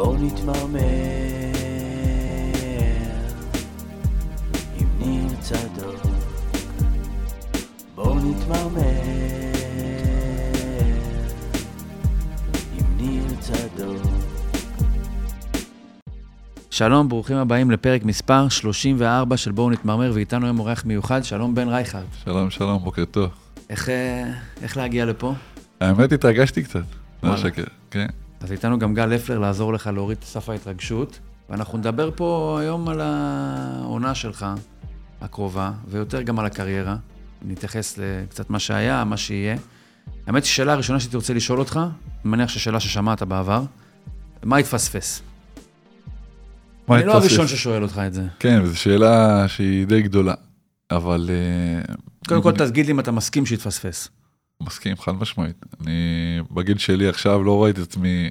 [0.00, 0.80] בואו נתמרמר
[4.78, 6.02] עם ניר צדוק.
[7.94, 8.80] בואו נתמרמר
[12.78, 14.02] עם ניר צדוק.
[16.70, 21.68] שלום, ברוכים הבאים לפרק מספר 34 של בואו נתמרמר, ואיתנו היום אורח מיוחד, שלום בן
[21.68, 22.04] רייכרד.
[22.24, 23.30] שלום, שלום, בוקר טוב.
[23.70, 25.34] איך, אה, איך להגיע לפה?
[25.80, 26.84] האמת, התרגשתי קצת.
[27.22, 27.36] לא.
[27.36, 28.06] שקר, כן.
[28.40, 31.18] אז איתנו גם גל לפלר לעזור לך להוריד את סף ההתרגשות,
[31.50, 34.46] ואנחנו נדבר פה היום על העונה שלך,
[35.20, 36.96] הקרובה, ויותר גם על הקריירה.
[37.42, 39.56] נתייחס לקצת מה שהיה, מה שיהיה.
[40.26, 43.62] האמת היא, שאלה הראשונה שהייתי רוצה לשאול אותך, אני מניח ששאלה ששמעת בעבר,
[44.44, 45.22] מה התפספס?
[46.88, 47.38] מה אני לא התפספס?
[47.38, 48.22] הראשון ששואל אותך את זה.
[48.38, 50.34] כן, זו שאלה שהיא די גדולה,
[50.90, 51.30] אבל...
[51.30, 51.94] אה,
[52.28, 54.08] קודם כל, תגיד לי אם אתה מסכים שהתפספס.
[54.62, 55.66] מסכים, חד משמעית.
[55.80, 58.30] אני בגיל שלי עכשיו לא ראיתי את עצמי,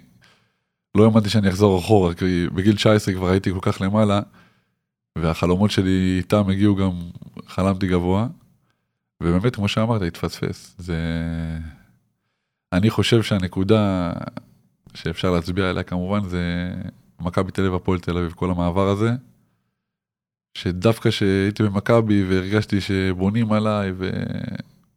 [0.98, 4.22] לא האמנתי שאני אחזור אחורה, כי בגיל 19 כבר הייתי כל כך למעלה,
[5.17, 6.92] והחלומות שלי איתם הגיעו גם,
[7.47, 8.28] חלמתי גבוה,
[9.23, 10.75] ובאמת, כמו שאמרת, התפספס.
[10.78, 10.97] זה...
[12.73, 14.14] אני חושב שהנקודה
[14.94, 16.73] שאפשר להצביע עליה כמובן זה
[17.19, 19.12] מכבי תל אביב, הפועל תל אביב, כל המעבר הזה.
[20.58, 24.09] שדווקא שהייתי במכבי והרגשתי שבונים עליי ו...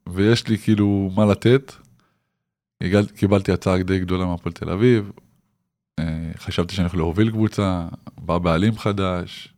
[0.09, 1.73] ויש לי כאילו מה לתת.
[3.17, 5.11] קיבלתי הצעה די גדולה מהפועל תל אביב,
[5.99, 9.55] אה, חשבתי שאני יכול להוביל קבוצה, בא בעלים חדש,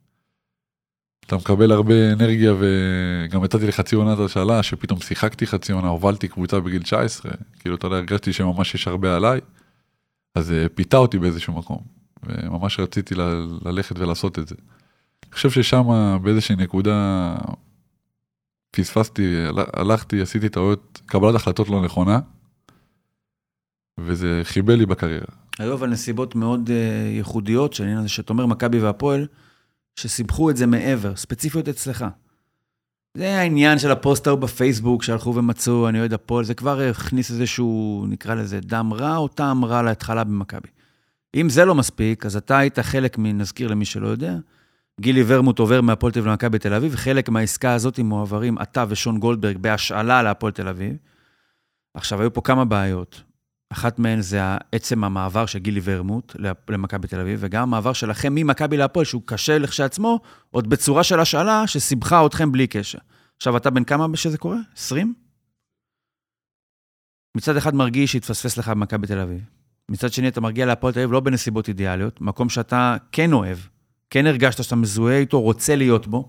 [1.27, 6.61] אתה מקבל הרבה אנרגיה וגם יצאתי לחצי עונת השאלה שפתאום שיחקתי חצי עונה, הובלתי קבוצה
[6.61, 9.41] בגיל 19, כאילו אתה יודע, הרגשתי שממש יש הרבה עליי,
[10.35, 11.79] אז זה פיתה אותי באיזשהו מקום,
[12.23, 14.55] וממש רציתי ל- ללכת ולעשות את זה.
[15.25, 15.83] אני חושב ששם
[16.23, 17.37] באיזושהי נקודה
[18.77, 22.21] פספסתי, הל- הלכתי, עשיתי טעויות, קבלת החלטות לא נכונה,
[24.01, 25.27] וזה חיבל לי בקריירה.
[25.59, 26.73] היו אבל נסיבות מאוד uh,
[27.17, 29.27] ייחודיות העניין הזה שאתה אומר מכבי והפועל,
[29.97, 32.05] שסיבכו את זה מעבר, ספציפיות אצלך.
[33.17, 38.05] זה העניין של הפוסט ההוא בפייסבוק שהלכו ומצאו, אני אוהד הפועל, זה כבר הכניס איזשהו,
[38.09, 40.69] נקרא לזה, דם רע או טעם רע להתחלה במכבי.
[41.35, 44.37] אם זה לא מספיק, אז אתה היית חלק, מ- נזכיר למי שלא יודע,
[45.01, 49.19] גילי ורמוט עובר מהפועל תל אביב למכבי תל אביב, חלק מהעסקה הזאת מועברים אתה ושון
[49.19, 50.97] גולדברג בהשאלה להפועל תל אביב.
[51.95, 53.23] עכשיו, היו פה כמה בעיות.
[53.73, 54.41] אחת מהן זה
[54.73, 56.37] עצם המעבר של גילי ורמוט
[56.69, 60.21] למכבי תל אביב, וגם המעבר שלכם ממכבי להפועל, שהוא קשה לכשעצמו,
[60.51, 62.99] עוד בצורה של השאלה שסיבכה אתכם בלי קשר.
[63.37, 64.59] עכשיו, אתה בן כמה שזה קורה?
[64.77, 65.15] 20?
[67.37, 69.41] מצד אחד מרגיש שהתפספס לך במכבי תל אביב.
[69.89, 73.59] מצד שני, אתה מגיע להפועל תל אביב לא בנסיבות אידיאליות, מקום שאתה כן אוהב,
[74.13, 76.29] כן הרגשת שאתה מזוהה איתו, רוצה להיות בו,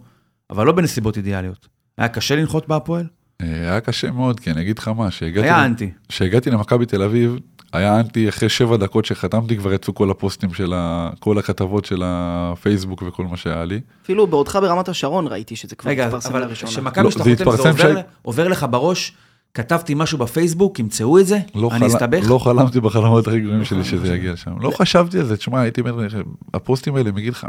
[0.50, 1.68] אבל לא בנסיבות אידיאליות.
[1.98, 3.06] היה קשה לנחות בהפועל?
[3.42, 5.92] אה, היה קשה מאוד, כי אני אגיד לך מה, שהגעתי, היה אנטי.
[6.10, 7.38] כשהגעתי למכבי תל אביב,
[7.74, 11.10] היה אנטי אחרי שבע דקות שחתמתי, כבר יצאו כל הפוסטים של ה...
[11.20, 13.82] כל הכתבות של הפייסבוק וכל מה שהיה לי.
[14.04, 16.72] אפילו בעודך ברמת השרון ראיתי שזה כבר רגע, התפרסם אבל לראשונה.
[16.72, 19.14] כשמכבי לא, שאתה חותם, זה עובר לך בראש,
[19.54, 21.40] כתבתי משהו בפייסבוק, ימצאו את זה?
[21.56, 21.88] לא, אני.
[21.88, 22.24] אסתבך?
[22.30, 24.60] לא חלמתי בחלומות הכי גרועים שלי שזה יגיע לשם.
[24.60, 26.08] לא חשבתי על זה, תשמע, הייתי אומר,
[26.54, 27.46] הפוסטים האלה מגיל 15-16,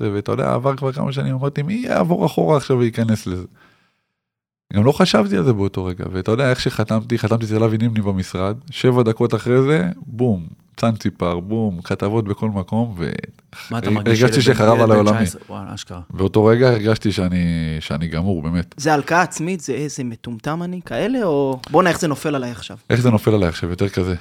[0.00, 3.44] ואתה יודע, עבר כבר כמה שנים, אמרתי, מי יעבור אחורה עכשיו וייכנס לזה?
[4.72, 8.00] גם לא חשבתי על זה באותו רגע, ואתה יודע איך שחתמתי, חתמתי אצל אבי נימני
[8.00, 10.46] במשרד, שבע דקות אחרי זה, בום,
[10.76, 12.94] צאנציפר, בום, כתבות בכל מקום?
[13.70, 15.24] והרגשתי שחרב ילד עליי בן עולמי.
[15.26, 15.40] 19?
[15.56, 16.00] וואלה, אשכרה.
[16.10, 17.44] באותו רגע הרגשתי שאני,
[17.80, 18.74] שאני גמור, באמת.
[18.76, 21.60] זה הלקאה עצמית, זה איזה מטומטם אני, כאלה, או...
[21.70, 22.76] בואנה, איך זה נופל עליי עכשיו.
[22.90, 24.14] איך זה נופל עליי עכשיו, יותר כזה.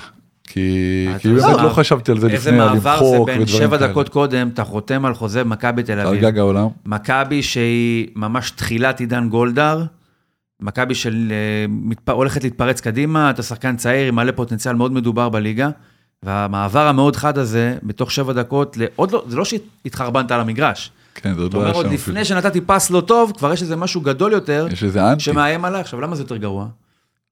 [0.44, 3.30] כי, אתה כי באמת מה- לא חשבתי על זה איזה לפני, על מעבר זה למחוק
[3.30, 3.92] בין ודברים שבע כאלה.
[3.92, 6.22] דקות קודם, אתה חותם על חוזה במכבי תל על אביב.
[6.22, 6.68] גג העולם.
[6.86, 9.84] מכבי שהיא ממש תחילת עידן גולדהר,
[10.62, 12.10] מכבי של אה, מתפ...
[12.10, 15.70] הולכת להתפרץ קדימה, אתה שחקן צעיר עם מלא פוטנציאל מאוד מדובר בליגה,
[16.24, 20.92] והמעבר המאוד חד הזה, בתוך שבע דקות, לעוד לא, זה לא שהתחרבנת על המגרש.
[21.16, 21.94] כן, זה עוד לא היה עוד שם.
[21.94, 22.42] לפני אפילו.
[22.42, 25.24] שנתתי פס לא טוב, כבר יש איזה משהו גדול יותר, יש איזה אנטי.
[25.24, 25.82] שמאיים עליי.
[25.82, 26.68] עכשיו, למה זה יותר גרוע?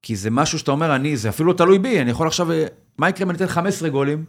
[0.02, 2.66] כי זה משהו שאתה אומר, אני, זה אפילו לא תלוי בי, אני יכול עכשיו, אה,
[2.98, 4.24] מה יקרה אם אני אתן 15 גולים?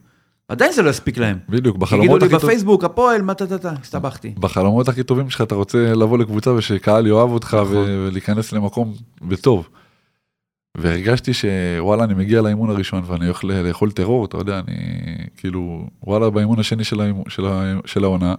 [0.48, 1.38] עדיין זה לא יספיק להם.
[1.50, 2.46] בדיוק, יגידו בחלומות לי הכי, טוב...
[2.46, 4.34] בפייסבוק, הפועל, מה טה-טה-טה, הסתבכתי.
[4.40, 7.76] בחלומות הכי טובים שלך אתה רוצה לבוא לקבוצה ושקהל יאהב אותך נכון.
[7.76, 9.70] ולהיכנס למקום בטוב.
[10.82, 14.76] והרגשתי שוואלה אני מגיע לאימון הראשון ואני הולך ל- לאכול טרור אתה יודע אני
[15.38, 17.74] כאילו וואלה באימון השני של, האימון, של, ה...
[17.86, 18.36] של העונה.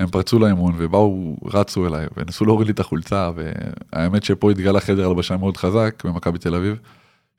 [0.00, 5.08] הם פרצו לאימון ובאו רצו אליי וניסו להוריד לי את החולצה והאמת שפה התגלה חדר
[5.08, 6.78] הלבשה מאוד חזק במכבי תל אביב.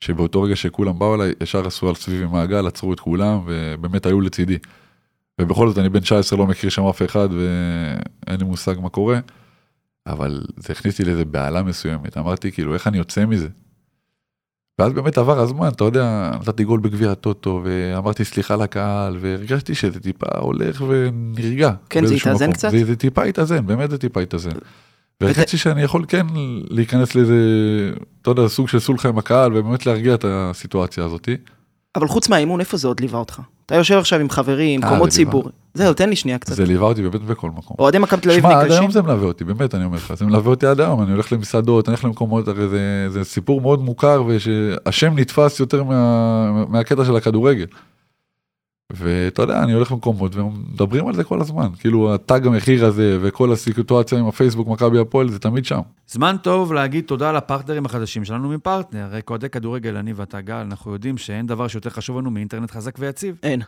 [0.00, 4.20] שבאותו רגע שכולם באו אליי ישר עשו על סביבי מעגל עצרו את כולם ובאמת היו
[4.20, 4.58] לצידי.
[5.40, 9.20] ובכל זאת אני בן 19 לא מכיר שם אף אחד ואין לי מושג מה קורה.
[10.06, 13.48] אבל זה הכניס לי לאיזה בהלה מסוימת אמרתי כאילו איך אני יוצא מזה.
[14.78, 20.00] ואז באמת עבר הזמן, אתה יודע, נתתי גול בגביע הטוטו, ואמרתי סליחה לקהל, והרגשתי שזה
[20.00, 21.70] טיפה הולך ונרגע.
[21.90, 22.52] כן, זה התאזן.
[22.52, 22.70] קצת?
[22.70, 24.50] זה, זה טיפה התאזן, באמת זה טיפה התאזן.
[25.20, 26.26] והרגשתי שאני יכול כן
[26.70, 27.34] להיכנס לאיזה,
[28.22, 31.36] אתה יודע, סוג של סולחה עם הקהל, ובאמת להרגיע את הסיטואציה הזאתי.
[31.96, 33.40] אבל חוץ מהאימון, איפה זה עוד ליווה אותך?
[33.66, 35.08] אתה יושב עכשיו עם חברים, אה, ליווה.
[35.08, 35.44] ציבור.
[35.74, 36.54] זהו, תן לי שנייה קצת.
[36.54, 37.76] זה ליווה אותי באמת בכל מקום.
[37.78, 38.80] אוהדי מכבי תל אביב שמע, עד ניגשים?
[38.80, 41.32] היום זה מלווה אותי, באמת, אני אומר לך, זה מלווה אותי עד היום, אני הולך
[41.32, 47.04] למסעדות, אני הולך למקומות, הרי זה, זה סיפור מאוד מוכר, ושהשם נתפס יותר מה, מהקטע
[47.04, 47.66] של הכדורגל.
[48.94, 53.52] ואתה יודע, אני הולך למקומות ומדברים על זה כל הזמן, כאילו התג המחיר הזה וכל
[53.52, 55.80] הסיטואציה עם הפייסבוק מכבי הפועל זה תמיד שם.
[56.08, 59.04] זמן טוב להגיד תודה לפרטנרים החדשים שלנו מפרטנר.
[59.04, 62.94] הרי כאוהדי כדורגל, אני ואתה גל, אנחנו יודעים שאין דבר שיותר חשוב לנו מאינטרנט חזק
[62.98, 63.38] ויציב.
[63.42, 63.62] אין.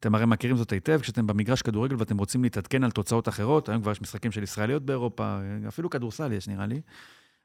[0.00, 3.82] אתם הרי מכירים זאת היטב, כשאתם במגרש כדורגל ואתם רוצים להתעדכן על תוצאות אחרות, היום
[3.82, 5.36] כבר יש משחקים של ישראליות באירופה,
[5.68, 6.80] אפילו כדורסל יש נראה לי,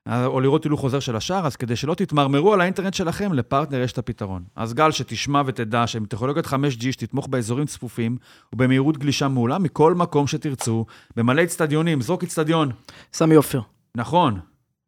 [0.10, 3.92] או לראות הילוך חוזר של השער, אז כדי שלא תתמרמרו על האינטרנט שלכם, לפרטנר יש
[3.92, 4.44] את הפתרון.
[4.56, 8.18] אז גל, שתשמע ותדע שעם טכנולוגיית 5G שתתמוך באזורים צפופים
[8.54, 12.72] ובמהירות גלישה מעולה מכל מקום שתרצו, במלא אצטדיונים, זרוק אצטדיון.
[13.14, 13.62] סמי עופר.
[13.96, 14.40] נכון,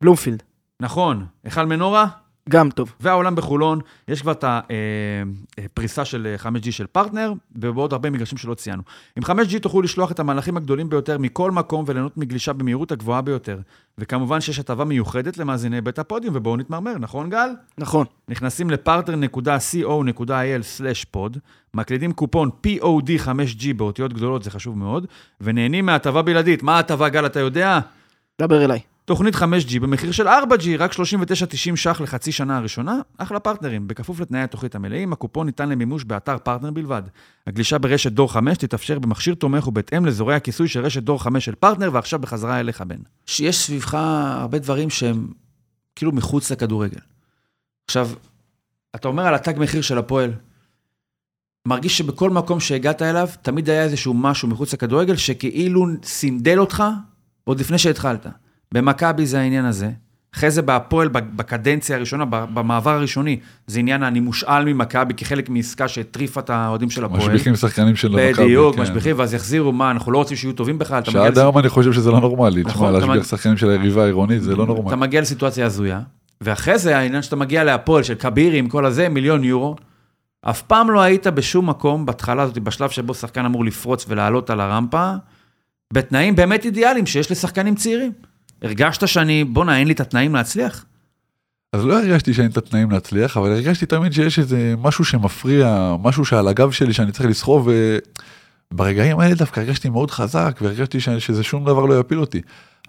[0.01, 0.43] בלומפילד.
[0.79, 1.25] נכון.
[1.43, 2.07] היכל מנורה,
[2.49, 2.93] גם טוב.
[2.99, 4.45] והאולם בחולון, יש כבר את
[5.57, 8.83] הפריסה של אה, 5G של פרטנר, ובעוד הרבה מגרשים שלא ציינו.
[9.15, 13.59] עם 5G תוכלו לשלוח את המהלכים הגדולים ביותר מכל מקום וליהנות מגלישה במהירות הגבוהה ביותר.
[13.97, 17.49] וכמובן שיש הטבה מיוחדת למאזיני בית הפודיום, ובואו נתמרמר, נכון גל?
[17.77, 18.05] נכון.
[18.29, 21.37] נכנסים לפרטנר.co.il/pod,
[21.73, 25.07] מקלידים קופון POD5G באותיות גדולות, זה חשוב מאוד,
[25.41, 26.63] ונהנים מהטבה בלעדית.
[26.63, 27.79] מה ההטבה, גל, אתה יודע?
[28.41, 28.92] דבר אליי.
[29.05, 34.41] תוכנית 5G במחיר של 4G, רק 39.90 ש"ח לחצי שנה הראשונה, אחלה פרטנרים, בכפוף לתנאי
[34.41, 37.01] התוכנית המלאים, הקופון ניתן למימוש באתר פרטנר בלבד.
[37.47, 41.55] הגלישה ברשת דור 5 תתאפשר במכשיר תומך ובהתאם לאזורי הכיסוי של רשת דור 5 של
[41.55, 42.99] פרטנר, ועכשיו בחזרה אליך, בן.
[43.39, 45.27] יש סביבך הרבה דברים שהם
[45.95, 46.99] כאילו מחוץ לכדורגל.
[47.85, 48.09] עכשיו,
[48.95, 50.33] אתה אומר על התג מחיר של הפועל,
[51.67, 56.83] מרגיש שבכל מקום שהגעת אליו, תמיד היה איזשהו משהו מחוץ לכדורגל, שכאילו סינדל אותך
[57.43, 58.27] עוד לפני שהתחלת.
[58.73, 59.89] במכבי זה העניין הזה.
[60.35, 66.39] אחרי זה בהפועל, בקדנציה הראשונה, במעבר הראשוני, זה עניין אני מושאל ממכבי כחלק מעסקה שהטריפה
[66.39, 67.21] את האוהדים של הפועל.
[67.21, 68.33] משביחים שחקנים של מכבי.
[68.33, 68.81] בדיוק, כן.
[68.81, 70.99] משביחים, ואז יחזירו, מה, אנחנו לא רוצים שיהיו טובים בכלל.
[70.99, 74.03] אתה שעד היום אני חושב שזה לא נורמלי, נכון, תשמע, אתה להשביח שחקנים של היריבה
[74.03, 74.95] העירונית זה לא אתה נורמלי.
[74.95, 75.99] מגיע לסיטואציה הזויה,
[76.41, 79.75] ואחרי זה העניין שאתה מגיע להפועל של כבירי עם כל הזה, מיליון יורו,
[80.41, 84.59] אף פעם לא היית בשום מקום בהתחלה הזאת, בשלב שבו שחקן אמור לפרוץ ולעלות על
[84.59, 85.13] הרמפה,
[85.93, 88.11] בתנאים באמת אידיאליים שיש לשחקנים צעירים.
[88.63, 90.85] הרגשת שאני, בואנה, אין לי את התנאים להצליח?
[91.73, 96.25] אז לא הרגשתי שאין את התנאים להצליח, אבל הרגשתי תמיד שיש איזה משהו שמפריע, משהו
[96.25, 97.69] שעל הגב שלי שאני צריך לסחוב,
[98.71, 102.41] וברגעים האלה דווקא הרגשתי מאוד חזק, והרגשתי שזה שום דבר לא יפיל אותי.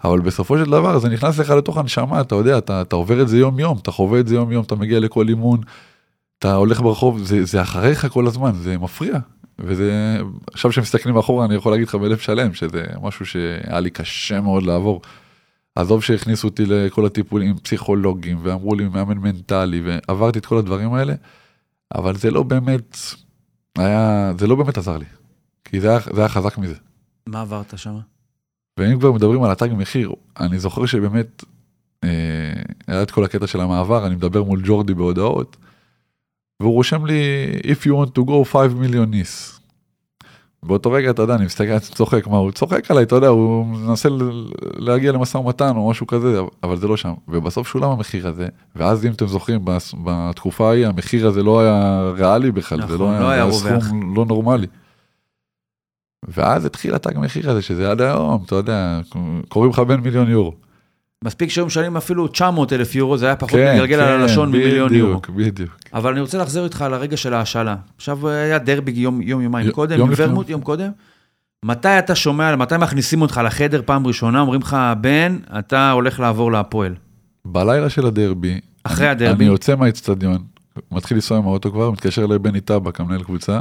[0.03, 3.27] אבל בסופו של דבר זה נכנס לך לתוך הנשמה, אתה יודע, אתה, אתה עובר את
[3.27, 5.59] זה יום יום, אתה חווה את זה יום יום, אתה מגיע לכל אימון,
[6.39, 9.17] אתה הולך ברחוב, זה, זה אחריך כל הזמן, זה מפריע.
[9.59, 10.17] וזה,
[10.53, 14.63] עכשיו שמסתכלים אחורה אני יכול להגיד לך בלב שלם, שזה משהו שהיה לי קשה מאוד
[14.63, 15.01] לעבור.
[15.75, 20.93] עזוב שהכניסו אותי לכל הטיפולים עם פסיכולוגים ואמרו לי מאמן מנטלי ועברתי את כל הדברים
[20.93, 21.13] האלה,
[21.95, 22.97] אבל זה לא באמת,
[23.77, 25.05] היה, זה לא באמת עזר לי.
[25.65, 26.75] כי זה היה, זה היה חזק מזה.
[27.27, 27.97] מה עברת שם?
[28.79, 31.43] ואם כבר מדברים על התג מחיר, אני זוכר שבאמת
[32.03, 32.09] אה,
[32.87, 35.57] היה את כל הקטע של המעבר, אני מדבר מול ג'ורדי בהודעות,
[36.59, 37.21] והוא רושם לי,
[37.63, 39.59] If you want to go 5 million nis.
[40.67, 43.65] באותו רגע, אתה יודע, אני מסתכל, אני צוחק, מה, הוא צוחק עליי, אתה יודע, הוא
[43.65, 44.09] מנסה
[44.61, 47.13] להגיע למשא ומתן או משהו כזה, אבל זה לא שם.
[47.27, 49.65] ובסוף שולם המחיר הזה, ואז אם אתם זוכרים,
[50.03, 53.67] בתקופה ההיא, המחיר הזה לא היה ריאלי בכלל, זה נכון, לא לא היה, היה זה
[53.67, 53.87] היה רווח.
[53.87, 54.67] סכום לא נורמלי.
[56.27, 59.01] ואז התחיל התג מחיר הזה, שזה עד היום, אתה יודע,
[59.49, 60.53] קוראים לך בין מיליון יורו.
[61.25, 65.21] מספיק שהיו משלמים אפילו 900 אלף יורו, זה היה פחות מגלגל על הלשון ממיליון יורו.
[65.21, 65.75] כן, בדיוק, בדיוק.
[65.93, 67.75] אבל אני רוצה להחזיר איתך לרגע של ההשאלה.
[67.97, 70.09] עכשיו היה דרבי יום, יום יומיים י- קודם, יום.
[70.17, 70.89] ורמוט יום קודם.
[71.65, 76.51] מתי אתה שומע, מתי מכניסים אותך לחדר פעם ראשונה, אומרים לך, בן, אתה הולך לעבור
[76.51, 76.95] להפועל.
[77.45, 79.43] בלילה של הדרבי, אחרי אני- הדרבי.
[79.43, 80.37] אני יוצא מהאצטדיון,
[80.91, 83.59] מתחיל לנסוע עם האוטו כבר, מתקשר לבני טבק, המנהל קבוצה.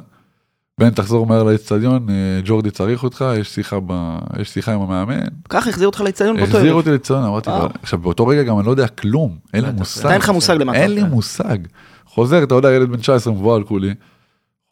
[0.81, 4.19] בן, תחזור מהר לאצטדיון, אה, ג'ורדי צריך אותך, יש שיחה, ב...
[4.41, 5.21] יש שיחה עם המאמן.
[5.49, 6.77] ככה החזיר אותך לאצטדיון באותו החזיר ערב.
[6.77, 7.51] אותי לאצטדיון, אמרתי,
[7.83, 9.73] עכשיו באותו רגע גם אני לא יודע כלום, אין לי.
[9.73, 10.09] מושג.
[10.09, 11.03] אין לך מושג למה אתה אין לי.
[11.03, 11.59] מושג.
[12.07, 13.95] חוזר, אתה יודע, ילד בן 19 מבוהל כולי,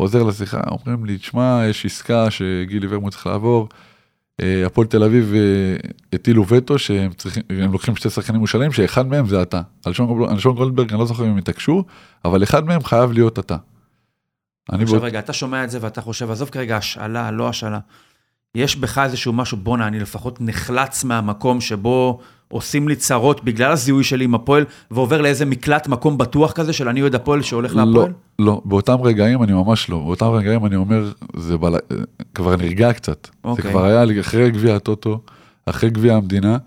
[0.01, 3.69] חוזר לשיחה, אומרים לי, תשמע, יש עסקה שגילי ורמוט צריך לעבור.
[4.41, 5.41] אה, הפועל תל אביב אה,
[6.13, 9.61] הטילו וטו שהם צריכים, הם לוקחים שתי שחקנים מושאלים, שאחד מהם זה אתה.
[9.85, 9.93] על
[10.39, 11.85] שון גולדברג, אני לא זוכר אם הם התעקשו,
[12.25, 13.57] אבל אחד מהם חייב להיות אתה.
[14.73, 17.79] אני עכשיו באות- רגע, אתה שומע את זה ואתה חושב, עזוב כרגע השאלה, לא השאלה.
[18.55, 24.05] יש בך איזשהו משהו, בואנה, אני לפחות נחלץ מהמקום שבו עושים לי צרות בגלל הזיהוי
[24.05, 27.85] שלי עם הפועל, ועובר לאיזה מקלט מקום בטוח כזה של אני אוהד הפועל שהולך לא,
[27.85, 28.13] להפועל?
[28.39, 31.75] לא, באותם רגעים אני ממש לא, באותם רגעים אני אומר, זה בל...
[32.35, 33.29] כבר נרגע קצת.
[33.33, 33.71] זה אוקיי.
[33.71, 35.21] כבר היה אחרי גביע הטוטו,
[35.67, 36.59] אחרי גביע המדינה.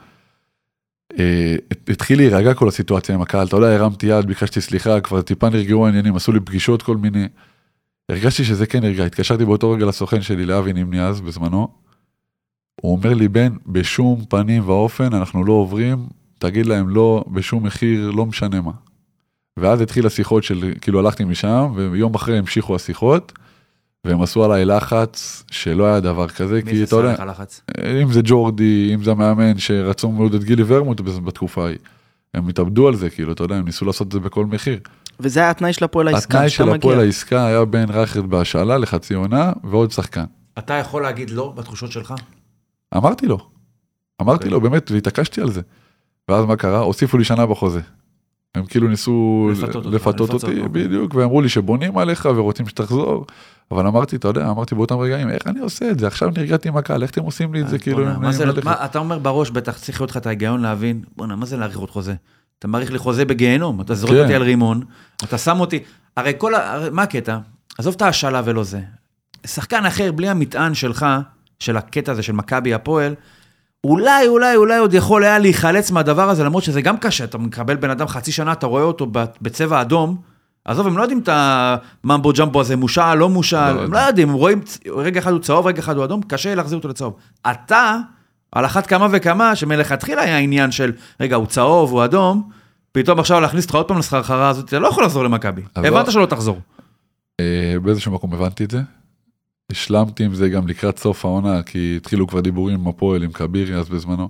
[1.20, 1.56] אה,
[1.90, 5.86] התחיל להירגע כל הסיטואציה עם הקהל, אתה יודע, הרמתי יד, ביקשתי סליחה, כבר טיפה נרגעו
[5.86, 7.28] העניינים, עשו לי פגישות כל מיני.
[8.09, 11.67] הרגשתי שזה כן נרגע, התקשרתי באותו רגע לסוכן שלי, לאבי נימני אז, בזמנו.
[12.81, 16.07] הוא אומר לי, בן, בשום פנים ואופן אנחנו לא עוברים,
[16.39, 18.71] תגיד להם לא, בשום מחיר, לא משנה מה.
[19.57, 23.31] ואז התחיל השיחות של, כאילו הלכתי משם, ויום אחרי המשיכו השיחות,
[24.05, 27.15] והם עשו עליי לחץ שלא היה דבר כזה, כי אתה יודע?
[28.01, 31.77] אם זה ג'ורדי, אם זה המאמן שרצו מאוד את גילי ורמוט בתקופה ההיא.
[32.33, 34.79] הם התאבדו על זה, כאילו, אתה יודע, הם ניסו לעשות את זה בכל מחיר.
[35.19, 37.00] וזה היה התנאי של הפועל העסקה, התנאי של הפועל.
[37.00, 40.25] העסקה היה בן רייכרד בהשאלה לחצי עונה ועוד שחקן.
[40.57, 42.13] אתה יכול להגיד לא בתחושות שלך?
[42.95, 43.38] אמרתי לו,
[44.22, 44.51] אמרתי אוקיי.
[44.51, 45.62] לו באמת והתעקשתי על זה.
[46.29, 46.79] ואז מה קרה?
[46.79, 47.81] הוסיפו לי שנה בחוזה.
[48.55, 50.62] הם כאילו ניסו לפתות אותך, לפתות לפצות, אותי.
[50.72, 53.25] בדיוק ואמרו לי שבונים עליך ורוצים שתחזור.
[53.72, 56.77] אבל אמרתי אתה יודע אמרתי באותם רגעים איך אני עושה את זה עכשיו נרגעתי עם
[56.77, 58.45] הקהל איך אתם עושים לי את זה כאילו מה זה.
[58.63, 61.77] מה, אתה אומר בראש, בטח צריך להיות לך את ההיגיון להבין, בואנה, מה זה להאריך
[61.77, 62.15] עוד חוזה?
[62.59, 64.21] אתה מאריך לי חוזה בגיהנום, אתה זורק כן.
[64.21, 64.81] אותי על רימון,
[65.24, 65.79] אתה שם אותי,
[66.17, 66.74] הרי כל ה...
[66.74, 67.38] הרי מה הקטע?
[67.77, 68.81] עזוב את ההשאלה ולא זה.
[69.45, 71.05] שחקן אחר, בלי המטען שלך,
[71.59, 73.15] של הקטע הזה של מכבי הפועל,
[73.83, 77.75] אולי, אולי, אולי עוד יכול היה להיחלץ מהדבר הזה, למרות שזה גם קשה, אתה מקבל
[77.75, 79.07] בן אדם חצי שנה, אתה רואה אותו
[79.41, 80.17] בצבע אדום,
[80.65, 84.29] עזוב, הם לא יודעים את הממבו ג'מבו הזה, מושל, לא מושל, לא הם לא יודעים,
[84.29, 84.62] הם רואים,
[84.95, 87.15] רגע אחד הוא צהוב, רגע אחד הוא אדום, קשה להחזיר אותו לצהוב.
[87.51, 87.97] אתה,
[88.55, 92.50] על אחת כמה וכמה, שמלכתחילה היה עניין של, רגע, הוא צהוב, הוא אדום,
[92.91, 95.62] פתאום עכשיו להכניס אותך עוד פעם לסחרחרה הזאת, אתה לא יכול לחזור למכבי.
[95.75, 96.59] אז הבנת לא- שלא תחזור.
[97.39, 98.81] אה, באיזשהו מקום הבנתי את זה.
[99.71, 103.75] השלמתי עם זה גם לקראת סוף העונה כי התחילו כבר דיבורים עם הפועל עם כבירי
[103.75, 104.29] אז בזמנו.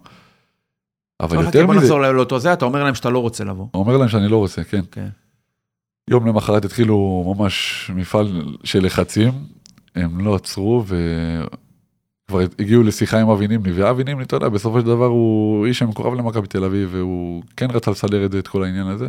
[1.20, 3.68] אבל יותר מזה, נחזור לאותו זה, אתה אומר להם שאתה לא רוצה לבוא.
[3.74, 4.82] אומר להם שאני לא רוצה כן.
[4.92, 5.08] כן.
[6.10, 9.32] יום למחרת התחילו ממש מפעל של לחצים,
[9.96, 10.84] הם לא עצרו
[12.28, 15.80] וכבר הגיעו לשיחה עם אבי נימני, ואבי נימני, אתה יודע, בסופו של דבר הוא איש
[15.80, 19.08] שמקורב למכבי תל אביב, והוא כן רצה לסדר את זה, את כל העניין הזה.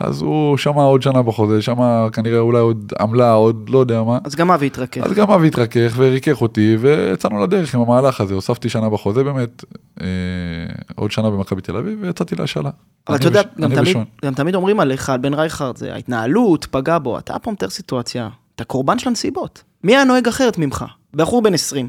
[0.00, 4.18] אז הוא שמע עוד שנה בחוזה, שמע כנראה אולי עוד עמלה, עוד לא יודע מה.
[4.24, 5.00] אז גם אבי התרכך.
[5.02, 9.64] אז גם אבי התרכך וריכך אותי, ויצאנו לדרך עם המהלך הזה, הוספתי שנה בחוזה באמת,
[10.00, 10.06] אה,
[10.94, 12.70] עוד שנה במכבי תל אביב, ויצאתי להשאלה.
[13.08, 13.96] אבל אתה יודע, וש- גם תמיד.
[14.24, 18.28] גם תמיד אומרים עליך, על בן רייכרד, זה ההתנהלות, פגע בו, אתה פה מתאר סיטואציה,
[18.56, 19.62] אתה קורבן של הנסיבות.
[19.84, 20.84] מי היה נוהג אחרת ממך?
[21.14, 21.88] בחור בן 20.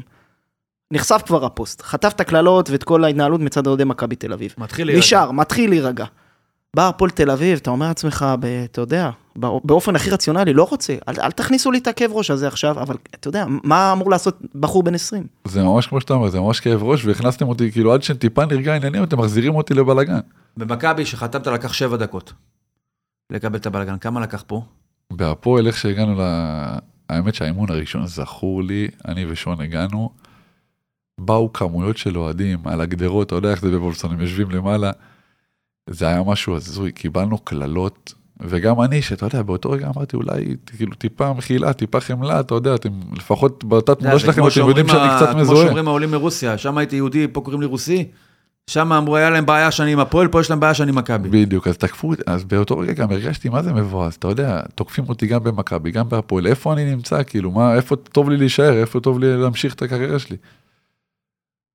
[0.90, 4.54] נחשף כבר הפוסט, חטף את הקללות ואת כל ההתנהלות מצד אוהדי מכבי תל אביב.
[4.58, 4.98] מתחיל להירגע.
[4.98, 6.04] נשאר, מתחיל להירגע.
[6.76, 10.66] בא הפועל תל אביב, אתה אומר לעצמך, ב- אתה יודע, בא- באופן הכי רציונלי, לא
[10.70, 14.10] רוצה, אל, אל תכניסו לי את הכאב ראש הזה עכשיו, אבל אתה יודע, מה אמור
[14.10, 15.26] לעשות בחור בן 20?
[15.44, 18.72] זה ממש כמו שאתה אומר, זה ממש כאב ראש, והכנסתם אותי, כאילו עד שטיפה נרגע
[18.72, 20.18] העניינים, אתם מחזירים אותי לבלאגן.
[20.56, 22.32] במכבי, שחתמת, לקח שבע דקות.
[23.30, 23.98] לקבל את הבלגן.
[23.98, 24.62] כמה לקח פה?
[25.12, 26.22] בהפועל, איך שהגענו ל...
[27.10, 30.10] האמת שהאימון הראשון זכור לי, אני ושון הגענו,
[31.20, 34.90] באו כמויות של אוהדים על הגדרות, אתה יודע איך זה בוולפסון, הם יושבים למעלה.
[35.90, 40.94] זה היה משהו הזוי, קיבלנו קללות, וגם אני, שאתה יודע, באותו רגע אמרתי, אולי כאילו
[40.94, 45.08] טיפה מחילה, טיפה חמלה, אתה יודע, אתם לפחות יודע, תמונה שלכם, כמו אתם יודעים שאני
[45.16, 45.64] קצת כמו מזוהה.
[45.64, 48.08] שאומרים העולים מרוסיה, שם הייתי יהודי, פה קוראים לי רוסי.
[48.70, 51.28] שם אמרו, היה להם בעיה שאני עם הפועל, פה יש להם בעיה שאני עם מכבי.
[51.28, 55.26] בדיוק, אז תקפו, אז באותו רגע גם הרגשתי מה זה מבואס, אתה יודע, תוקפים אותי
[55.26, 59.18] גם במכבי, גם בהפועל, איפה אני נמצא, כאילו, מה, איפה טוב לי להישאר, איפה טוב
[59.18, 60.36] לי להמשיך את הקריירה שלי.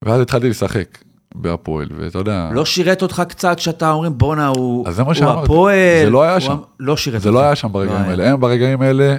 [0.06, 0.98] ואז התחלתי לשחק
[1.36, 5.02] בהפועל, ואתה יודע, לא שירת אותך קצת שאתה אומרים, בואנה, הוא זה.
[5.30, 5.76] הפועל.
[6.04, 6.58] זה לא היה שם.
[6.80, 7.40] לא שירת זה אותך.
[7.40, 8.08] לא היה שם ברגעים לא.
[8.10, 9.16] האלה, הם ברגעים האלה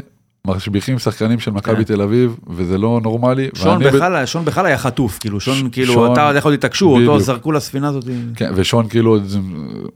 [0.46, 1.82] משביחים שחקנים של מכבי כן.
[1.82, 3.48] תל אביב, וזה לא נורמלי.
[3.54, 6.86] שון ואני ב- בכלל, שון בכלל היה חטוף, כאילו, שון, כאילו, שון- אתה יכול התעקשו,
[6.96, 7.20] אותו.
[7.20, 8.04] זרקו לספינה הזאת.
[8.36, 9.38] כן, ושון כאילו זה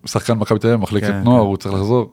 [0.06, 1.46] שחקן מכבי תל אביב, מחלקת כן, נוער, כן.
[1.46, 2.12] הוא צריך לחזור.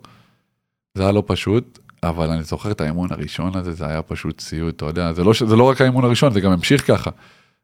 [0.97, 4.75] זה היה לא פשוט, אבל אני זוכר את האימון הראשון הזה, זה היה פשוט סיוט,
[4.75, 7.09] אתה יודע, זה לא, ש- זה לא רק האימון הראשון, זה גם המשיך ככה.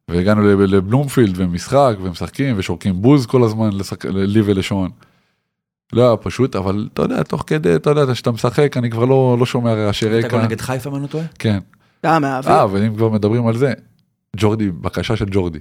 [0.09, 4.89] והגענו לב- לבלומפילד ומשחק ומשחקים ושורקים בוז כל הזמן לשחק, לי ולשון.
[5.93, 9.35] לא היה פשוט, אבל אתה יודע, תוך כדי, אתה יודע, כשאתה משחק, אני כבר לא,
[9.39, 10.45] לא שומע רעשי אתה גם רקע.
[10.47, 11.25] נגד חיפה, אם אני לא טועה?
[11.39, 11.59] כן.
[12.05, 12.53] אה, מהאוויר.
[12.55, 13.73] אה, ואם כבר מדברים על זה,
[14.37, 15.59] ג'ורדי, בקשה של ג'ורדי.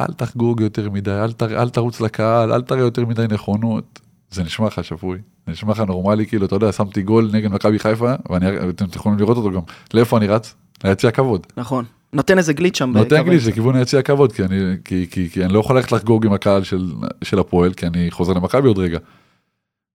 [0.00, 4.00] אל תחגוג יותר מדי, אל, ת, אל תרוץ לקהל, אל תראה יותר מדי נכונות.
[4.30, 7.78] זה נשמע לך שפוי, זה נשמע לך נורמלי, כאילו, אתה יודע, שמתי גול נגד מכבי
[7.78, 9.60] חיפה, ואתם יכולים לראות אותו גם.
[9.94, 10.54] לאיפה אני רץ?
[10.84, 11.46] ליציע הכבוד.
[11.56, 11.84] נכון.
[12.12, 12.92] נותן איזה גליץ' שם.
[12.96, 13.46] נותן גליץ'.
[13.46, 16.64] לכיוון היציע הכבוד, כי אני, כי, כי, כי אני לא יכול ללכת לחגוג עם הקהל
[16.64, 16.92] של,
[17.24, 18.98] של הפועל, כי אני חוזר למכבי עוד רגע.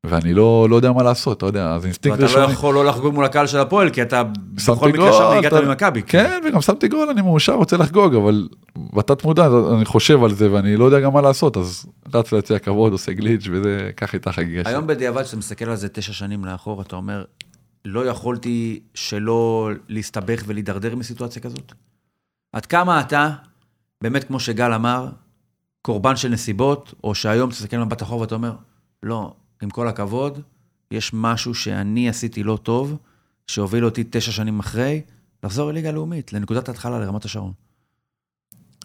[0.05, 2.51] ואני לא, לא יודע מה לעשות, אתה יודע, אז אינסטינקט ואתה לא.
[2.51, 4.23] יכול לא לחגוג מול הקהל של הפועל, כי אתה
[4.67, 6.01] בכל מקרה גול, שם הגעת אתה- ממכבי.
[6.01, 8.47] כן, וגם שמתי גול, אני מאושר, רוצה לחגוג, אבל
[8.93, 12.59] בתת מודע אני חושב על זה ואני לא יודע גם מה לעשות, אז רץ להצדיע
[12.59, 14.73] כבוד, עושה גליץ' וזה, ככה הייתה חגיגה שלי.
[14.73, 17.23] היום בדיעבד, כשאתה מסתכל על זה תשע שנים לאחור, אתה אומר,
[17.85, 21.73] לא יכולתי שלא להסתבך ולהידרדר מסיטואציה כזאת?
[22.53, 23.29] עד כמה אתה,
[24.01, 25.09] באמת כמו שגל אמר,
[25.81, 28.55] קורבן של נסיבות, או שהיום תסתכל במבט אחורה ואתה אומר,
[29.03, 30.39] לא, עם כל הכבוד,
[30.91, 32.97] יש משהו שאני עשיתי לא טוב,
[33.47, 35.01] שהוביל אותי תשע שנים אחרי,
[35.43, 37.51] לחזור לליגה הלאומית, לנקודת ההתחלה, לרמת השרון.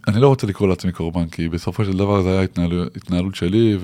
[0.08, 3.78] אני לא רוצה לקרוא לעצמי קורבן, כי בסופו של דבר זה היה התנהלות, התנהלות שלי,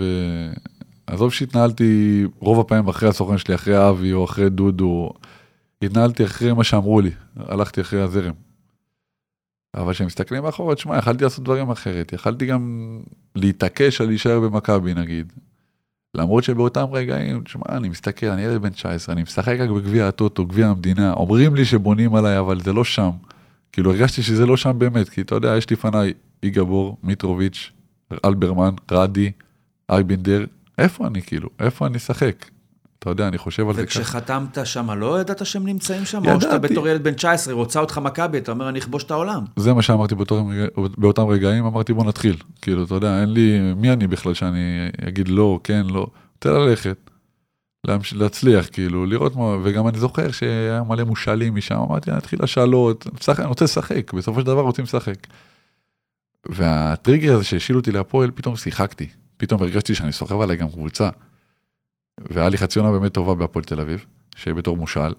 [1.08, 5.10] ועזוב שהתנהלתי רוב הפעמים אחרי הסוכן שלי, אחרי אבי או אחרי דודו,
[5.82, 8.43] התנהלתי אחרי מה שאמרו לי, הלכתי אחרי הזרם.
[9.74, 13.00] אבל כשמסתכלים מאחורה, תשמע, יכלתי לעשות דברים אחרת, יכלתי גם
[13.34, 15.32] להתעקש על להישאר במכבי נגיד.
[16.14, 20.46] למרות שבאותם רגעים, תשמע, אני מסתכל, אני ילד בן 19, אני משחק רק בגביע הטוטו,
[20.46, 23.10] גביע המדינה, אומרים לי שבונים עליי, אבל זה לא שם.
[23.72, 26.12] כאילו הרגשתי שזה לא שם באמת, כי אתה יודע, יש לפניי
[26.42, 27.72] איגבור, מיטרוביץ',
[28.24, 29.32] אלברמן, רדי,
[29.90, 30.44] אייבינדר,
[30.78, 32.44] איפה אני כאילו, איפה אני אשחק?
[33.04, 34.00] אתה יודע, אני חושב על זה ככה.
[34.00, 36.18] וכשחתמת שם, לא ידעת שהם נמצאים שם?
[36.18, 36.40] או ידעתי.
[36.44, 39.44] שאתה בתור ילד בן 19, רוצה אותך מכבי, אתה אומר, אני אכבוש את העולם.
[39.56, 40.66] זה מה שאמרתי באותם, רגע-
[40.98, 42.36] באותם רגעים, אמרתי בוא נתחיל.
[42.62, 44.60] כאילו, אתה יודע, אין לי, מי אני בכלל שאני
[45.08, 46.06] אגיד לא, כן, לא.
[46.36, 47.10] רוצה ללכת,
[47.86, 52.38] להמש, להצליח, כאילו, לראות מה, וגם אני זוכר שהיה מלא מושאלים משם, אמרתי, אני אתחיל
[52.42, 55.16] השאלות, משחק, אני רוצה לשחק, בסופו של דבר רוצים לשחק.
[56.48, 59.06] והטריגר הזה שהשאילו אותי להפועל, פתאום שיחקתי.
[59.36, 61.08] פתאום הרגשתי שאני סוחב עליי גם קבוצה.
[62.20, 64.04] והיה לי חצי עונה באמת טובה בהפועל תל אביב,
[64.36, 65.14] שבתור מושאל.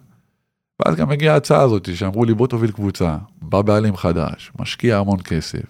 [0.80, 5.20] ואז גם הגיעה ההצעה הזאת, שאמרו לי בוא תוביל קבוצה, בא בעלים חדש, משקיע המון
[5.22, 5.66] כסף.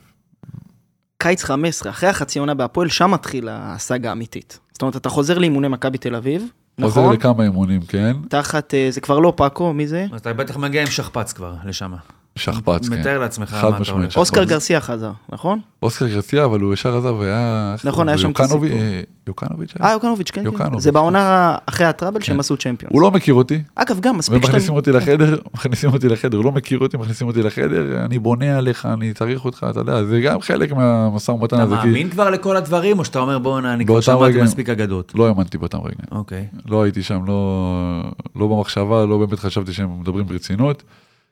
[1.17, 4.59] קיץ 15, אחרי החצי עונה בהפועל, שם מתחיל הסאגה האמיתית.
[4.71, 6.43] זאת אומרת, אתה חוזר לאימוני מכבי תל אביב,
[6.81, 7.15] חוזר נכון?
[7.15, 10.05] לכמה אימונים, כן, תחת, אה, זה כבר לא פאקו, מי זה?
[10.15, 11.93] אתה בטח מגיע עם שכפ"ץ כבר לשם.
[12.37, 12.99] שכפ"ץ, כן.
[12.99, 13.91] מתאר לעצמך מה אתה.
[13.91, 14.17] הולך.
[14.17, 14.49] אוסקר שכפ"ץ.
[14.49, 15.59] גרסיה חזר, נכון?
[15.83, 17.75] אוסקר גרסיה, אבל הוא ישר עזב, והיה...
[17.83, 18.17] נכון, היה?
[18.17, 18.87] שם יוקנוביץ', הסיפור.
[18.87, 19.87] אה, יוקנוביץ' היה?
[19.87, 20.79] אה, יוקנוביץ', כן, כן.
[20.79, 20.93] זה כן.
[20.93, 22.93] בעונה אחרי הטראבל שהם עשו צ'מפיונס.
[22.93, 24.75] הוא לא מכיר אותי, אגב, גם מספיק ומכניסים שאתם...
[24.75, 28.85] אותי לחדר, מכניסים אותי לחדר, הוא לא מכיר אותי, מכניסים אותי לחדר, אני בונה עליך,
[28.85, 32.29] אני צריך אותך, אתה יודע, זה גם חלק מהמשא ומתן אתה הזה, כי מאמין כבר
[32.29, 35.11] לכל הדברים, או שאתה אומר, בואנה, אני כבר שמעתי מספיק אגדות?
[35.15, 35.95] לא האמנתי באותם רגעים.
[36.11, 36.47] אוקיי.
[36.65, 40.83] לא הייתי שם, לא, לא במחשבה, לא באמת חשבתי שהם מדברים ברצינות.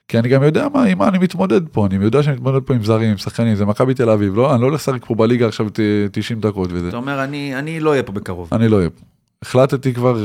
[0.07, 2.73] כי אני גם יודע מה, עם מה אני מתמודד פה, אני יודע שאני מתמודד פה
[2.73, 5.47] עם זרים, עם שחקנים, זה מכבי תל אביב, לא, אני לא הולך לשחק פה בליגה
[5.47, 5.79] עכשיו ת-
[6.11, 8.49] 90 דקות וזה, אתה אומר, אני אני לא אהיה פה בקרוב.
[8.51, 9.01] אני לא אהיה פה.
[9.41, 10.17] החלטתי כבר,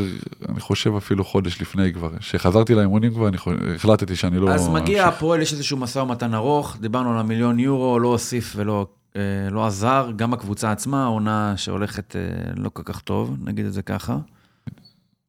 [0.49, 4.51] אני חושב אפילו חודש לפני כבר, שחזרתי לאימונים כבר, אני חו- החלטתי שאני לא...
[4.51, 5.17] אז מגיע אמשיך.
[5.17, 8.87] הפועל, יש איזשהו משא ומתן ארוך, דיברנו על המיליון יורו, לא הוסיף ולא
[9.17, 12.21] אה, לא עזר, גם הקבוצה עצמה, עונה שהולכת אה,
[12.57, 14.17] לא כל כך טוב, נגיד את זה ככה.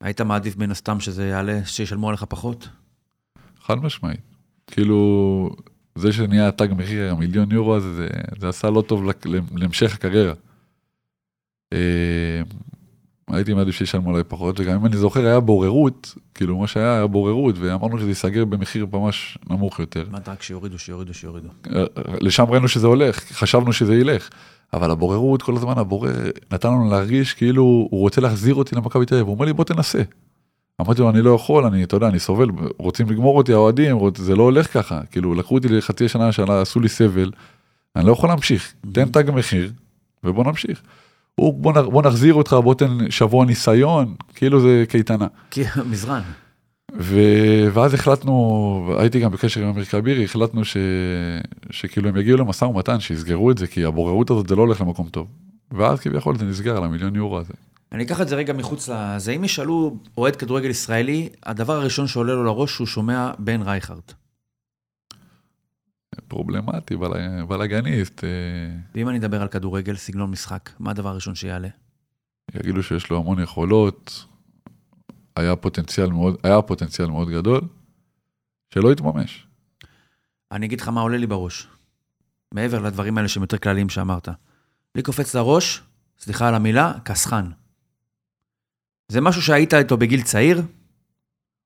[0.01, 2.69] היית מעדיף מן הסתם שזה יעלה, שישלמו עליך פחות?
[3.65, 4.19] חד משמעית.
[4.71, 5.49] כאילו,
[5.95, 8.07] זה שנהיה התג מחיר, המיליון יורו הזה, זה,
[8.39, 9.03] זה עשה לא טוב
[9.55, 10.33] להמשך הקריירה.
[11.73, 12.41] אה,
[13.27, 17.07] הייתי מעדיף שישלמו עליי פחות, וגם אם אני זוכר, היה בוררות, כאילו מה שהיה, היה
[17.07, 20.05] בוררות, ואמרנו שזה ייסגר במחיר ממש נמוך יותר.
[20.09, 21.49] אמרת רק שיורידו, שיורידו, שיורידו.
[21.75, 21.83] אה,
[22.21, 24.29] לשם ראינו שזה הולך, חשבנו שזה ילך.
[24.73, 26.11] אבל הבוררות, כל הזמן הבורר
[26.51, 29.63] נתן לנו להרגיש כאילו הוא רוצה להחזיר אותי למכבי תל אביב, הוא אומר לי בוא
[29.63, 30.01] תנסה.
[30.81, 34.21] אמרתי לו אני לא יכול, אני, אתה יודע, אני סובל, רוצים לגמור אותי האוהדים, רוצ-
[34.21, 37.31] זה לא הולך ככה, כאילו לקחו אותי לחצי שנה שנה, עשו לי סבל,
[37.95, 39.71] אני לא יכול להמשיך, תן תג מחיר
[40.23, 40.81] ובוא נמשיך.
[41.35, 45.27] הוא בוא, נ- בוא נחזיר אותך, בוא תן שבוע ניסיון, כאילו זה קייטנה.
[45.89, 46.21] מזרן.
[46.97, 47.19] ו...
[47.73, 50.77] ואז החלטנו, הייתי גם בקשר עם אמיר כבירי, החלטנו ש...
[51.71, 55.07] שכאילו הם יגיעו למשא ומתן, שיסגרו את זה, כי הבוררות הזאת זה לא הולך למקום
[55.09, 55.27] טוב.
[55.71, 57.53] ואז כביכול זה נסגר על המיליון יורו הזה.
[57.91, 59.31] אני אקח את זה רגע מחוץ לזה.
[59.31, 64.01] אם ישאלו אוהד כדורגל ישראלי, הדבר הראשון שעולה לו לראש שהוא שומע בן רייכרד.
[66.27, 67.43] פרובלמטי, בל...
[67.43, 68.29] בלאגניסט, אה,
[68.95, 71.67] ואם אני אדבר על כדורגל, סגנון משחק, מה הדבר הראשון שיעלה?
[72.55, 74.25] יגידו שיש לו המון יכולות,
[75.35, 77.61] היה פוטנציאל מאוד, היה פוטנציאל מאוד גדול,
[78.73, 79.47] שלא התממש.
[80.51, 81.67] אני אגיד לך מה עולה לי בראש.
[82.53, 84.29] מעבר לדברים האלה שהם יותר כלליים שאמרת.
[84.95, 85.81] לי קופץ לראש,
[86.19, 87.49] סליחה על המילה, כסחן.
[89.09, 90.61] זה משהו שהיית איתו בגיל צעיר,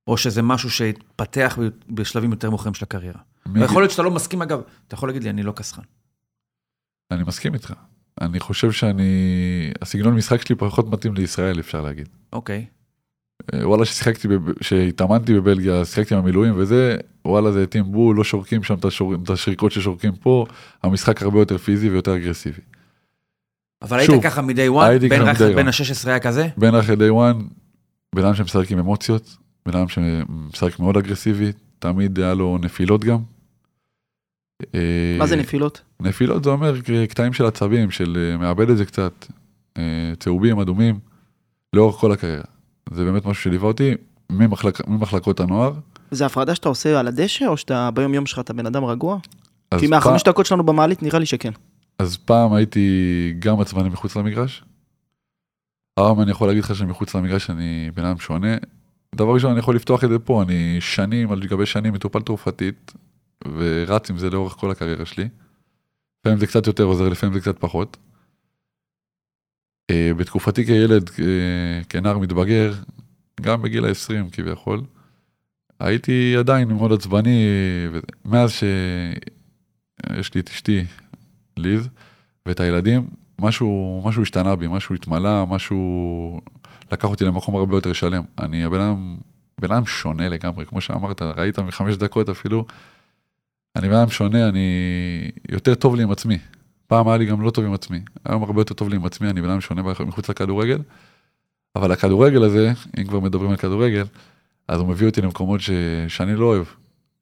[0.08, 1.58] או שזה משהו שהתפתח
[1.90, 3.20] בשלבים יותר מאוחרים של הקריירה?
[3.46, 5.82] מי- ויכול להיות שאתה לא מסכים, אגב, אתה יכול להגיד לי, אני לא כסחן.
[7.12, 7.74] אני מסכים איתך.
[8.22, 9.04] אני חושב שאני,
[9.82, 12.10] הסגנון משחק שלי פחות מתאים לישראל, אפשר להגיד.
[12.34, 12.66] אוקיי.
[13.54, 18.64] אה, וואלה ששיחקתי, בב- שהתאמנתי בבלגיה, שיחקתי במילואים וזה, וואלה זה התאים בול, לא שורקים
[18.64, 20.46] שם את השור- את השריקות ששורקים פה,
[20.84, 22.62] המשחק הרבה יותר פיזי ויותר אגרסיבי.
[23.84, 25.70] אבל היית שוב, ככה מ-day one, הייתי בן מ-day בן one.
[25.70, 26.48] ה-16 היה כזה?
[26.58, 27.44] בין אחרי day one,
[28.16, 33.20] בן אדם שמשחק עם אמוציות, בן אדם שמשחק מאוד אגרסיבי, תמיד היה לו נפילות גם.
[34.76, 35.82] אה, מה זה נפילות?
[36.00, 36.76] נפילות זה אומר
[37.10, 39.26] קטעים של עצבים, של אה, מאבד את זה קצת,
[39.78, 41.00] אה, צהובים, אדומים,
[41.76, 42.44] לאורך כל הקריירה.
[42.94, 43.94] זה באמת משהו שליווה אותי
[44.32, 45.74] ממחלק, ממחלקות הנוער.
[46.12, 49.18] זה הפרדה שאתה עושה על הדשא, או שאתה ביום יום שלך אתה בן אדם רגוע?
[49.80, 51.52] כי מהחמש דקות שלנו במעלית נראה לי שכן.
[52.00, 54.64] אז פעם הייתי גם עצבני מחוץ למגרש.
[55.98, 58.58] היום אני יכול להגיד לך שמחוץ למגרש אני בן אדם שונה.
[59.16, 62.94] דבר ראשון, אני יכול לפתוח את זה פה, אני שנים על גבי שנים מטופל תרופתית,
[63.48, 65.30] ורץ עם זה לאורך כל הקריירה שלי.
[66.20, 67.98] לפעמים זה קצת יותר עוזר, לפעמים זה קצת פחות.
[69.92, 72.74] אה, בתקופתי כילד, אה, כנער מתבגר,
[73.42, 74.82] גם בגיל ה-20 כביכול,
[75.80, 77.46] הייתי עדיין מאוד עצבני,
[78.26, 80.84] מאז שיש לי את אשתי,
[81.58, 81.90] ליז,
[82.46, 83.08] ואת הילדים,
[83.40, 86.42] משהו, משהו השתנה בי, משהו התמלא, משהו
[86.92, 88.24] לקח אותי למקום הרבה יותר שלם.
[88.40, 89.18] אני הבן אדם,
[89.62, 92.66] בן אדם שונה לגמרי, כמו שאמרת, ראית מחמש דקות אפילו,
[93.76, 94.68] אני בן אדם שונה, אני
[95.50, 96.38] יותר טוב לי עם עצמי.
[96.88, 99.30] פעם היה לי גם לא טוב עם עצמי, היום הרבה יותר טוב לי עם עצמי,
[99.30, 100.78] אני בן אדם שונה מחוץ לכדורגל,
[101.76, 104.04] אבל הכדורגל הזה, אם כבר מדברים על כדורגל,
[104.68, 105.70] אז הוא מביא אותי למקומות ש...
[106.08, 106.66] שאני לא אוהב,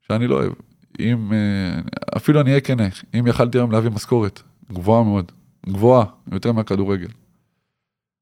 [0.08, 0.52] שאני לא אוהב.
[1.00, 1.82] אם, אה,
[2.18, 2.88] אפילו אני אהיה כנה,
[3.20, 5.32] אם יכלתי היום להביא משכורת גבוהה מאוד,
[5.70, 7.08] גבוהה, יותר מהכדורגל.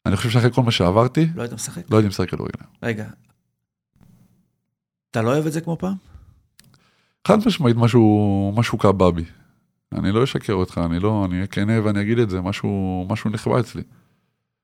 [0.06, 1.92] אני חושב שאחרי כל מה שעברתי, לא היית משחק?
[1.92, 2.60] לא הייתי משחק כדורגל.
[2.84, 3.06] רגע.
[5.12, 5.96] אתה לא אוהב את זה כמו פעם?
[7.28, 9.24] חד משמעית משהו, משהו כאבה בי.
[9.94, 13.30] אני לא אשקר אותך, אני לא, אני אהיה כנה ואני אגיד את זה, משהו, משהו
[13.30, 13.84] נכבה אצלי.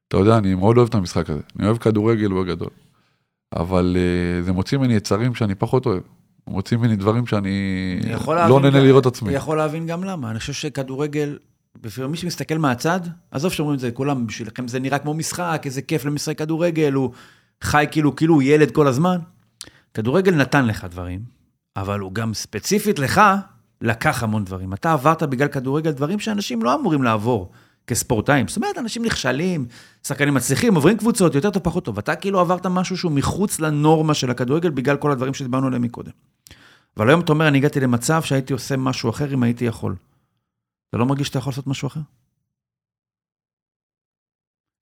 [0.08, 1.42] אתה יודע, אני מאוד אוהב את המשחק הזה.
[1.60, 2.70] אני אוהב כדורגל בגדול.
[3.56, 6.02] אבל uh, זה מוציא ממני יצרים שאני פחות אוהב.
[6.48, 9.30] מוציא ממני דברים שאני לא נהנה לראות עצמי.
[9.30, 10.32] אני יכול להבין גם למה.
[10.32, 11.38] אני חושב שכדורגל,
[12.10, 13.00] מי שמסתכל מהצד,
[13.32, 17.12] עזוב שאומרים את זה, כולם, בשבילכם זה נראה כמו משחק, איזה כיף למשחק כדורגל, הוא
[17.62, 19.18] חי כאילו, כאילו הוא ילד כל הזמן.
[19.94, 21.20] כדורגל נתן לך דברים,
[21.76, 23.22] אבל הוא גם ספציפית לך,
[23.82, 24.74] לקח המון דברים.
[24.74, 27.52] אתה עברת בגלל כדורגל דברים שאנשים לא אמורים לעבור
[27.88, 28.48] כספורטאים.
[28.48, 29.66] זאת אומרת, אנשים נכשלים,
[30.04, 31.98] שחקנים מצליחים, עוברים קבוצות, יותר טוב, פחות טוב.
[31.98, 36.12] אתה כאילו עברת משהו שהוא מחוץ לנורמה של הכדורגל בגלל כל הדברים שדיברנו עליהם מקודם.
[36.98, 39.96] אבל היום אתה אומר, אני הגעתי למצב שהייתי עושה משהו אחר אם הייתי יכול.
[40.90, 42.00] אתה לא מרגיש שאתה יכול לעשות משהו אחר?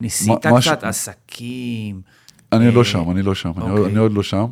[0.01, 2.01] ניסית מה- קצת עסקים.
[2.51, 3.91] אני אה, לא שם, אני לא שם, אני עוד- אוקיי.
[3.91, 4.45] אני עוד לא שם.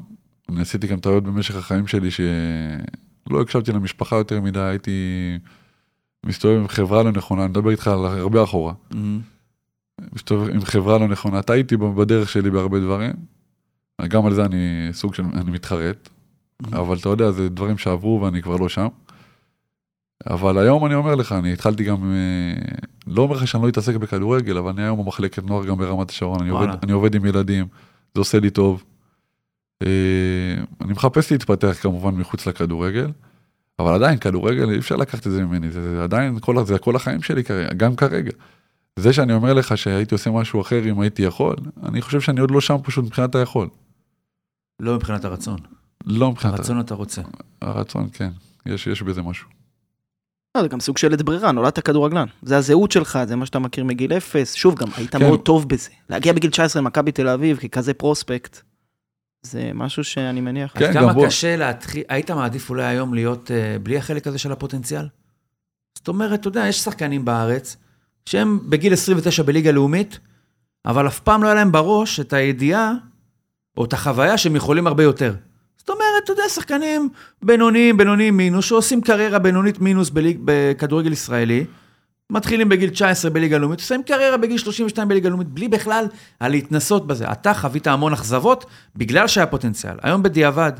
[0.49, 4.91] אני עשיתי גם טעויות במשך החיים שלי שלא הקשבתי למשפחה יותר מדי, הייתי
[6.25, 8.73] מסתובב עם חברה לא נכונה, אני מדבר איתך על הרבה אחורה.
[8.93, 9.19] אמ,
[10.13, 13.13] מסתובב עם חברה לא נכונה, טעיתי בדרך שלי בהרבה דברים.
[14.07, 16.09] גם על זה אני סוג של, אני מתחרט,
[16.73, 18.87] אבל אתה יודע, זה דברים שעברו ואני כבר לא שם.
[20.29, 23.95] אבל היום אני אומר לך, אני התחלתי גם, אה, לא אומר לך שאני לא אתעסק
[23.95, 26.67] בכדורגל, אבל אני היום במחלקת נוער גם ברמת השרון, אני עובד.
[26.83, 27.67] אני עובד עם ילדים,
[28.15, 28.83] זה עושה לי טוב.
[29.83, 29.87] אה,
[30.81, 33.11] אני מחפש להתפתח כמובן מחוץ לכדורגל,
[33.81, 36.95] אבל עדיין כדורגל אי אפשר לקחת את זה ממני, זה, זה עדיין כל, זה כל
[36.95, 38.31] החיים שלי כרגע, גם כרגע.
[38.99, 42.51] זה שאני אומר לך שהייתי עושה משהו אחר אם הייתי יכול, אני חושב שאני עוד
[42.51, 43.67] לא שם פשוט מבחינת היכול.
[44.79, 45.59] לא מבחינת הרצון.
[46.05, 47.21] לא מבחינת הרצון אתה רוצה.
[47.61, 48.29] הרצון, כן,
[48.65, 49.47] יש, יש בזה משהו.
[50.57, 52.27] לא, זה גם סוג של עת ברירה, נולדת כדורגלן.
[52.41, 54.53] זה הזהות שלך, זה מה שאתה מכיר מגיל אפס.
[54.53, 55.19] שוב, גם היית כן.
[55.19, 55.89] מאוד טוב בזה.
[56.09, 58.61] להגיע בגיל 19 למכבי תל אביב ככזה פרוספקט,
[59.43, 60.71] זה משהו שאני מניח.
[60.75, 61.25] כן, גם כמה בוא.
[61.27, 65.07] קשה להתחיל, היית מעדיף אולי היום להיות אה, בלי החלק הזה של הפוטנציאל?
[65.97, 67.77] זאת אומרת, אתה יודע, יש שחקנים בארץ
[68.25, 70.19] שהם בגיל 29 בליגה לאומית,
[70.85, 72.93] אבל אף פעם לא היה להם בראש את הידיעה
[73.77, 75.35] או את החוויה שהם יכולים הרבה יותר.
[75.77, 77.09] זאת אומרת, אתה יודע, שחקנים
[77.43, 81.65] בינוניים, בינוניים מינוס, שעושים קריירה בינונית מינוס בליג, בכדורגל ישראלי,
[82.31, 86.05] מתחילים בגיל 19 בליגה לאומית, עושים קריירה בגיל 32 בליגה לאומית, בלי בכלל
[86.41, 87.31] הלהתנסות בזה.
[87.31, 88.65] אתה חווית המון אכזבות
[88.95, 89.93] בגלל שהיה פוטנציאל.
[90.01, 90.71] היום בדיעבד,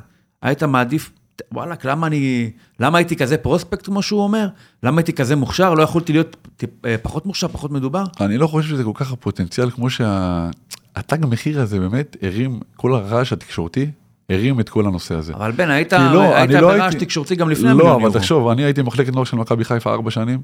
[0.42, 1.12] היית מעדיף,
[1.54, 4.48] וואלכ, למה אני, למה הייתי כזה פרוספקט, כמו שהוא אומר?
[4.84, 5.74] למה הייתי כזה מוכשר?
[5.74, 8.04] לא יכולתי להיות טיפ- אה, פחות מוכשר, פחות מדובר?
[8.22, 13.34] אני לא חושב שזה כל כך הפוטנציאל כמו שהתג מחיר הזה באמת הרים, כל הרעש
[13.34, 13.88] התקשורתי
[14.30, 15.34] הרים את כל הנושא הזה.
[15.34, 18.14] אבל בן, היית, לא, היית לא ברעש הייתי- תקשורתי גם לפני לא, המיליון אבל יורו.
[18.20, 20.40] תחשוב, אני הייתי במחלקת נוער של מכבי חיפה ארבע שנים,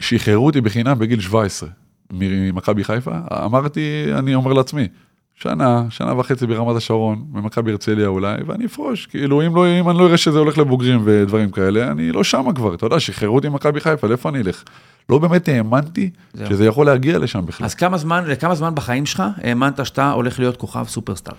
[0.00, 1.68] שחררו אותי בחינם בגיל 17
[2.12, 3.10] ממכבי חיפה,
[3.44, 4.88] אמרתי, אני אומר לעצמי,
[5.34, 9.98] שנה, שנה וחצי ברמת השרון, במכבי הרצליה אולי, ואני אפרוש, כאילו אם, לא, אם אני
[9.98, 13.48] לא אראה שזה הולך לבוגרים ודברים כאלה, אני לא שמה כבר, אתה יודע, שחררו אותי
[13.48, 14.64] ממכבי חיפה, לאיפה אני אלך?
[15.08, 16.46] לא באמת האמנתי זהו.
[16.48, 17.64] שזה יכול להגיע לשם בכלל.
[17.64, 21.34] אז כמה זמן, לכמה זמן בחיים שלך האמנת שאתה הולך להיות כוכב סופרסטאר?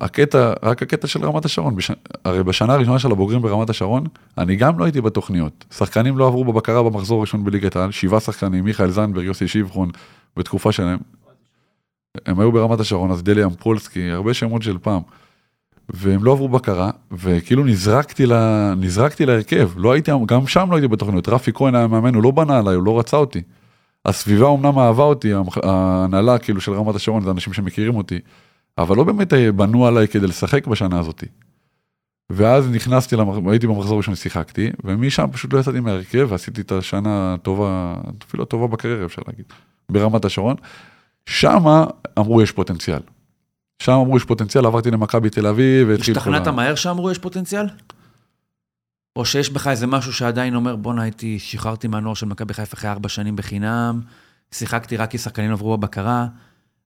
[0.00, 1.90] הקטע, רק הקטע של רמת השרון, בש...
[2.24, 4.04] הרי בשנה הראשונה של הבוגרים ברמת השרון,
[4.38, 5.64] אני גם לא הייתי בתוכניות.
[5.74, 9.90] שחקנים לא עברו בבקרה במחזור הראשון בליגת העל, שבעה שחקנים, מיכאל זנדברג, יוסי שבחון,
[10.36, 10.98] בתקופה שלהם.
[12.26, 15.00] הם היו ברמת השרון, אז דליה אמפולסקי, הרבה שמות של פעם.
[15.88, 20.88] והם לא עברו בקרה, וכאילו נזרקתי, לה, נזרקתי להרכב, לא הייתי, גם שם לא הייתי
[20.88, 23.42] בתוכניות, רפי כהן היה מאמן, הוא לא בנה עליי, הוא לא רצה אותי.
[24.04, 28.18] הסביבה אמנם אהבה אותי, ההנהלה כאילו של רמת השרון, זה אנשים שמכירים אותי,
[28.78, 31.24] אבל לא באמת אה, בנו עליי כדי לשחק בשנה הזאת.
[32.30, 37.34] ואז נכנסתי, למח- הייתי במחזור ראשון, שיחקתי, ומשם פשוט לא יצאתי מהרכב, ועשיתי את השנה
[37.34, 37.96] הטובה,
[38.28, 39.44] אפילו הטובה בקריירה אפשר להגיד,
[39.92, 40.56] ברמת השרון.
[41.26, 41.84] שמה
[42.18, 43.00] אמרו יש פוטנציאל.
[43.82, 47.66] שם אמרו יש פוטנציאל, עברתי למכבי תל אביב, והתחיל השתכנעת ה- מהר שאמרו יש פוטנציאל?
[49.16, 52.90] או שיש בך איזה משהו שעדיין אומר, בואנה, הייתי, שחררתי מהנוער של מכבי חיפה אחרי
[52.90, 54.00] ארבע שנים בחינם,
[54.52, 56.26] שיחקתי רק כי שחקנים עברו בבקרה.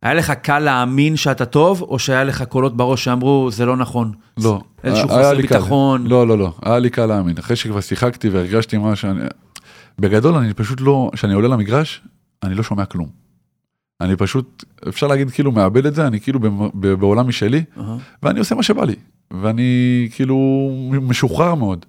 [0.03, 4.13] היה לך קל להאמין שאתה טוב, או שהיה לך קולות בראש שאמרו, זה לא נכון?
[4.39, 4.61] לא.
[4.85, 5.43] איזשהו חוסר קל.
[5.43, 6.07] ביטחון.
[6.07, 7.39] לא, לא, לא, היה לי קל להאמין.
[7.39, 9.21] אחרי שכבר שיחקתי והרגשתי מה שאני...
[9.99, 11.11] בגדול, אני פשוט לא...
[11.15, 12.01] כשאני עולה למגרש,
[12.43, 13.09] אני לא שומע כלום.
[14.01, 17.97] אני פשוט, אפשר להגיד כאילו מאבד את זה, אני כאילו במ- בעולם משלי, אהה.
[18.23, 18.95] ואני עושה מה שבא לי.
[19.31, 20.71] ואני כאילו
[21.03, 21.87] משוחרר מאוד.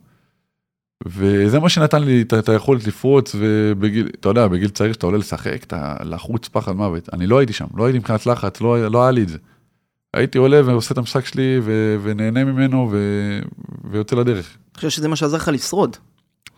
[1.05, 5.63] וזה מה שנתן לי את, היכולת לפרוץ, ובגיל, אתה יודע, בגיל צעיר שאתה עולה לשחק,
[5.63, 7.09] אתה לחוץ פחד מוות.
[7.13, 9.37] אני לא הייתי שם, לא הייתי מבחינת לחץ, לא, לא היה לי את זה.
[10.13, 12.97] הייתי עולה ועושה את המשחק שלי, ו, ונהנה ממנו, ו,
[13.91, 14.57] ויוצא לדרך.
[14.57, 15.97] אני חושב שזה מה שעזר לך לשרוד.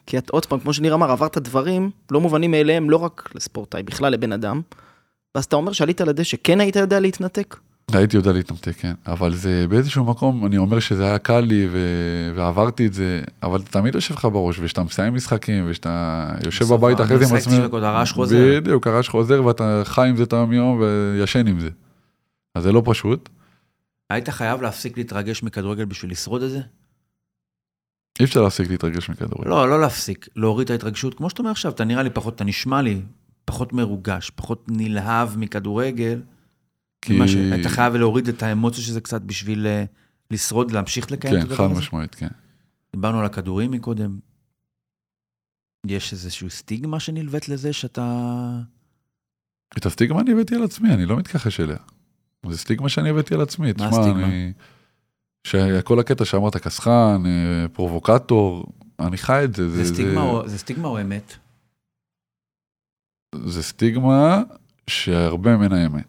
[0.05, 3.84] כי את עוד פעם, כמו שניר אמר, עברת דברים לא מובנים מאליהם, לא רק לספורטאי,
[3.84, 4.62] בכלל לבן אדם.
[5.36, 7.55] ואז אתה אומר שעלית לדשא, כן היית יודע להתנתק?
[7.93, 8.93] הייתי יודע להתנתק, כן.
[9.08, 11.80] אבל זה באיזשהו מקום, אני אומר שזה היה קל לי ו...
[12.36, 17.02] ועברתי את זה, אבל זה תמיד יושב לך בראש, וכשאתה מסיים משחקים, וכשאתה יושב בבית
[17.02, 18.60] אחרי זה עם עצמך, צ'יק, הרעש חוזר.
[18.62, 21.69] בדיוק, הרעש חוזר ואתה חי עם זה את היום וישן עם זה.
[22.56, 23.30] אז זה לא פשוט.
[24.10, 26.60] היית חייב להפסיק להתרגש מכדורגל בשביל לשרוד את זה?
[28.19, 29.50] אי אפשר להפסיק להתרגש מכדורגל.
[29.50, 31.13] לא, לא להפסיק, להוריד את ההתרגשות.
[31.13, 33.02] כמו שאתה אומר עכשיו, אתה נראה לי פחות, אתה נשמע לי
[33.45, 36.21] פחות מרוגש, פחות נלהב מכדורגל.
[37.06, 39.84] כי- ממה שהיית חייב להוריד את האמוציות שזה קצת בשביל אה,
[40.32, 41.80] לשרוד, להמשיך לקיים את כן, הדבר חד הזה.
[41.80, 42.28] משמעית, כן.
[42.96, 44.20] דיברנו על הכדורים מקודם.
[45.88, 48.32] יש איזושהי סטיגמה שנלווית לזה שאתה...
[49.78, 51.78] את הסטיגמה אני הבאתי על עצמי, אני לא מתכחש אליה.
[52.50, 53.74] זה סטיגמה שאני הבאתי על עצמי.
[53.74, 54.26] תשמע, הסטיגמה?
[54.26, 54.54] אני...
[55.48, 58.65] שכל הקטע שאמרת קסחן, אה, פרובוקטור,
[59.00, 59.70] אני חי את זה.
[59.70, 61.34] זה סטיגמה או- זה סטיגמה או אמת?
[63.46, 64.41] זה סטיגמה
[64.89, 66.06] שהרבה ממנה אמת.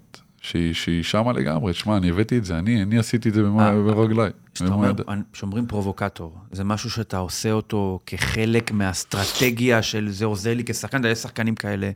[0.46, 3.60] שהיא, שהיא שמה לגמרי, תשמע, אני הבאתי את זה, אני, אני עשיתי את זה במו-
[3.60, 4.30] אה, ברגליי.
[4.54, 5.16] כשאתה במו אומר, ידיי.
[5.32, 11.18] שאומרים פרובוקטור, זה משהו שאתה עושה אותו כחלק מהאסטרטגיה של זה עוזר לי כשחקן, יש
[11.18, 11.90] שחקנים כאלה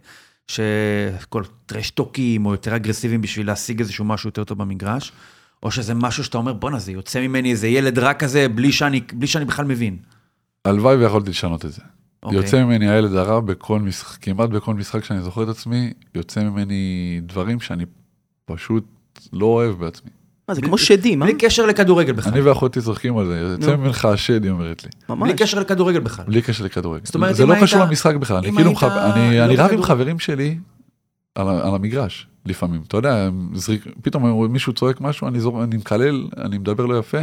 [0.48, 5.12] שכל טרשטוקים או יותר אגרסיביים בשביל להשיג איזשהו משהו יותר טוב במגרש,
[5.62, 9.00] או שזה משהו שאתה אומר, בואנה, זה יוצא ממני איזה ילד רע כזה בלי שאני,
[9.12, 9.96] בלי שאני בכלל מבין.
[10.64, 11.82] הלוואי ויכולתי לשנות את זה.
[12.22, 12.38] אוקיי.
[12.38, 17.20] יוצא ממני הילד הרע בכל משחק, כמעט בכל משחק שאני זוכר את עצמי, יוצא ממני
[17.22, 17.84] דברים שאני
[18.56, 18.84] פשוט
[19.32, 20.10] לא אוהב בעצמי.
[20.48, 21.26] מה, זה כמו שדים, אה?
[21.28, 22.32] בלי קשר לכדורגל בכלל.
[22.32, 23.76] אני ואחותי צוחקים על זה, יוצא.
[23.76, 24.90] ממך השד, היא אומרת לי.
[25.08, 25.32] בלי ממש.
[25.36, 26.24] קשר לכדורגל בכלל.
[26.24, 27.04] בלי קשר לכדורגל.
[27.04, 30.18] זאת אומרת, זה לא קשור למשחק בכלל, אני כאילו, אני לא אני רב עם חברים
[30.18, 30.58] שלי
[31.34, 32.82] על המגרש, לפעמים.
[32.88, 33.28] אתה יודע,
[34.02, 37.18] פתאום מישהו צועק משהו, אני זור- אני מקלל, אני מדבר לא יפה.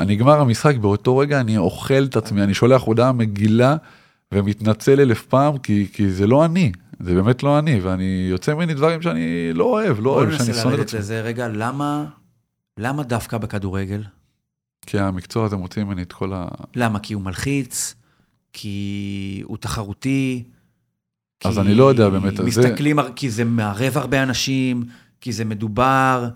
[0.00, 3.76] נגמר המשחק, באותו רגע אני אוכל את עצמי, אני שולח הודעה מגעילה
[4.34, 8.74] ומתנצל אלף פעם, כי כי זה לא אני, זה באמת לא אני, ואני יוצא ממני
[8.74, 11.00] דברים שאני לא אוהב, לא בוא אוהב, שאני ננסה שונא את לרדת עצמי.
[11.00, 12.04] לזה רגע, למה,
[12.78, 14.02] למה דווקא בכדורגל?
[14.86, 16.48] כי המקצוע הזה מוציא ממני את כל ה...
[16.76, 16.98] למה?
[16.98, 17.94] כי הוא מלחיץ?
[18.52, 20.44] כי הוא תחרותי?
[21.44, 24.84] אז כי אני לא יודע באמת, זה- מסתכלים, הר- כי זה מערב הרבה אנשים,
[25.20, 26.28] כי זה מדובר.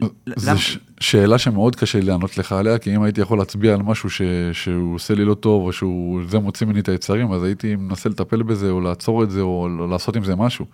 [0.00, 3.74] זו למה- ש- שאלה שמאוד קשה לי לענות לך עליה, כי אם הייתי יכול להצביע
[3.74, 4.22] על משהו ש...
[4.52, 8.08] שהוא עושה לי לא טוב, או שהוא זה מוציא ממני את היצרים, אז הייתי מנסה
[8.08, 10.66] לטפל בזה, או לעצור את זה, או לעשות עם זה משהו.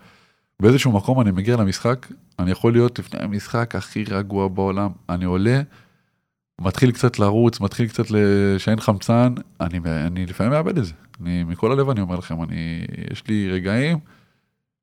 [0.62, 2.06] באיזשהו מקום אני מגיע למשחק,
[2.38, 4.90] אני יכול להיות לפני המשחק הכי רגוע בעולם.
[5.08, 5.60] אני עולה,
[6.60, 8.04] מתחיל קצת לרוץ, מתחיל קצת.
[8.58, 10.92] שאין חמצן, אני, אני לפעמים מאבד את זה.
[11.22, 12.80] אני, מכל הלב אני אומר לכם, אני,
[13.12, 13.98] יש לי רגעים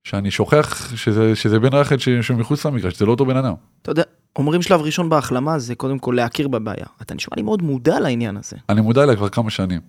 [0.06, 3.54] שאני שוכח שזה, שזה בן רחל ש- שהוא מחוץ למגרש, זה לא אותו בן אדם.
[3.82, 4.04] אתה יודע,
[4.36, 6.86] אומרים שלב ראשון בהחלמה זה קודם כל להכיר בבעיה.
[7.02, 8.58] אתה נשמע לי מאוד מודע לעניין הזה.
[8.70, 9.82] אני מודע אליה כבר כמה שנים.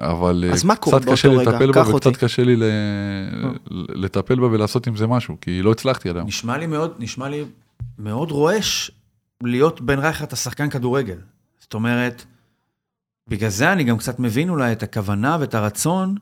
[0.00, 1.36] אבל אז אה, קצת קשה לי?
[1.36, 2.16] לטפל בה וקצת.
[2.16, 2.64] קשה לי ל-
[4.04, 6.28] לטפל בה ולעשות עם זה משהו, כי לא הצלחתי עד היום.
[6.28, 7.44] נשמע לי מאוד, נשמע לי
[7.98, 8.90] מאוד רועש
[9.44, 11.18] להיות בן רייכרד השחקן כדורגל.
[11.60, 12.24] זאת אומרת,
[13.28, 16.14] בגלל זה אני גם קצת מבין אולי את הכוונה ואת הרצון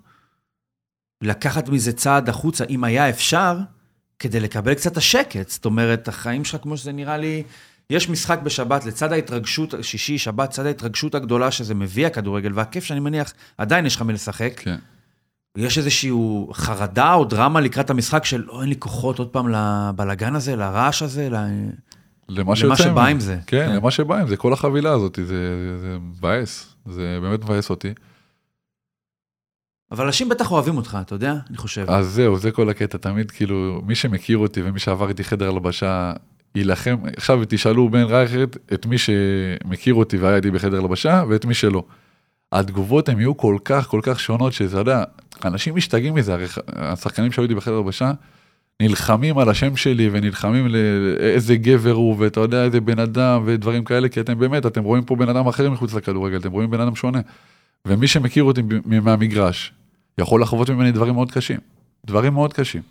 [1.22, 3.58] לקחת מזה צעד החוצה, אם היה אפשר,
[4.18, 5.48] כדי לקבל קצת השקט.
[5.48, 7.42] זאת אומרת, החיים שלך, כמו שזה נראה לי,
[7.90, 13.00] יש משחק בשבת, לצד ההתרגשות, שישי, שבת, צד ההתרגשות הגדולה שזה מביא הכדורגל, והכיף שאני
[13.00, 14.52] מניח, עדיין יש לך מלשחק.
[14.56, 14.76] כן.
[15.56, 16.10] יש איזושהי
[16.52, 21.02] חרדה או דרמה לקראת המשחק של, לא, אין לי כוחות עוד פעם לבלגן הזה, לרעש
[21.02, 21.34] הזה, ל...
[22.28, 23.06] למה, למה שבא.
[23.06, 23.38] עם זה.
[23.46, 23.76] כן, כן.
[23.76, 27.92] למה שבא עם זה, כל החבילה הזאת, זה, זה, זה מבאס, זה באמת מבאס אותי.
[29.92, 31.34] אבל אנשים בטח אוהבים אותך, אתה יודע?
[31.50, 31.84] אני חושב.
[31.88, 36.12] אז זהו, זה כל הקטע, תמיד כאילו, מי שמכיר אותי ומי שעבר איתי חדר הלבשה,
[36.54, 41.54] יילחם, עכשיו תשאלו בן רייכרד את מי שמכיר אותי והיה איתי בחדר הלבשה ואת מי
[41.54, 41.84] שלא.
[42.52, 45.04] התגובות הן יהיו כל כך כל כך שונות שאתה יודע,
[45.44, 48.12] אנשים משתגעים מזה, הרי השחקנים שהיו איתי בחדר הלבשה
[48.80, 54.08] נלחמים על השם שלי ונלחמים לאיזה גבר הוא ואתה יודע איזה בן אדם ודברים כאלה,
[54.08, 56.94] כי אתם באמת, אתם רואים פה בן אדם אחר מחוץ לכדורגל, אתם רואים בן אדם
[56.94, 57.20] שונה.
[57.86, 59.72] ומי שמכיר אותי מהמגרש,
[60.20, 61.58] יכול לחוות ממני דברים מאוד קשים.
[62.06, 62.82] דברים מאוד קשים.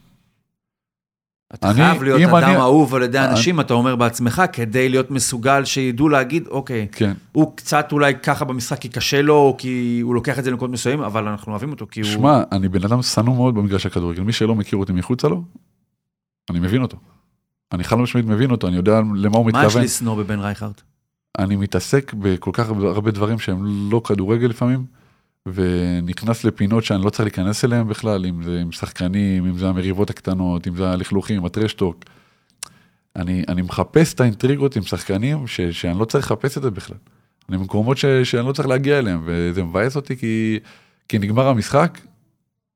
[1.53, 4.89] אתה אני- חייב להיות אדם אני- אהוב על ידי אני- אנשים, אתה אומר בעצמך, כדי
[4.89, 7.13] להיות מסוגל שידעו להגיד, אוקיי, כן.
[7.31, 10.73] הוא קצת אולי ככה במשחק כי קשה לו, או כי הוא לוקח את זה לנקודות
[10.73, 12.09] מסוימים, אבל אנחנו אוהבים אותו, כי הוא...
[12.09, 14.21] שמע, אני בן אדם שנוא מאוד במגרש הכדורגל.
[14.23, 15.43] מי שלא מכיר אותי מחוצה לו,
[16.49, 16.97] אני מבין אותו.
[17.71, 19.83] אני חד משמעית מבין אותו, אני יודע למה הוא מה יש מתכוון.
[19.83, 20.71] לשנוא בבן רייכרד?
[21.39, 24.85] אני מתעסק בכל כך הרבה דברים שהם לא כדורגל לפעמים,
[25.45, 30.09] ונכנס לפינות שאני לא צריך להיכנס אליהם בכלל, אם זה עם שחקנים, אם זה המריבות
[30.09, 32.03] הקטנות, אם זה הלכלוכים, הטרשטוק.
[33.15, 36.97] אני, אני מחפש את האינטריגות עם שחקנים ש, שאני לא צריך לחפש את זה בכלל.
[37.49, 40.59] אני במקומות ש, שאני לא צריך להגיע אליהם, וזה מבאס אותי כי,
[41.07, 41.99] כי נגמר המשחק,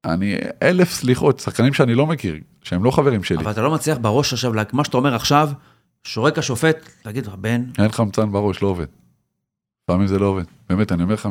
[0.05, 3.37] אני אלף סליחות, שחקנים שאני לא מכיר, שהם לא חברים שלי.
[3.37, 5.49] אבל אתה לא מצליח בראש עכשיו, מה שאתה אומר עכשיו,
[6.03, 8.85] שורק השופט, להגיד לך, בן, אין חמצן בראש, לא עובד.
[9.83, 10.43] לפעמים זה לא עובד.
[10.69, 11.29] באמת, אני אומר לך,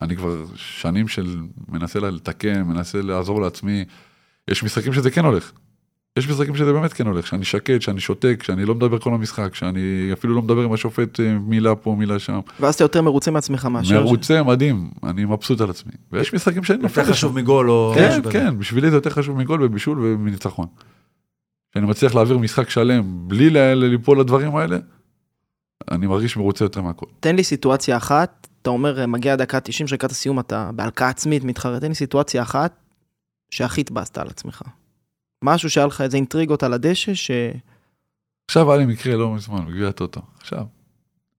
[0.00, 1.36] אני כבר שנים של
[1.68, 3.84] מנסה לתקן, מנסה לעזור לעצמי.
[4.50, 5.52] יש משחקים שזה כן הולך.
[6.18, 9.54] יש משחקים שזה באמת כן הולך, שאני שקט, שאני שותק, שאני לא מדבר כל המשחק,
[9.54, 12.40] שאני אפילו לא מדבר עם השופט אה, מילה פה, מילה שם.
[12.60, 14.00] ואז אתה יותר מרוצה מעצמך מאשר...
[14.02, 15.92] מרוצה, מדהים, אני מבסוט על עצמי.
[16.12, 17.12] ויש משחקים שאני נופל יותר.
[17.12, 17.92] חשוב מגול או...
[17.94, 18.20] כן.
[18.30, 20.66] כן, בשבילי זה יותר חשוב מגול ובישול ומניצחון.
[21.70, 24.78] כשאני מצליח להעביר משחק שלם בלי ל- ליפול לדברים האלה,
[25.90, 27.06] אני מרגיש מרוצה יותר מהכל.
[27.20, 31.44] תן לי סיטואציה אחת, אתה אומר, מגיע הדקה 90 של לקראת הסיום, אתה בהלקאה עצמית
[31.44, 32.72] מתחרט, תן לי סיטואציה אחת
[33.50, 34.62] שהכי התבאסת על עצמך.
[35.44, 37.30] משהו שהיה לך איזה אינטריגות על הדשא, ש...
[38.50, 40.20] עכשיו היה לי מקרה לא מזמן בגביע הטוטו.
[40.40, 40.64] עכשיו,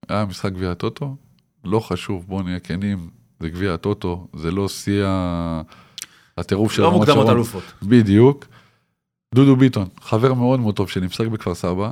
[0.09, 1.15] היה משחק גביע הטוטו,
[1.65, 5.05] לא חשוב, בואו נהיה כנים, זה גביע הטוטו, זה לא שיא
[6.37, 7.35] הטירוף של לא רמת מוקדמות שרון.
[7.35, 7.63] אלופות.
[7.83, 8.45] בדיוק.
[9.35, 11.91] דודו ביטון, חבר מאוד מאוד טוב שלי, משחק בכפר סבא,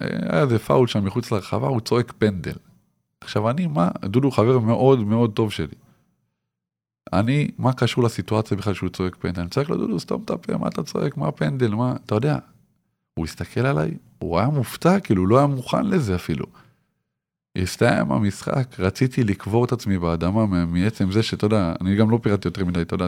[0.00, 2.52] היה איזה פאול שם מחוץ לרחבה, הוא צועק פנדל.
[3.22, 5.74] עכשיו אני, מה, דודו חבר מאוד מאוד טוב שלי.
[7.12, 9.40] אני, מה קשור לסיטואציה בכלל שהוא צועק פנדל?
[9.40, 12.38] אני צועק לו, דודו, סתום את הפה, מה אתה צועק, מה הפנדל, מה, אתה יודע.
[13.14, 16.46] הוא הסתכל עליי, הוא היה מופתע, כאילו, הוא לא היה מוכן לזה אפילו.
[17.58, 22.48] הסתיים המשחק, רציתי לקבור את עצמי באדמה מעצם זה שאתה יודע, אני גם לא פירטתי
[22.48, 23.06] יותר מדי, אתה יודע,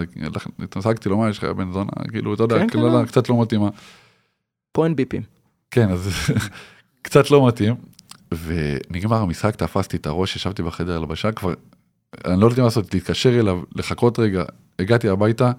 [0.59, 3.07] התעסקתי לו, מה יש לך בן זונה, כאילו, אתה יודע, כן, כן, קללה לא.
[3.07, 3.69] קצת לא מתאימה.
[4.73, 5.23] פה אין ביפים.
[5.71, 6.09] כן, אז
[7.03, 7.75] קצת לא מתאים.
[8.33, 11.55] ונגמר המשחק, תפסתי את הראש, ישבתי בחדר הלבשה, כבר,
[12.25, 14.45] אני לא יודעת מה לעשות, להתקשר אליו, לחכות רגע,
[14.79, 15.53] הגעתי הביתה,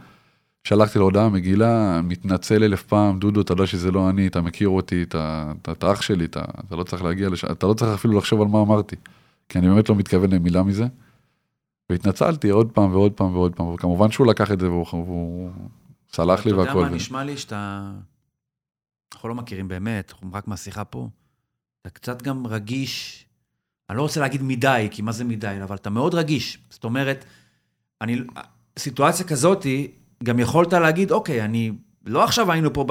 [0.63, 4.69] שלחתי לו הודעה מגעילה, מתנצל אלף פעם, דודו, אתה יודע שזה לא אני, אתה מכיר
[4.69, 7.91] אותי, אתה, אתה, אתה אח שלי, אתה, אתה לא צריך להגיע לשם, אתה לא צריך
[7.91, 8.95] אפילו לחשוב על מה אמרתי,
[9.49, 10.85] כי אני באמת לא מתכוון למילה מזה.
[11.89, 15.49] והתנצלתי עוד פעם ועוד פעם ועוד פעם, וכמובן שהוא לקח את זה והוא, והוא
[16.13, 16.81] סלח לי אתה יודע והכל.
[16.81, 17.91] מה, נשמע לי שאתה...
[19.13, 21.09] אנחנו לא מכירים באמת, אנחנו רק מהשיחה פה.
[21.85, 23.25] אתה קצת גם רגיש,
[23.89, 26.57] אני לא רוצה להגיד מדי, כי מה זה מדי, אבל אתה מאוד רגיש.
[26.69, 27.25] זאת אומרת,
[28.01, 28.21] אני,
[28.79, 29.91] סיטואציה כזאתי,
[30.23, 31.71] גם יכולת להגיד, אוקיי, אני,
[32.05, 32.85] לא עכשיו היינו פה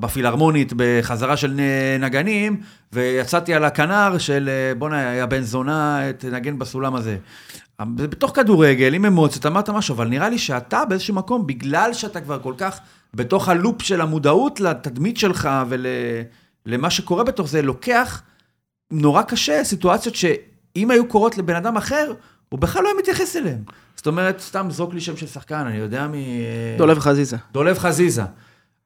[0.00, 1.60] בפילהרמונית בחזרה של
[2.00, 2.60] נגנים,
[2.92, 7.16] ויצאתי על הכנר של אה, בואנה, יא בן זונה, תנגן בסולם הזה.
[7.98, 12.20] זה בתוך כדורגל, עם אמוציות, אמרת משהו, אבל נראה לי שאתה באיזשהו מקום, בגלל שאתה
[12.20, 12.80] כבר כל כך
[13.14, 15.48] בתוך הלופ של המודעות לתדמית שלך
[16.66, 18.22] ולמה שקורה בתוך זה, לוקח
[18.90, 22.12] נורא קשה סיטואציות שאם היו קורות לבן אדם אחר,
[22.48, 23.58] הוא בכלל לא היה מתייחס אליהן.
[23.96, 26.12] זאת אומרת, סתם זרוק לי שם של שחקן, אני יודע מ...
[26.78, 27.36] דולב חזיזה.
[27.52, 28.22] דולב חזיזה.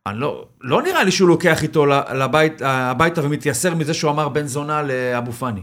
[0.06, 4.46] אני לא, לא נראה לי שהוא לוקח איתו לבית, הביתה ומתייסר מזה שהוא אמר בן
[4.46, 5.62] זונה לאבו פאני.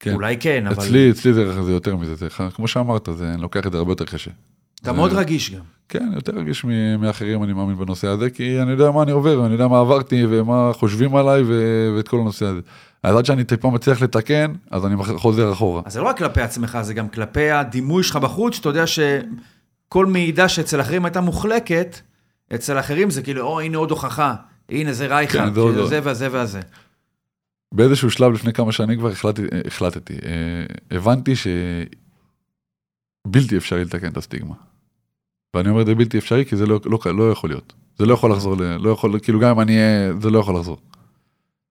[0.00, 0.14] כן.
[0.14, 3.66] אולי כן, אבל אצלי, אצלי זה, זה יותר מזה, זה, כמו שאמרת, זה, אני לוקח
[3.66, 4.30] את זה הרבה יותר קשה.
[4.74, 5.60] אתה זה- מאוד רגיש גם.
[5.88, 6.64] כן, יותר רגיש
[6.98, 10.24] מאחרים, אני מאמין בנושא הזה, כי אני יודע מה אני עובר, אני יודע מה עברתי
[10.28, 12.60] ומה חושבים עליי ו- ואת כל הנושא הזה.
[13.02, 15.82] אז עד שאני טיפה מצליח לתקן, אז אני חוזר אחורה.
[15.84, 20.06] אז זה לא רק כלפי עצמך, זה גם כלפי הדימוי שלך בחוץ, שאתה יודע שכל
[20.06, 22.00] מעידה שאצל אחרים הייתה מוחלקת,
[22.54, 24.34] אצל אחרים זה כאילו, או, הנה עוד הוכחה,
[24.68, 25.86] הנה זה רייכרד, כן, זה כאילו לא.
[25.88, 26.60] זה והזה והזה.
[27.74, 31.34] באיזשהו שלב לפני כמה שנים כבר החלטתי, החלטתי אה, הבנתי
[33.26, 34.54] שבלתי אפשרי לתקן את הסטיגמה.
[35.56, 37.72] ואני אומר זה בלתי אפשרי, כי זה לא, לא, לא יכול להיות.
[37.98, 40.76] זה לא יכול לחזור, לא יכול, כאילו גם אם אני אהיה, זה לא יכול לחזור.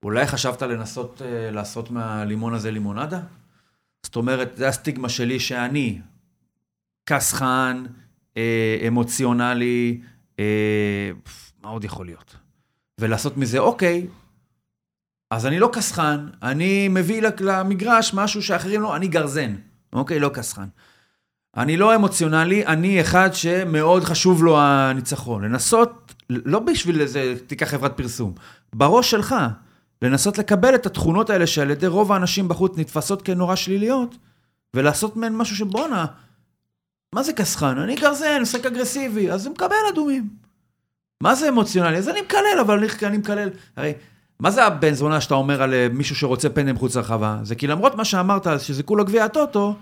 [0.02, 3.20] אולי חשבת לנסות אה, לעשות מהלימון הזה לימונדה?
[4.02, 6.00] זאת אומרת, זה הסטיגמה שלי שאני
[7.06, 7.84] כסחן,
[8.36, 10.00] אה, אמוציונלי,
[10.38, 11.10] אה,
[11.62, 12.36] מה עוד יכול להיות?
[13.00, 14.06] ולעשות מזה, אוקיי,
[15.30, 19.54] אז אני לא כסחן, אני מביא למגרש משהו שאחרים לא, אני גרזן,
[19.92, 20.20] אוקיי?
[20.20, 20.66] לא כסחן.
[21.56, 25.44] אני לא אמוציונלי, אני אחד שמאוד חשוב לו הניצחון.
[25.44, 28.32] לנסות, לא בשביל איזה, תיקח חברת פרסום,
[28.72, 29.34] בראש שלך,
[30.02, 34.16] לנסות לקבל את התכונות האלה שעל ידי רוב האנשים בחוץ נתפסות כנורא שליליות,
[34.74, 36.06] ולעשות מהן משהו שבואנה,
[37.14, 37.78] מה זה כסחן?
[37.78, 40.28] אני גרזן, משחק אגרסיבי, אז זה מקבל אדומים.
[41.22, 41.96] מה זה אמוציונלי?
[41.96, 43.48] אז אני מקלל, אבל אני, אני מקלל.
[43.76, 43.92] הרי,
[44.40, 47.38] מה זה הבן זונה שאתה אומר על אה, מישהו שרוצה פנדל מחוץ לרחבה?
[47.42, 49.76] זה כי למרות מה שאמרת, שזה כולו גביע הטוטו,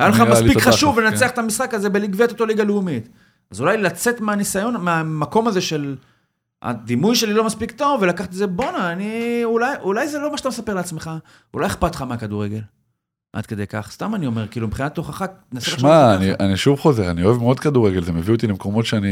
[0.00, 1.32] היה לך מספיק חשוב לנצח כן.
[1.32, 3.08] את המשחק הזה בגביע טוטו ליגה לאומית.
[3.50, 5.96] אז אולי לצאת מהניסיון, מהמקום הזה של
[6.62, 10.38] הדימוי שלי לא מספיק טוב, ולקחת את זה, בואנה, אני, אולי, אולי זה לא מה
[10.38, 11.10] שאתה מספר לעצמך,
[11.54, 12.60] אולי אכפת לך מהכדורגל.
[13.32, 16.32] עד כדי כך, סתם אני אומר, כאילו מבחינת תוכחה, נסה לחשוב שמע, אני.
[16.40, 19.08] אני שוב חוזר, אני אוהב מאוד כדורגל, זה מביא אותי למקומות שאני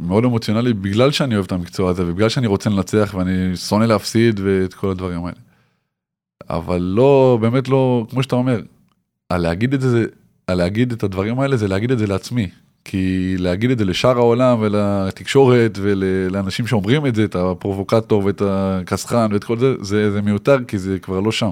[0.00, 4.40] מאוד אמוציונלי בגלל שאני אוהב את המקצוע הזה ובגלל שאני רוצה לנצח ואני שונא להפסיד
[4.44, 5.36] ואת כל הדברים האלה.
[6.50, 8.60] אבל לא, באמת לא, כמו שאתה אומר,
[9.30, 10.06] על להגיד את זה,
[10.46, 12.50] על להגיד את הדברים האלה זה להגיד את זה לעצמי.
[12.84, 19.28] כי להגיד את זה לשאר העולם ולתקשורת ולאנשים שאומרים את זה, את הפרובוקטור ואת הכסחן
[19.32, 21.50] ואת כל זה, זה, זה מיותר כי זה כבר לא שם.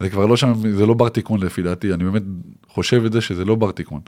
[0.00, 2.22] זה כבר לא שם, זה לא בר תיקון לפי דעתי, אני באמת
[2.68, 4.00] חושב את זה שזה לא בר תיקון.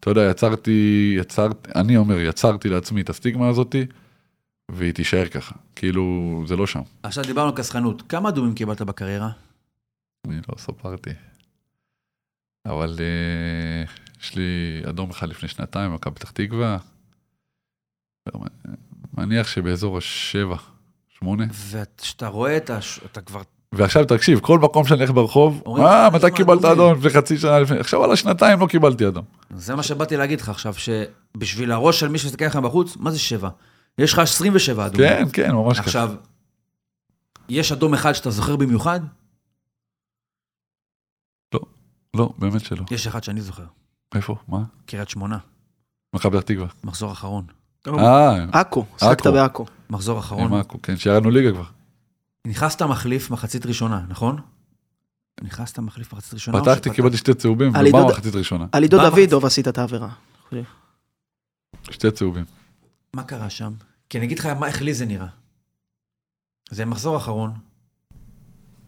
[0.00, 3.86] אתה יודע, יצרתי, יצרתי, אני אומר, יצרתי לעצמי את הסטיגמה הזאתי,
[4.68, 5.54] והיא תישאר ככה.
[5.76, 6.80] כאילו, זה לא שם.
[7.02, 9.30] עכשיו דיברנו על כסחנות, כמה אדומים קיבלת בקריירה?
[10.26, 11.10] אני לא ספרתי.
[12.66, 13.92] אבל אה,
[14.22, 16.76] יש לי אדום אחד לפני שנתיים, מכבי פתח תקווה.
[19.14, 20.56] מניח שבאזור השבע,
[21.18, 21.44] שמונה.
[21.70, 23.00] וכשאתה רואה את הש...
[23.12, 23.42] אתה כבר...
[23.74, 26.98] ועכשיו תקשיב, כל מקום שאני הולך ברחוב, אה, "אה, מתי קיבלת אדומים?" אדום?
[26.98, 29.24] לפני חצי שנה לפני, עכשיו על השנתיים לא קיבלתי אדום.
[29.56, 33.18] זה מה שבאתי להגיד לך עכשיו, שבשביל הראש של מי שמסתכל עליך בחוץ, מה זה
[33.18, 33.48] שבע?
[33.98, 35.08] יש לך 27 אדומים.
[35.08, 35.86] כן, כן, ממש ככה.
[35.86, 36.12] עכשיו,
[37.48, 39.00] יש אדום אחד שאתה זוכר במיוחד?
[42.16, 42.84] לא, באמת שלא.
[42.90, 43.64] יש אחד שאני זוכר,
[44.14, 44.36] איפה?
[44.48, 44.62] מה?
[44.86, 45.38] קריית שמונה,
[46.14, 46.66] מכבי פתח תקווה.
[46.84, 47.44] מחזור אחרון.
[47.88, 49.32] אה, עכו, שחקת עכו.
[49.32, 49.66] בעכו.
[49.90, 50.52] מחזור אחרון.
[50.52, 51.64] עם עכו, כן, שירדנו ליגה כבר.
[52.46, 54.40] נכנסת מחליף מחצית ראשונה, נכון?
[55.42, 56.60] נכנסת מחליף מחצית ראשונה?
[56.60, 58.66] פתחתי, קיבלתי שתי צהובים, עידוד- מחצית ראשונה?
[58.72, 60.08] על עידו דוידוב עשית את העבירה.
[61.90, 62.44] שתי צהובים.
[63.14, 63.72] מה קרה שם?
[64.08, 65.26] כי אני אגיד לך איך לי זה נראה.
[66.70, 67.52] זה מחזור אחרון.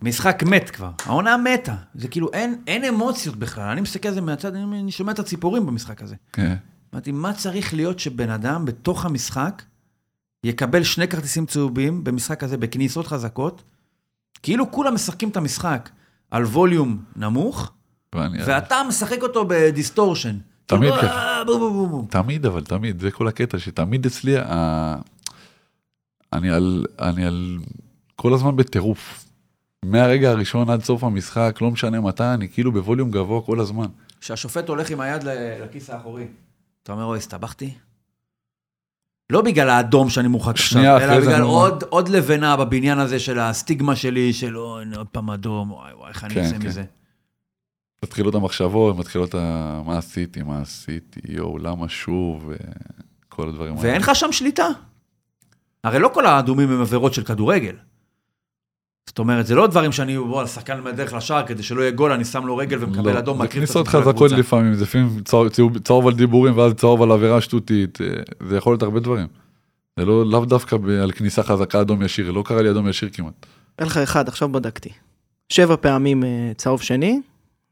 [0.03, 1.75] משחק מת כבר, העונה מתה.
[1.95, 3.69] זה כאילו אין, אין אמוציות בכלל.
[3.69, 6.17] אני מסתכל על זה מהצד, אני, אני שומע את הציפורים במשחק הזה.
[6.33, 6.55] כן.
[6.95, 9.63] אמרתי, מה צריך להיות שבן אדם בתוך המשחק
[10.45, 13.63] יקבל שני כרטיסים צהובים במשחק הזה בכניסות חזקות?
[14.43, 15.91] כאילו כולם משחקים את המשחק
[16.31, 17.73] על ווליום נמוך.
[18.15, 20.39] ואתה משחק אותו ב distortion.
[20.67, 21.39] תמיד כאילו, ככה.
[21.39, 21.43] אה.
[22.11, 24.35] תמיד, אבל תמיד, זה כל הקטע, שתמיד אצלי.
[26.33, 27.59] אני על, אני על,
[28.17, 29.25] כל הזמן בטירוף.
[29.85, 33.87] מהרגע הראשון עד סוף המשחק, לא משנה מתי, אני כאילו בווליום גבוה כל הזמן.
[34.21, 35.23] כשהשופט הולך עם היד
[35.65, 36.27] לכיס האחורי,
[36.83, 37.75] אתה אומר, אוי, הסתבכתי?
[39.31, 43.97] לא בגלל האדום שאני מורחק עכשיו, אלא בגלל עוד, עוד לבנה בבניין הזה של הסטיגמה
[43.97, 46.67] שלי, של אוי, עוד פעם אדום, וואי וואי, איך אני כן, יוצא כן.
[46.67, 46.85] מזה.
[48.05, 49.83] מתחילות המחשבות, מתחילות ה...
[49.87, 52.51] מה עשיתי, מה עשיתי, יואו, למה שוב,
[53.29, 54.67] וכל הדברים ואין לך שם שליטה.
[55.85, 57.77] הרי לא כל האדומים הם עבירות של כדורגל.
[59.07, 62.25] זאת אומרת, זה לא דברים שאני, בוא, השחקן בדרך לשער, כדי שלא יהיה גול, אני
[62.25, 64.37] שם לו רגל ומקבל לא, אדום, זה מקריב את כניסות עצמי חזקות לקבוצה.
[64.37, 68.07] לפעמים, זה לפעמים צהוב- צהוב- על דיבורים ואז צהוב על עבירה שטותית, אה,
[68.49, 69.27] זה יכול להיות הרבה דברים.
[69.99, 73.47] זה לא, לאו דווקא על כניסה חזקה אדום ישיר, לא קרה לי אדום ישיר כמעט.
[73.79, 74.91] אין לך אחד, עכשיו בדקתי.
[75.49, 77.21] שבע פעמים אה, צהוב שני,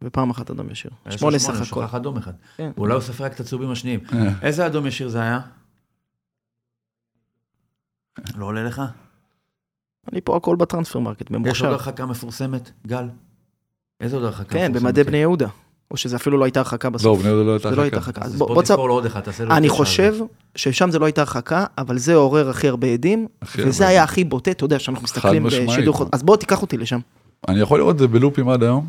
[0.03, 0.91] ופעם אחת אדום ישיר.
[1.07, 1.65] יש לו שמונה סך הכל.
[1.65, 2.33] שוכח אדום אחד.
[2.57, 2.71] כן.
[2.79, 4.01] אולי הוא סופר רק את הצהובים השניים.
[4.13, 5.41] אה, איזה אדום ישיר זה היה?
[8.37, 8.83] לא עולה לך?
[10.13, 11.65] אני פה הכל ב Transfermarkt, יש עוד ממוחשב.
[11.65, 12.71] הרחקה מפורסמת?
[12.87, 13.05] גל?
[14.01, 14.83] איזה עוד הרחקה כן, מפורסמת?
[14.83, 15.49] במדי בני יהודה.
[15.91, 17.21] או שזה אפילו לא הייתה הרחקה לא, בסוף.
[17.21, 17.97] בני יהודה לא הייתה זה לא הרחקה.
[17.97, 18.25] הייתה הרחקה.
[18.25, 20.15] אז בוא בוא תספור לו עוד אחד, תעשה לו אני חושב.
[20.55, 23.93] ששם זה לא הייתה הרחקה, אבל זה עורר הכי הרבה הדים, וזה הרבה.
[23.93, 25.45] היה הכי בוטה, אתה יודע, שאנחנו מסתכלים.
[25.45, 26.11] בשידור חוזר.
[26.13, 27.01] אז בוא תיקח אותי לשם.
[27.49, 28.87] אני יכול לראות את זה בלופים עד היום,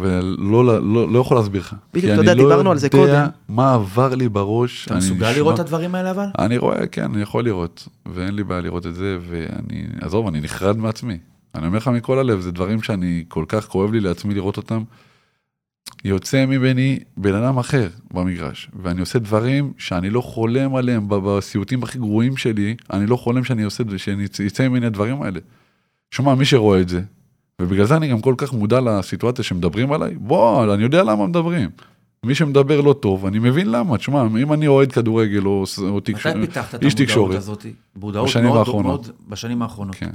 [0.00, 1.74] ולא לא, לא, לא יכול להסביר לך.
[1.94, 3.26] בדיוק, כי אתה יודע, אני לא דיברנו על זה יודע קודם.
[3.56, 4.84] מה עבר לי בראש.
[4.86, 6.26] אתה אני מסוגל נשמע- לראות את הדברים האלה אבל?
[6.38, 10.40] אני רואה, כן, אני יכול לראות, ואין לי בעיה לראות את זה, ואני, עזוב, אני
[10.40, 11.18] נחרד מעצמי.
[11.54, 14.82] אני אומר לך מכל הלב, זה דברים שאני, כל כך כואב לי לעצמי לראות אותם,
[16.04, 21.98] יוצא ממני בן אדם אחר במגרש, ואני עושה דברים שאני לא חולם עליהם בסיוטים הכי
[21.98, 23.96] גרועים שלי, אני לא חולם שאני עושה את זה,
[24.32, 25.40] שיצא ממני הדברים האלה.
[26.10, 27.02] שמע, מי שרואה את זה,
[27.62, 31.70] ובגלל זה אני גם כל כך מודע לסיטואציה שמדברים עליי, בוא, אני יודע למה מדברים.
[32.26, 36.26] מי שמדבר לא טוב, אני מבין למה, תשמע, אם אני אוהד כדורגל או, או תקש...
[36.26, 37.34] מתי פיתחת את המודעות.
[37.34, 37.66] הזאת?
[37.96, 39.06] מודעות בשנים מאוד- האחרונות.
[39.06, 39.94] מאוד- בשנים האחרונות.
[39.96, 40.10] כן.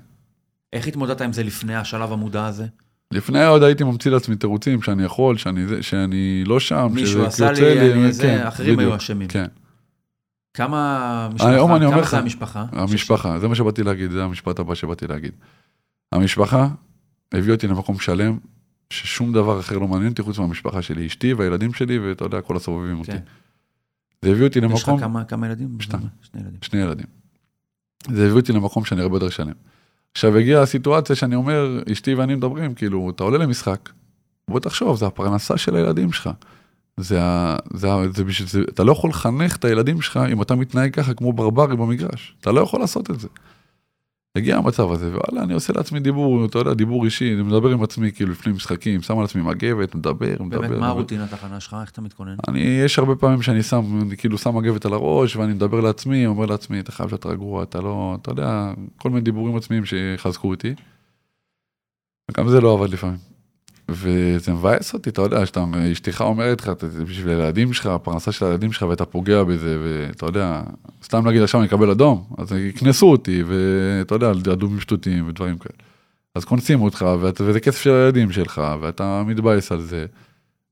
[0.74, 2.66] איך התמודדת עם זה לפני השלב המודע הזה?
[3.14, 7.46] לפני עוד הייתי ממציא לעצמי תירוצים שאני יכול, שאני, זה, שאני לא שם, מישהו עשה
[7.46, 9.28] יוצא לי, אני כן, זה, אחרים בדיוק, היו אשמים.
[9.28, 9.46] כן,
[10.54, 12.66] כמה היום אני משפחה, אומר כמה לך, זה המשפחה?
[12.72, 15.32] המשפחה, זה מה שבאתי להגיד, זה המשפט הבא שבאתי להגיד.
[16.12, 16.68] המשפחה
[17.32, 18.38] הביא אותי למקום שלם,
[18.90, 22.56] ששום דבר אחר לא מעניין אותי חוץ מהמשפחה שלי, אשתי והילדים שלי, ואתה יודע, כל
[22.56, 23.12] הסובבים אותי.
[23.12, 23.20] כן.
[24.22, 25.78] זה הביא אותי יש לך למקום, כמה- כמה ילדים?
[25.80, 26.04] שתיים.
[26.22, 26.60] שני ילדים.
[26.62, 27.06] שני ילדים.
[28.12, 29.52] זה הביא אותי למקום שאני הרבה יותר שלם.
[30.12, 33.90] עכשיו הגיעה הסיטואציה שאני אומר, אשתי ואני מדברים, כאילו, אתה עולה למשחק,
[34.48, 36.30] בוא תחשוב, זה הפרנסה של הילדים שלך.
[36.98, 37.56] זה ה...
[37.74, 37.98] זה ה...
[38.16, 38.62] זה בשביל זה...
[38.70, 42.36] אתה לא יכול לחנך את הילדים שלך אם אתה מתנהג ככה כמו ברברי במגרש.
[42.42, 43.28] אתה לא יכול לעשות את זה.
[44.36, 47.84] הגיע המצב הזה, וואלה, אני עושה לעצמי דיבור, אתה יודע, דיבור אישי, אני מדבר עם
[47.84, 50.62] עצמי, כאילו, לפני משחקים, שם על עצמי מגבת, מדבר, מדבר.
[50.62, 50.80] באמת.
[50.80, 51.78] מה הרוטינת הכנה שלך?
[51.82, 52.36] איך אתה מתכונן?
[52.48, 56.26] אני, יש הרבה פעמים שאני שם, אני כאילו שם מגבת על הראש, ואני מדבר לעצמי,
[56.26, 60.50] אומר לעצמי, אתה חייב להיות רגוע, אתה לא, אתה יודע, כל מיני דיבורים עצמיים שיחזקו
[60.50, 60.74] אותי.
[62.32, 63.18] וגם זה לא עבד לפעמים.
[63.90, 68.46] וזה מבאס אותי, אתה יודע, שאתה, אשתך אומרת לך, "זה בשביל הילדים שלך, הפרנסה של
[68.46, 70.62] הילדים שלך, ואתה פוגע בזה, ואתה יודע,
[71.04, 75.58] סתם להגיד עכשיו אני אקבל אדום, אז יקנסו אותי, ואתה יודע, על אדומים שטותיים ודברים
[75.58, 75.78] כאלה.
[76.36, 80.06] אז קונסים אותך, ואת, וזה כסף של הילדים שלך, ואתה מתבאס על זה.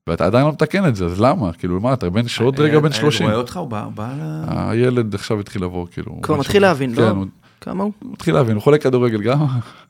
[0.06, 1.52] ואתה עדיין לא מתקן את זה, אז למה?
[1.52, 3.26] כאילו, מה, אתה בן, שעוד רגע בן 30.
[3.26, 4.44] הילד רואה אותך, הוא בא בא ל...
[4.48, 6.18] הילד עכשיו התחיל לבוא, כאילו.
[6.22, 6.62] כבר מתחיל.
[6.62, 7.08] להבין, כן, לא?
[7.08, 7.26] הוא
[7.60, 7.92] כמה הוא?
[8.02, 9.46] הוא מתחיל להבין, הוא חולה כדורגל גם,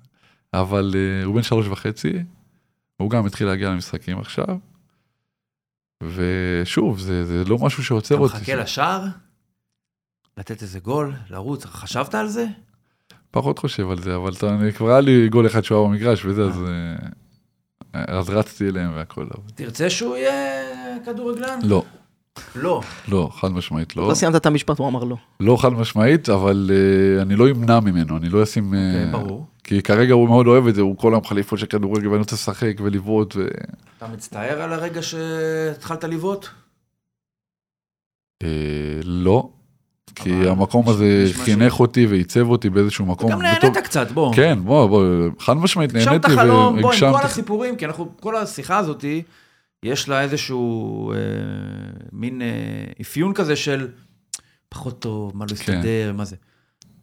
[0.54, 2.12] אבל אה, הוא בן שלוש וחצי,
[2.98, 4.56] הוא גם התחיל להגיע למשחקים עכשיו,
[6.02, 8.36] ושוב, זה, זה לא משהו שעוצר אתה אותי.
[8.36, 9.04] מחכה לשער?
[10.36, 11.12] לתת איזה גול?
[11.30, 11.66] לרוץ?
[11.66, 12.46] חשבת על זה?
[13.30, 16.24] פחות חושב על זה, אבל אתה, אני, כבר היה לי גול אחד שהוא היה במגרש
[16.24, 16.62] וזה, אז,
[17.94, 19.22] אה, אז רצתי אליהם והכל.
[19.22, 19.50] אבל...
[19.54, 21.58] תרצה שהוא יהיה כדורגלן?
[21.64, 21.84] לא,
[22.54, 22.82] לא.
[23.08, 24.08] לא, חד משמעית לא.
[24.08, 25.16] לא סיימת את המשפט, הוא אמר לא.
[25.40, 28.72] לא חד משמעית, אבל uh, אני לא אמנע ממנו, אני לא אשים...
[28.72, 29.46] uh, אוקיי, ברור.
[29.68, 32.34] כי כרגע הוא מאוד אוהב את זה, הוא כל היום חליפות של כדורגל ואני רוצה
[32.34, 33.36] לשחק ולבעוט.
[33.36, 33.48] ו...
[33.96, 36.46] אתה מצטער על הרגע שהתחלת לבעוט?
[38.42, 38.48] אה,
[39.04, 39.48] לא,
[40.14, 43.30] כי המקום הזה חינך אותי ועיצב אותי באיזשהו מקום.
[43.30, 44.34] גם נהנית קצת, בוא.
[44.34, 47.12] כן, בוא, בוא, חד משמעית הגשמת נהניתי חלום, בוא, עם.
[47.12, 49.22] כל הסיפורים, כי אנחנו, כל השיחה הזאתי,
[49.82, 51.16] יש לה איזשהו אה,
[52.12, 52.46] מין אה,
[53.00, 53.88] אפיון כזה של
[54.68, 55.80] פחות טוב, מה לא כן.
[56.14, 56.36] מה זה.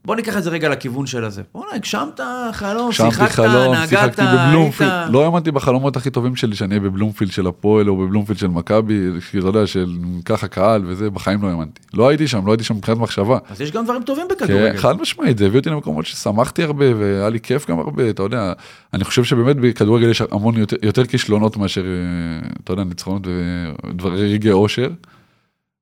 [0.05, 1.41] בוא ניקח את זה רגע לכיוון של הזה.
[1.53, 2.19] בוא'נה, הגשמת
[2.51, 4.39] חלום, שיחקת, חלום, נגעת, שיחקתי היית...
[4.47, 8.47] בבלומפילד, לא האמנתי בחלומות הכי טובים שלי שאני אהיה בבלומפילד של הפועל או בבלומפילד של
[8.47, 9.91] מכבי, כי אתה יודע, של
[10.25, 11.81] ככה קהל וזה, בחיים לא האמנתי.
[11.93, 13.37] לא הייתי שם, לא הייתי שם מבחינת מחשבה.
[13.49, 14.77] אז יש גם דברים טובים כן, בכדורגל.
[14.77, 18.53] חד משמעית, זה הביא אותי למקומות ששמחתי הרבה והיה לי כיף גם הרבה, אתה יודע,
[18.93, 24.33] אני חושב שבאמת בכדורגל יש המון יותר, יותר כישלונות מאשר, אה, אתה יודע, ניצחונות ודברי
[24.33, 24.89] רגעי אושר,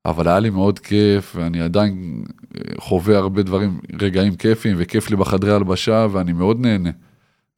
[0.05, 2.23] אבל היה לי מאוד כיף ואני עדיין
[2.55, 6.89] אה, חווה הרבה דברים, רגעים כיפים וכיף לי בחדרי הלבשה ואני מאוד נהנה.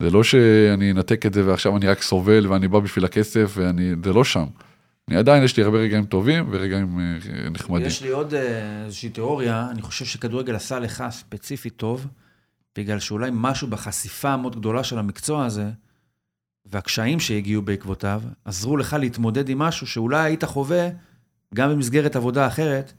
[0.01, 3.91] זה לא שאני אנתק את זה ועכשיו אני רק סובל ואני בא בשביל הכסף ואני,
[4.03, 4.45] זה לא שם.
[5.07, 7.87] אני עדיין, יש לי הרבה רגעים טובים ורגעים אה, נחמדים.
[7.87, 12.07] יש לי עוד אה, איזושהי תיאוריה, אני חושב שכדורגל עשה לך ספציפית טוב,
[12.77, 15.69] בגלל שאולי משהו בחשיפה המאוד גדולה של המקצוע הזה,
[16.65, 20.89] והקשיים שהגיעו בעקבותיו, עזרו לך להתמודד עם משהו שאולי היית חווה
[21.53, 22.93] גם במסגרת עבודה אחרת,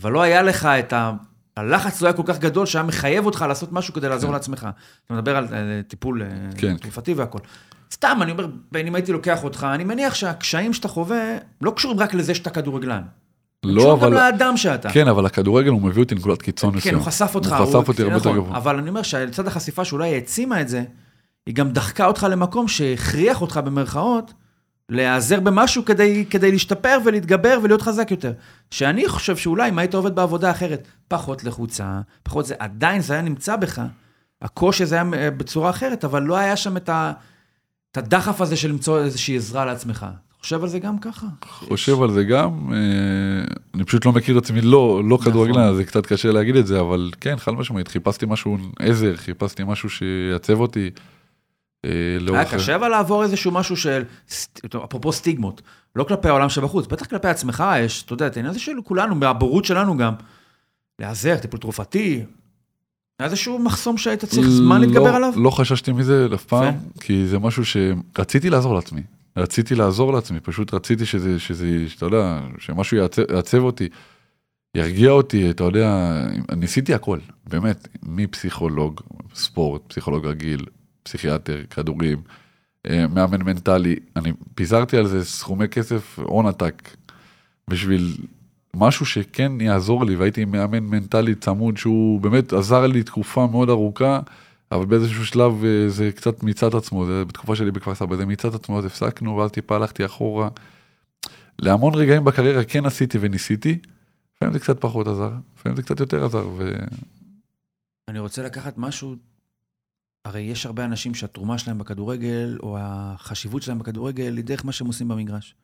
[0.00, 1.12] אבל לא היה לך את ה...
[1.56, 4.34] הלחץ לא היה כל כך גדול שהיה מחייב אותך לעשות משהו כדי לעזור כן.
[4.34, 4.68] לעצמך.
[5.06, 6.76] אתה מדבר על אה, טיפול אה, כן.
[6.76, 7.38] תרופתי והכל.
[7.92, 12.00] סתם, אני אומר, בין אם הייתי לוקח אותך, אני מניח שהקשיים שאתה חווה לא קשורים
[12.00, 13.02] רק לזה שאתה כדורגלן.
[13.64, 14.06] לא, קשורים אבל...
[14.06, 14.90] גם לאדם שאתה.
[14.90, 16.94] כן, אבל הכדורגל הוא מביא אותי לנקודת קיצון כן, מסוים.
[16.94, 17.56] הוא חשף אותך.
[17.58, 18.56] הוא חשף אותי הרבה יותר נכון, גבוה.
[18.56, 20.84] אבל אני אומר שלצד החשיפה שאולי העצימה את זה,
[21.46, 24.32] היא גם דחקה אותך למקום שהכריח אותך במרכאות
[24.92, 28.32] להיעזר במשהו כדי, כדי להשתפר ולהתגבר ולהיות חזק יותר.
[28.70, 33.22] שאני חושב שאולי אם היית עובד בעבודה אחרת, פחות לחוצה, פחות זה, עדיין זה היה
[33.22, 33.82] נמצא בך.
[34.42, 37.12] הקושי הזה היה אה, בצורה אחרת, אבל לא היה שם את, ה,
[37.92, 40.06] את הדחף הזה של למצוא איזושהי עזרה לעצמך.
[40.40, 41.26] חושב על זה גם ככה?
[41.44, 45.32] חושב על זה גם, אה, אני פשוט לא מכיר את עצמי, לא, לא נכון.
[45.32, 49.62] כדורגלן, זה קצת קשה להגיד את זה, אבל כן, חד משמעית, חיפשתי משהו עזר, חיפשתי
[49.66, 50.90] משהו שיעצב אותי.
[51.84, 52.54] אה, היה לאורך...
[52.54, 54.02] קשה אבל לעבור איזשהו משהו של,
[54.66, 55.62] אפרופו סטיגמות,
[55.96, 59.14] לא כלפי העולם שבחוץ, בטח כלפי עצמך יש, אתה יודע, את העניין הזה של כולנו,
[59.14, 60.14] מהבורות שלנו גם,
[60.98, 62.24] להיעזר, טיפול תרופתי,
[63.18, 65.32] היה איזשהו מחסום שהיית צריך זמן לא- להתגבר עליו?
[65.36, 66.74] לא חששתי מזה אף פעם.
[67.00, 69.02] כי זה משהו שרציתי לעזור לעצמי.
[69.36, 72.96] רציתי לעזור לעצמי, פשוט רציתי שזה, שזה, שאתה יודע, שמשהו
[73.30, 73.88] יעצב אותי,
[74.74, 76.20] ירגיע אותי, אתה יודע,
[76.56, 79.00] ניסיתי הכל, באמת, מפסיכולוג,
[79.34, 80.66] ספורט, פסיכולוג רגיל,
[81.02, 82.22] פסיכיאטר, כדורים,
[82.86, 86.96] אה, מאמן מנטלי, אני פיזרתי על זה סכומי כסף הון עתק,
[87.68, 88.16] בשביל
[88.76, 94.20] משהו שכן יעזור לי, והייתי מאמן מנטלי צמוד שהוא באמת עזר לי תקופה מאוד ארוכה,
[94.72, 98.26] אבל באיזשהו שלב אה, זה קצת מיצה את עצמו, זה בתקופה שלי בכפר סבא, זה
[98.26, 100.48] מיצה את עצמו, אז הפסקנו, ואז טיפה הלכתי אחורה.
[101.58, 103.78] להמון רגעים בקריירה כן עשיתי וניסיתי,
[104.36, 106.72] לפעמים זה קצת פחות עזר, לפעמים זה קצת יותר עזר, ו...
[108.08, 109.16] אני רוצה לקחת משהו,
[110.24, 114.86] הרי יש הרבה אנשים שהתרומה שלהם בכדורגל, או החשיבות שלהם בכדורגל, היא דרך מה שהם
[114.86, 115.54] עושים במגרש.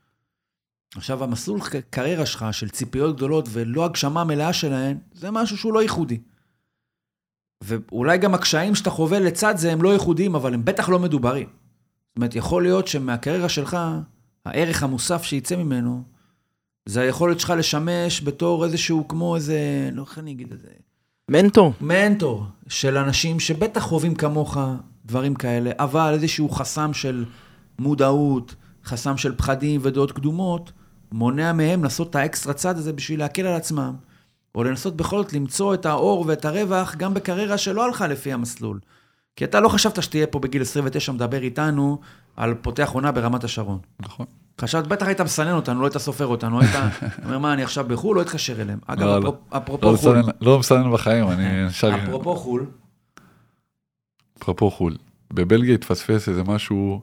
[0.95, 5.83] עכשיו, המסלול קריירה שלך, של ציפיות גדולות ולא הגשמה מלאה שלהן, זה משהו שהוא לא
[5.83, 6.21] ייחודי.
[7.65, 11.49] ואולי גם הקשיים שאתה חווה לצד זה הם לא ייחודיים, אבל הם בטח לא מדוברים.
[11.49, 13.77] זאת אומרת, יכול להיות שמהקריירה שלך,
[14.45, 16.03] הערך המוסף שיצא ממנו,
[16.87, 20.69] זה היכולת שלך לשמש בתור איזשהו, כמו איזה, לא איך אני אגיד את זה,
[21.29, 21.73] מנטור.
[21.81, 24.57] מנטור של אנשים שבטח חווים כמוך
[25.07, 27.25] דברים כאלה, אבל איזשהו חסם של
[27.79, 28.55] מודעות,
[28.85, 30.73] חסם של פחדים ודעות קדומות,
[31.13, 33.95] מונע מהם לעשות את האקסטרה צד הזה בשביל להקל על עצמם,
[34.55, 38.81] או לנסות בכל זאת למצוא את האור ואת הרווח גם בקריירה שלא הלכה לפי המסלול.
[39.37, 41.99] כי אתה לא חשבת שתהיה פה בגיל 29 מדבר איתנו
[42.37, 43.79] על פותח עונה ברמת השרון.
[44.01, 44.27] נכון.
[44.61, 46.75] חשבת, בטח היית מסנן אותנו, לא היית סופר אותנו, היית
[47.25, 48.79] אומר, מה, אני עכשיו בחו"ל, לא אתקשר אליהם.
[48.87, 49.29] אגב, לא, לא.
[49.29, 51.95] אפרופ- אפרופו לא חו"ל, לא מסנן בחיים, אני נשאר...
[52.05, 52.67] אפרופו חו"ל,
[54.39, 54.97] אפרופו חו"ל.
[55.33, 57.01] בבלגיה התפספס איזה משהו...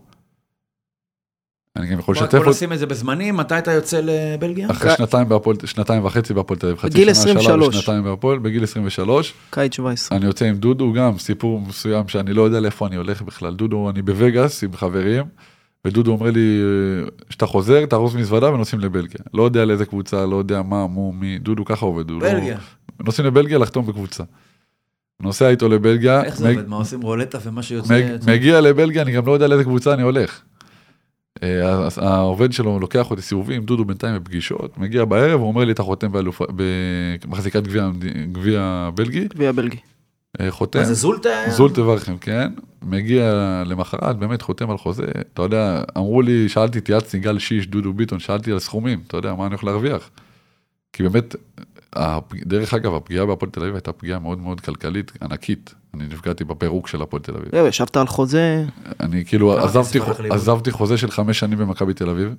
[1.75, 2.49] אני גם יכול לשתף בוא.
[2.49, 4.71] נשים את זה בזמנים, מתי אתה יוצא לבלגיה?
[4.71, 7.75] אחרי שנתיים בהפועל, שנתיים וחצי בהפועל תל אביב, חצי שנה שלב 23.
[7.75, 10.17] ושנתיים בהפועל, בגיל 23, קיץ 17.
[10.17, 13.89] אני יוצא עם דודו גם, סיפור מסוים שאני לא יודע לאיפה אני הולך בכלל, דודו,
[13.89, 15.23] אני בווגאס עם חברים,
[15.85, 16.59] ודודו אומר לי,
[17.29, 19.19] שאתה חוזר, תארוז מזוודה ונוסעים לבלגיה.
[19.33, 22.19] לא יודע לאיזה קבוצה, לא יודע מה, מו, מי, דודו ככה עובד, לא...
[22.19, 22.57] בלגיה.
[22.99, 24.23] נוסעים לבלגיה לחתום בקבוצה.
[25.21, 26.69] נוסע איתו לבלגיה, איך זה מג- עובד?
[26.69, 27.93] מה עושים רולטה ומה שיוצא...
[27.93, 28.31] מג, יוצא?
[28.31, 30.41] מגיע לבלגיה, אני גם לא יודע לאיזה קבוצה אני הולך.
[31.43, 35.83] אה, העובד שלו לוקח אותי סיבובים, דודו בינתיים בפגישות, מגיע בערב, הוא אומר לי, אתה
[35.83, 36.41] חותם באלוף-
[37.25, 37.63] במחזיקת
[38.31, 39.77] גביע בלגי, גביע בלגי.
[40.41, 41.29] אה, חותם, מה זה זולטה?
[41.29, 41.51] היה?
[41.51, 43.33] זולט ורכם, כן, מגיע
[43.65, 48.19] למחרת, באמת חותם על חוזה, אתה יודע, אמרו לי, שאלתי, התייעצתי, גל שיש, דודו ביטון,
[48.19, 50.09] שאלתי על סכומים, אתה יודע, מה אני הולך להרוויח.
[50.93, 51.35] כי באמת,
[52.33, 55.73] דרך אגב, הפגיעה בהפועל תל אביב הייתה פגיעה מאוד מאוד כלכלית, ענקית.
[55.93, 57.49] אני נפגעתי בפירוק של הפועל תל אביב.
[57.51, 58.65] זהו, ישבת על חוזה,
[58.99, 59.99] אני כאילו כמה עזבתי?
[60.29, 62.35] עזבתי חוזה של חמש שנים במכבי תל אביב,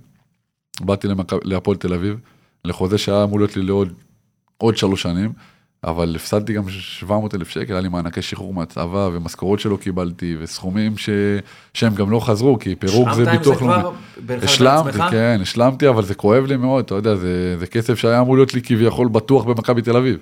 [0.80, 1.08] באתי
[1.44, 2.18] להפועל תל אביב,
[2.64, 3.92] לחוזה שהיה אמור להיות לי לעוד
[4.58, 5.32] עוד שלוש שנים,
[5.86, 10.98] אבל הפסדתי גם 700 אלף שקל, היה לי מענקי שחרור מהצבא ומשכורות שלא קיבלתי, וסכומים
[10.98, 11.08] ש...
[11.74, 13.96] שהם גם לא חזרו, כי פירוק זה השלמת עם ביטוח כבר לאומי.
[14.16, 14.98] בינך לבין השלמתי?
[15.10, 18.54] כן, השלמתי, אבל זה כואב לי מאוד, אתה יודע, זה, זה כסף שהיה אמור להיות
[18.54, 20.18] לי כביכול בטוח במכבי תל אביב.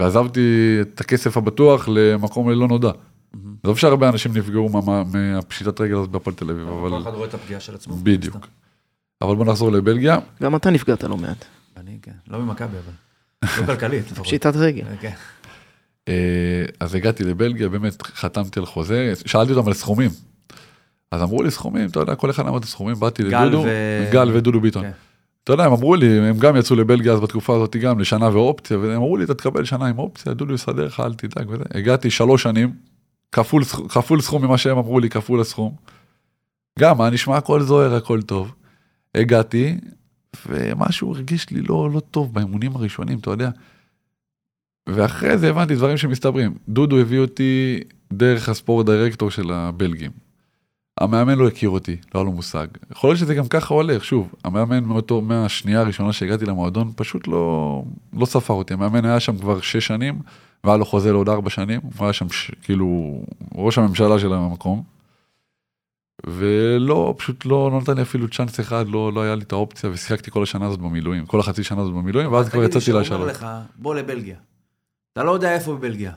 [0.00, 0.40] ועזבתי
[0.80, 2.90] את הכסף הבטוח למקום ללא נודע.
[3.62, 7.28] עזוב שהרבה אנשים נפגעו מה- מהפשיטת רגל הזאת בהפועל תל אביב, אבל כל אחד רואה
[7.28, 7.96] את הפגיעה של עצמו.
[8.02, 8.36] בדיוק.
[9.22, 10.18] אבל בוא נחזור לבלגיה.
[10.42, 11.44] גם אתה נפגעת לא מעט.
[11.76, 13.07] אני כן, לא ממכבי אבל.
[13.44, 14.04] לא כלכלית.
[14.04, 14.84] פשיטת רגל.
[15.00, 15.12] כן.
[16.08, 20.10] אה, אז הגעתי לבלגיה, באמת חתמתי על חוזה, שאלתי אותם על סכומים.
[21.12, 24.30] אז אמרו לי סכומים, אתה יודע, כל אחד אמר את הסכומים, באתי לדודו, ו- גל
[24.34, 24.82] ודודו ביטון.
[24.82, 24.90] כן.
[25.44, 28.78] אתה יודע, הם אמרו לי, הם גם יצאו לבלגיה אז בתקופה הזאת גם לשנה ואופציה,
[28.78, 31.64] והם אמרו לי, אתה תקבל שנה עם אופציה, דודו יסדר לך, אל תדאג וזה.
[31.74, 32.72] הגעתי שלוש שנים,
[33.32, 35.74] כפול, כפול סכום ממה שהם אמרו לי, כפול הסכום.
[36.78, 38.54] גם, מה נשמע הכל זוהר, הכל טוב.
[39.14, 39.76] הגעתי,
[40.46, 43.50] ומשהו הרגיש לי לא, לא טוב באימונים הראשונים, אתה יודע.
[44.88, 46.54] ואחרי זה הבנתי דברים שמסתברים.
[46.68, 47.80] דודו הביא אותי
[48.12, 50.10] דרך הספורט דירקטור של הבלגים.
[51.00, 52.66] המאמן לא הכיר אותי, לא היה לו מושג.
[52.90, 57.82] יכול להיות שזה גם ככה הולך, שוב, המאמן מאותו, מהשנייה הראשונה שהגעתי למועדון, פשוט לא,
[58.12, 58.74] לא ספר אותי.
[58.74, 60.18] המאמן היה שם כבר שש שנים,
[60.64, 63.20] והיה לו חוזה לעוד ארבע שנים, הוא היה שם ש, כאילו
[63.54, 64.97] ראש הממשלה של המקום.
[66.26, 69.90] ולא, פשוט לא, לא נתן לי אפילו צ'אנס אחד, לא, לא היה לי את האופציה,
[69.90, 72.84] ושיחקתי כל השנה הזאת במילואים, כל החצי שנה הזאת במילואים, ואז כבר תגיד לי יצאתי
[72.84, 73.20] שהוא לשלום.
[73.20, 73.46] אומר לך,
[73.76, 74.36] בוא לבלגיה.
[75.12, 76.12] אתה לא יודע איפה בבלגיה.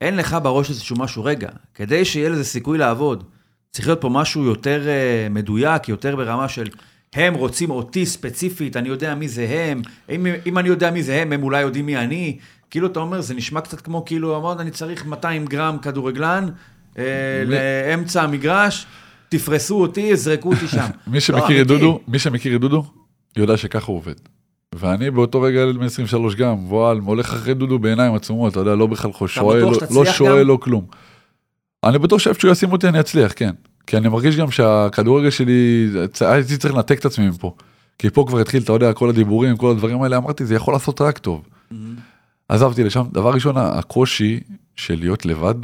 [0.00, 3.24] אין לך בראש איזשהו משהו, רגע, כדי שיהיה לזה סיכוי לעבוד,
[3.70, 6.68] צריך להיות פה משהו יותר אה, מדויק, יותר ברמה של
[7.14, 11.22] הם רוצים אותי ספציפית, אני יודע מי זה הם, אם, אם אני יודע מי זה
[11.22, 12.38] הם, הם אולי יודעים מי אני.
[12.70, 16.48] כאילו, אתה אומר, זה נשמע קצת כמו, כאילו, אמרת, אני צריך 200 גרם כדורגלן
[16.98, 17.04] אה,
[17.46, 18.86] לאמצע המגרש,
[19.38, 20.86] תפרסו אותי, יזרקו אותי שם.
[21.06, 21.66] מי לא, שמכיר את.
[21.66, 22.84] דודו, מי שמכיר את דודו,
[23.36, 24.14] יודע שככה הוא עובד.
[24.74, 28.74] ואני באותו רגע ילד בן 23 גם, וואל, הולך אחרי דודו בעיניים עצומות, אתה יודע,
[28.74, 30.48] לא בכלל חו- שואל, לא- לא שואל, גם?
[30.48, 30.84] לא כלום.
[31.84, 33.50] אני בטוח שאיפה שהוא ישים אותי אני אצליח, כן.
[33.86, 35.88] כי אני מרגיש גם שהכדורגל שלי,
[36.20, 37.54] הייתי צריך לנתק את עצמי מפה.
[37.98, 41.00] כי פה כבר התחיל, אתה יודע, כל הדיבורים, כל הדברים האלה, אמרתי, זה יכול לעשות
[41.00, 41.42] רק טוב.
[42.48, 44.40] עזבתי לשם, דבר ראשון, הקושי
[44.76, 45.54] של להיות לבד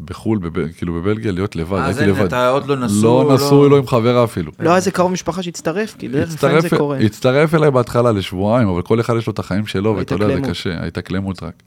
[0.00, 0.72] בחו"ל, בב...
[0.72, 2.26] כאילו בבלגיה, להיות לבד, אז הייתי אין, לבד.
[2.26, 3.02] אתה עוד לא נשוי.
[3.02, 4.52] לא נשוי, לא עם חברה אפילו.
[4.58, 6.98] לא היה איזה קרוב משפחה שהצטרף, כי בדרך כלל זה קורה.
[6.98, 10.40] הצטרף אליי בהתחלה לשבועיים, אבל כל אחד יש לו את החיים שלו, ואתה יודע, זה.
[10.40, 11.62] קשה, ההתאקלמות רק.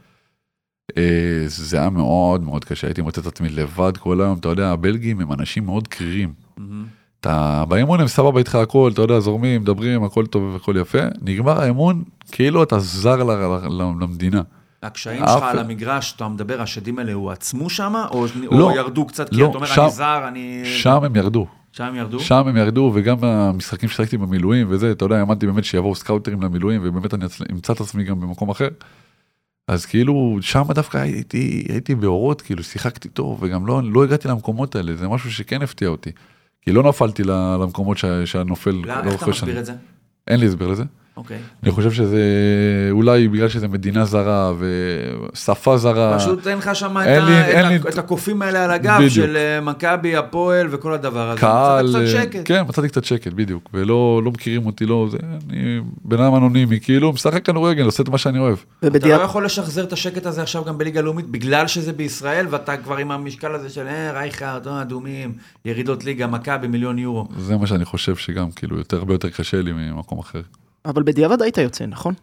[0.97, 4.69] אה, זה היה מאוד מאוד קשה, הייתי מוצא את עצמי לבד כל היום, אתה יודע,
[4.69, 6.33] הבלגים הם אנשים מאוד קרירים.
[7.19, 11.61] אתה באימון הם סבבה איתך הכל, אתה יודע, זורמים, מדברים, הכל טוב והכל יפה, נגמר
[11.61, 13.23] האימון, כאילו אתה זר
[13.99, 14.41] למדינה.
[14.83, 18.69] הקשיים שלך על המגרש, אתה מדבר, השדים האלה הועצמו שם, או לא.
[18.71, 20.61] או ירדו קצת, כי לא, אתה אומר, שם- אני זר, אני...
[20.65, 22.19] שם הם ירדו, שם הם ירדו?
[22.19, 26.81] שם הם ירדו, וגם במשחקים ששיחקתי במילואים וזה, אתה יודע, האמנתי באמת שיבואו סקאוטרים למילואים,
[26.83, 28.67] ובאמת אני אמצא את עצמי גם במקום אחר.
[29.67, 34.75] אז כאילו, שם דווקא הייתי, הייתי באורות, כאילו, שיחקתי טוב, וגם לא, לא הגעתי למקומות
[34.75, 36.11] האלה, זה משהו שכן הפתיע אותי.
[36.61, 39.31] כי לא נפלתי למקומות שה- שהנופל לא, איך לאורך אתה.
[39.31, 39.73] מסביר את זה?
[40.27, 40.83] אין לי הסבר לזה.
[41.17, 41.37] אוקיי.
[41.63, 42.21] אני חושב שזה
[42.91, 44.53] אולי בגלל שזה מדינה זרה
[45.33, 46.15] ושפה זרה.
[46.19, 49.11] פשוט אין לך שם את לי- ה- את לי- את הקופים האלה על הגב בדיוק.
[49.13, 51.41] של אה, מכבי, הפועל וכל הדבר הזה.
[51.41, 52.39] קהל, מצאת קצת שקט.
[52.45, 55.17] כן, מצאתי קצת שקט, בדיוק, ולא לא מכירים אותי, לא, זה,
[55.49, 58.57] אני בן אדם אנונימי, כאילו, משחק כדורגל, עושה את מה שאני אוהב.
[58.79, 62.45] אתה ובדיעבד, לא יכול לשחזר את השקט הזה עכשיו גם בליגה לאומית, בגלל שזה בישראל,
[62.49, 65.33] ואתה כבר עם המשקל הזה של אה, רייכרד, אה, אדומים,
[65.65, 67.27] ירידות ליגה, מכבי, מיליון יורו.
[67.37, 70.41] זה מה שאני חושב שגם, כאילו, יותר, הרבה יותר קשה לי ממקום אחר.
[70.87, 72.13] אבל בדיעבד היית יוצא, נכון?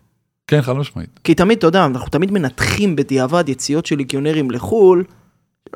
[0.46, 1.20] כן, חד משמעית.
[1.24, 5.04] כי תמיד, אתה יודע, אנחנו תמיד מנתחים בדיעבד יציאות של ליגיונרים לחו"ל.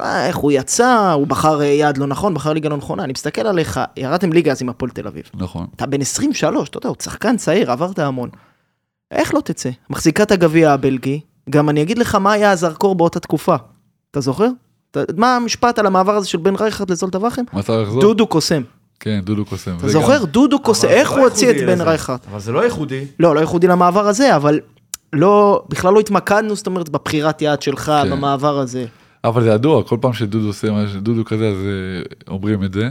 [0.01, 3.05] אה, איך הוא יצא, הוא בחר אה, יעד לא נכון, בחר ליגה לא נכונה.
[3.05, 5.23] אני מסתכל עליך, ירדתם ליגה אז עם הפועל תל אביב.
[5.35, 5.67] נכון.
[5.77, 8.29] אתה בן 23, אתה יודע, הוא שחקן צעיר, עברת המון.
[9.11, 9.71] איך לא תצא?
[9.91, 11.21] מחזיקה את הגביע הבלגי,
[11.51, 13.57] גם אני אגיד לך מה היה הזרקור באותה תקופה.
[14.11, 14.49] אתה זוכר?
[14.91, 17.19] אתה- מה המשפט על המעבר הזה של בן רייכרד לזולטה
[17.83, 18.01] לחזור?
[18.01, 18.63] דודו קוסם.
[19.01, 19.77] כן, דודו קוסם.
[19.79, 20.19] אתה זוכר?
[20.19, 21.81] גם- דודו קוסם, איך לא הוא הוציא את בן.
[21.81, 22.19] רייכרד?
[22.31, 23.05] אבל זה לא ייחודי.
[23.21, 24.61] לא, לא ייחודי למעבר הזה, אבל
[25.13, 28.11] לא, בכלל לא התמקדנו, זאת אומרת, בבחירת יעד שלך, כן.
[28.11, 28.87] במעבר הזה.
[29.25, 32.03] אבל זה ידוע, כל פעם שדודו עושה משהו, דודו כזה, אז אה,
[32.35, 32.89] אומרים את זה.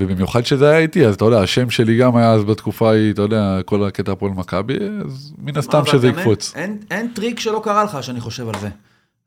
[0.00, 3.22] ובמיוחד שזה היה איתי, אז אתה יודע, השם שלי גם היה אז בתקופה ההיא, אתה
[3.22, 4.76] יודע, כל הקטע הפועל מכבי,
[5.06, 6.52] אז מן הסתם שזה גם אין- יקפוץ.
[6.56, 8.68] אין, אין טריק שלא קרה לך שאני חושב על זה.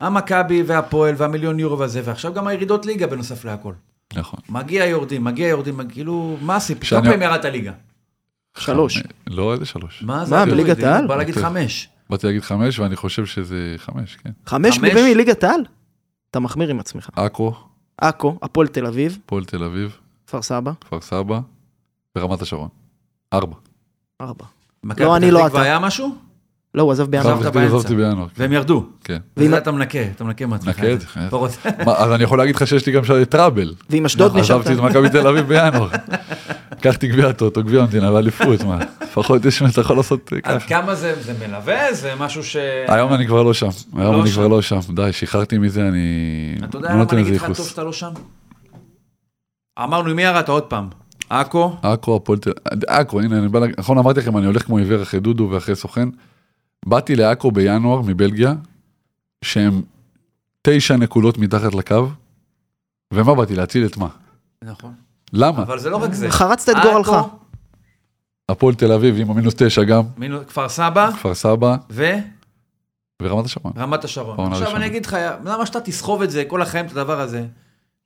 [0.01, 3.73] המכבי והפועל והמיליון יורו והזה, ועכשיו גם הירידות ליגה בנוסף להכל.
[4.15, 4.39] נכון.
[4.49, 6.83] מגיע יורדים, מגיע יורדים, מגיע- כאילו, מה הסיפור?
[6.83, 7.71] שאני- כמה פעמים ירדת ליגה?
[8.57, 9.03] שלוש.
[9.27, 10.03] לא, איזה שלוש.
[10.03, 10.35] מה זה?
[10.35, 10.83] מה, בליגת?
[10.83, 11.07] העל?
[11.07, 11.35] בא להגיד.
[11.35, 11.89] חמש.
[12.09, 14.29] באתי להגיד חמש, ואני חושב שזה חמש, כן.
[14.45, 14.89] חמש חמש?
[14.89, 15.61] גביעים מליגת העל?
[16.31, 17.09] אתה מחמיר עם עצמך.
[17.15, 17.53] עכו,
[17.97, 19.97] עכו, הפועל תל אביב, הפועל תל אביב,
[20.27, 21.39] כפר סבא, כפר סבא
[22.17, 22.69] ורמת השרון.
[23.33, 23.55] ארבע.
[24.21, 24.45] ארבע.
[24.83, 25.61] לא, אני פתח לא תקווה אתה.
[25.61, 26.15] היה משהו?
[26.77, 27.27] לא, הוא עזב בינואר.
[27.33, 27.75] עזבת עזבתי- באמצע.
[27.77, 28.27] עזבתי בינואר.
[28.27, 28.85] כן, והם ירדו.
[29.03, 29.17] כן.
[29.37, 30.75] ואם- אתה מנקה, אתה מנקה מעצמך.
[30.75, 30.97] כן.
[31.97, 33.73] אז אני יכול להגיד לך שיש לי גם שם טראבל.
[33.89, 34.59] ועם אשדוד נכון, נשארת.
[34.67, 35.89] עזבתי את מכבי תל אביב בינואר.
[36.71, 40.59] לקחתי גביע הטוטו, גביע המדינה ואליפות, מה, לפחות יש מה שאתה יכול לעשות אה, עד
[40.61, 40.67] ככה.
[40.69, 41.93] כמה זה זה מלווה?
[41.93, 42.55] זה משהו ש...
[42.87, 43.67] היום אני כבר לא שם,
[43.97, 44.31] היום לא אני.
[44.31, 45.99] כבר לא שם, די, שחררתי מזה, אני
[46.69, 47.67] אתה יודע לא למה אני אגיד לך טוב.
[47.67, 48.09] שאתה לא שם?
[49.83, 50.87] אמרנו, עם מי ירדת עוד פעם?
[51.29, 51.75] עכו?
[51.81, 52.51] עכו, הפועל תל
[52.87, 55.75] עכו, הנה, אני בא להגיד, נכון אמרתי לכם, אני הולך כמו עיוור אחרי דודו ואחרי
[55.75, 56.09] סוכן.
[56.85, 58.53] באתי לעכו בינואר מבלגיה,
[59.41, 59.81] שהם
[60.61, 62.07] תשע נקודות מתחת לקו,
[63.13, 63.55] ומה באתי?
[63.55, 64.07] להציל את מה?
[64.63, 64.93] נכון.
[65.33, 65.63] למה?
[65.63, 66.29] אבל זה לא רק זה.
[66.31, 67.11] חרצת את גורלך.
[68.49, 72.23] הפועל תל אביב עם המינוס תשע גם, מינו- כפר סבא כפר סבא ורמת
[73.21, 73.73] ורמת השרון.
[74.03, 74.37] השרון.
[74.37, 74.75] בעונה עכשיו.
[74.75, 77.45] אני אגיד לך, למה שאתה תסחוב את זה כל החיים, את הדבר הזה?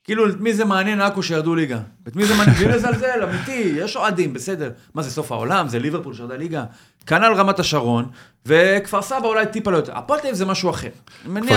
[0.04, 1.80] כאילו, את מי זה מעניין עכו שירדו ליגה?
[2.08, 2.56] את מי זה מעניין?
[2.58, 4.72] בלי לזלזל, אמיתי, יש אוהדים, בסדר.
[4.94, 5.68] מה זה סוף העולם?
[5.68, 6.66] זה ליברפול שירדה ליגה?
[7.08, 8.06] כנ"ל רמת השרון,
[8.46, 9.98] וכפר סבא אולי טיפה לא יותר.
[9.98, 10.88] הפועל תל אביב זה משהו אחר.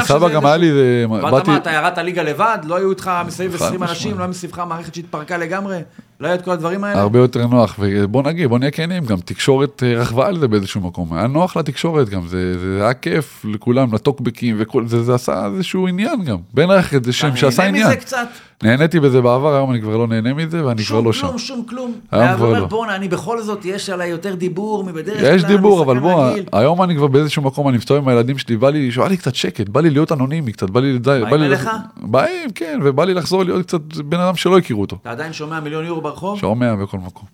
[0.03, 2.59] כפר סבא גם היה לי, זה- ואתה מה, אתה ירדת ליגה לבד?
[2.65, 3.95] לא היו איתך מסביב חד 20 אנשים?
[3.97, 4.17] משמעית.
[4.17, 5.79] לא היה מסביבך מערכת שהתפרקה לגמרי?
[6.25, 7.01] לא היה את כל הדברים האלה?
[7.01, 10.81] הרבה יותר נוח, ובוא נגיד, בוא נהיה כנים, גם תקשורת אה, רכבה על זה באיזשהו
[10.81, 15.47] מקום, היה נוח לתקשורת גם, זה, זה היה כיף לכולם, לטוקבקים וכל זה, זה עשה
[15.47, 18.29] איזשהו עניין גם, בין רכת זה שם אתה שעשה נהנה עניין, מזה קצת?
[18.62, 21.27] נהניתי בזה בעבר, היום אני כבר לא נהנה מזה ואני כבר שום לא שם.
[21.27, 21.93] כלום, שום כלום.
[22.11, 22.66] היום כבר לא.
[22.66, 25.35] בואנה, אני בכל זאת, יש עליי יותר דיבור מבדרך כלל.
[25.35, 26.31] יש דיבור, אבל בוא.
[26.53, 29.35] היום אני כבר באיזשהו מקום, אני מסתובב עם הילדים שלי, בא לי, שבא לי קצת
[29.35, 31.70] שקט, בא לי להיות אנונימי קצת, בא לי, באים לי, אליך?
[31.97, 35.61] באים, כן, ובא לי לחזור להיות קצת בן אדם שלא הכירו אותו, אתה עדיין שומע
[35.61, 36.39] מיליון יורו ברחוב?
[36.39, 37.29] שומע בכל מקום.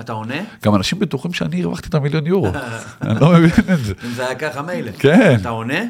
[0.00, 0.34] אתה עונה?
[0.64, 2.48] גם אנשים בטוחים שאני הרווחתי את המיליון יורו,
[3.02, 3.94] אני לא מבין את זה.
[4.04, 4.90] אם זה היה ככה, מילא.
[4.98, 5.36] כן.
[5.40, 5.80] אתה עונה?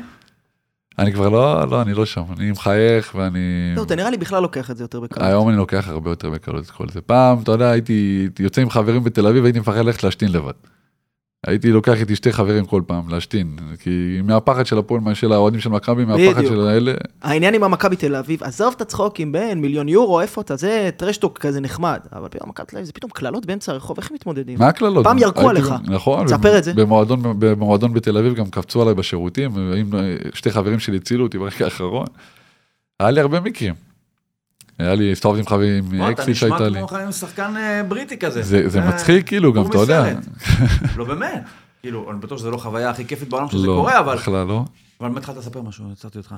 [0.98, 3.72] אני כבר לא, לא, אני לא שם, אני מחייך ואני...
[3.76, 5.24] לא, אתה נראה לי בכלל לוקח את זה יותר בקלות.
[5.24, 7.00] היום אני לוקח הרבה יותר בקלות את כל זה.
[7.00, 10.52] פעם, אתה יודע, הייתי יוצא עם חברים בתל אביב, הייתי מפחד ללכת להשתין לבד.
[11.46, 15.70] הייתי לוקח איתי שתי חברים כל פעם להשתין, כי מהפחד של הפועל, של האוהדים של
[15.70, 16.44] מכבי, מהפחד.
[16.44, 20.56] של האלה, העניין עם המכבי תל אביב, עזוב את הצחוקים בין מיליון יורו, איפה אתה,
[20.56, 24.10] זה טרשטוק כזה נחמד, אבל פתאום מכבי תל אביב זה פתאום קללות באמצע הרחוב, איך
[24.10, 24.58] הם מתמודדים?
[24.58, 25.04] מה הקללות?
[25.04, 25.74] פעם ירקו עליך.
[25.84, 26.26] נכון.
[26.26, 26.74] תספר את זה.
[26.74, 29.90] במועדון, במועדון בתל אביב גם קפצו עליי בשירותים, ואם
[30.34, 32.06] שתי חברים שלי הצילו אותי ברגע האחרון.
[33.00, 33.87] היה לי הרבה מקרים.
[34.78, 36.78] היה לי, הסתובבתי עם חברים, אתה אקסי נשמע שהייתה לי.
[36.78, 38.42] כמו חיים שחקן אה, בריטי כזה.
[38.42, 40.04] זה זה אה, מצחיק כאילו, גם אתה יודע.
[40.96, 41.42] לא באמת.
[41.82, 44.16] כאילו, אני בטוח שזו לא חוויה הכי כיפית בעולם שזה לא, קורה, אבל...
[44.16, 44.64] בכלל לא.
[45.00, 46.34] אבל באמת התחלת לספר משהו, עצרתי אותך.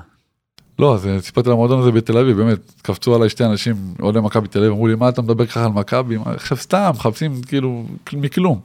[0.79, 4.49] לא, אז סיפרתי על המועדון הזה בתל אביב, באמת, קפצו עליי שתי אנשים, אוהדי מכבי
[4.49, 6.17] תל אביב, אמרו לי, מה אתה מדבר ככה על מכבי?
[6.25, 8.61] עכשיו סתם, מחפשים כאילו, מכלום.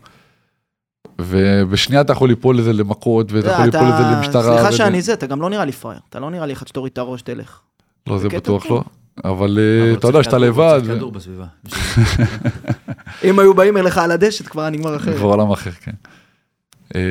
[1.22, 4.58] ובשנייה אתה יכול ליפול לזה למכות, ואתה יכול אתה- ליפול לזה למשטרה.
[4.58, 6.92] סליחה שאני זה, אתה גם לא נראה לי פראייר, אתה לא נראה לי אחד שתוריד
[6.92, 7.60] את הראש, תלך.
[8.08, 8.70] לא, זה בטוח כן.
[8.74, 8.84] לא.
[9.24, 11.46] אבל אבל אה, הוא אתה יודע שאתה לבד, צריך כדור בסביבה.
[13.30, 15.16] אם היו באים אליך על הדשת, כבר נגמר אחרת.
[15.16, 15.92] כבר עולם אחר, כן.
[16.96, 17.02] אה,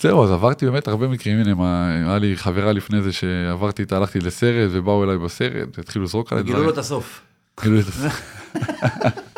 [0.00, 4.18] זהו, אז עברתי באמת הרבה מקרים, הנה, היה לי חברה לפני זה שעברתי איתה, הלכתי
[4.18, 7.20] לסרט, ובאו אליי בסרט, התחילו לזרוק עליי גילו לו את הסוף.
[7.62, 8.12] גילו את הסרט.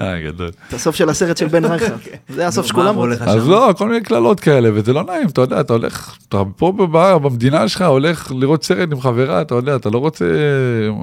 [0.00, 0.50] אה, גדול.
[0.68, 1.98] את הסוף של הסרט של בן רייכרד.
[2.28, 3.28] זה הסוף שכולם רוצים.
[3.28, 3.48] אז?
[3.48, 7.18] לא, כל מיני קללות כאלה, וזה לא נעים, אתה יודע, אתה הולך, אתה פה בבר,
[7.18, 10.24] במדינה שלך, הולך לראות סרט עם חברה, אתה יודע, אתה לא רוצה,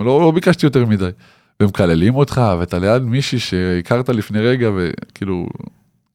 [0.05, 1.09] לא, לא ביקשתי יותר מדי.
[1.63, 5.47] ומקללים אותך, ואתה ליד מישהי שהכרת לפני רגע, וכאילו,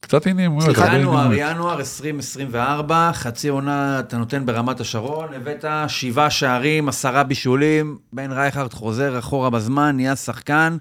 [0.00, 0.60] קצת עניינים.
[0.60, 1.30] סליחה, ינואר.
[1.32, 8.72] ינואר 2024, חצי עונה אתה נותן ברמת השרון, הבאת שבעה שערים, עשרה בישולים, בן רייכרד
[8.72, 10.76] חוזר אחורה בזמן, נהיה שחקן,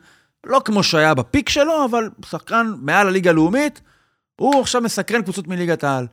[0.45, 3.81] לא כמו שהיה בפיק שלו, אבל שחקן מעל הליגה הלאומית,
[4.35, 6.07] הוא עכשיו מסקרן קבוצות מליגת העל.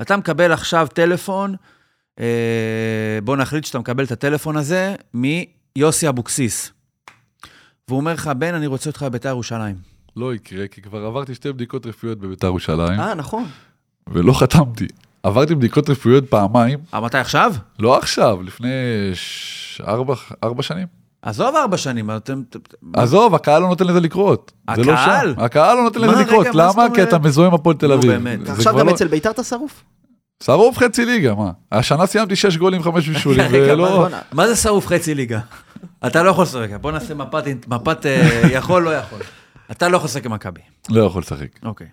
[0.00, 1.54] אתה מקבל עכשיו טלפון,
[2.20, 6.72] אה, בוא נחליט שאתה מקבל את הטלפון הזה מיוסי אבוקסיס.
[7.88, 9.76] והוא אומר לך, בן, אני רוצה אותך בביתר ירושלים.
[10.16, 13.46] לא יקרה, כי כבר עברתי שתי בדיקות רפואיות בביתר ירושלים, אה, נכון.
[14.06, 14.86] ולא חתמתי.
[15.22, 17.54] עברתי בדיקות רפואיות פעמיים, אבל מתי עכשיו?
[17.78, 18.68] לא עכשיו, לפני
[19.14, 19.80] ש...
[19.80, 20.14] ארבע,
[20.44, 20.97] ארבע שנים.
[21.22, 22.42] עזוב ארבע שנים, אתם...
[22.94, 24.52] עזוב, הקהל לא נותן לזה לקרות.
[24.76, 25.34] זה לא הקהל?
[25.34, 25.40] שם.
[25.44, 26.46] הקהל לא נותן לזה לקרות.
[26.46, 26.86] מה למה?
[26.94, 27.18] כי אתה?
[27.18, 28.12] מזוהה עם הפועל תל אביב.
[28.48, 29.84] עכשיו גם לא- אצל ביתר אתה שרוף?
[30.42, 31.50] שרוף חצי ליגה, מה?
[31.72, 34.08] השנה סיימתי שש גולים, חמש בישולים, ולא...
[34.32, 35.40] מה זה שרוף חצי ליגה?
[36.06, 39.18] אתה לא יכול לשחק, בוא נעשה מפת, מפת אה, יכול, לא יכול.
[39.70, 40.60] אתה לא יכול לשחק עם מכבי.
[40.90, 41.48] לא יכול לשחק.
[41.64, 41.86] אוקיי.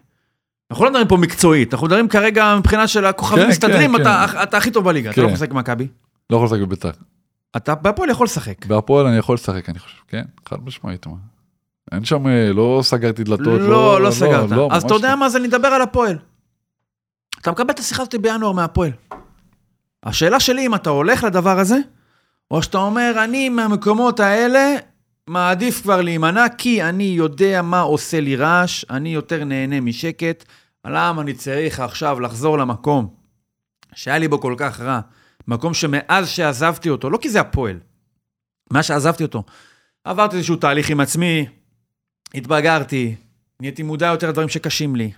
[0.72, 4.26] אנחנו לא מדברים פה מקצועית, אנחנו מדברים כרגע מבחינה של הכוכבים כן, מסתדרים, כן, אתה
[4.44, 5.34] אתה הכי טוב בליגה, אתה לא כן.
[5.34, 5.88] יכול לשחק עם מכבי.
[6.30, 6.92] לא יכול לשחק בביתר.
[7.58, 8.66] אתה בהפועל יכול לשחק.
[8.66, 9.98] בהפועל אני יכול לשחק, אני חושב.
[10.08, 11.08] כן, חד משמעית.
[11.08, 11.16] מה.
[11.92, 13.62] אין שם, אה, לא סגרתי דלתות.
[13.62, 14.52] לא, לא סגרת.
[14.52, 15.16] לא, אז אתה יודע לא.
[15.16, 16.18] מה זה, נדבר על הפועל.
[17.42, 18.92] אתה מקבל את השיחה הזאת בינואר מהפועל.
[20.04, 21.78] השאלה שלי אם אתה הולך לדבר הזה,
[22.52, 24.76] או שאתה אומר, אני מהמקומות האלה
[25.28, 30.46] מעדיף כבר להימנע, כי אני יודע מה עושה לי רעש, אני יותר נהנה משקט.
[30.86, 33.08] למה אני צריך עכשיו לחזור למקום
[33.96, 35.00] שהיה לי בו כל כך רע,
[35.48, 37.80] מקום שמאז שעזבתי אותו, לא כי זה הפועל,
[38.74, 39.44] מאז שעזבתי אותו,
[40.04, 41.46] עברתי איזשהו תהליך עם עצמי,
[42.36, 43.16] התבגרתי,
[43.60, 45.12] נהייתי מודע יותר לדברים שקשים לי.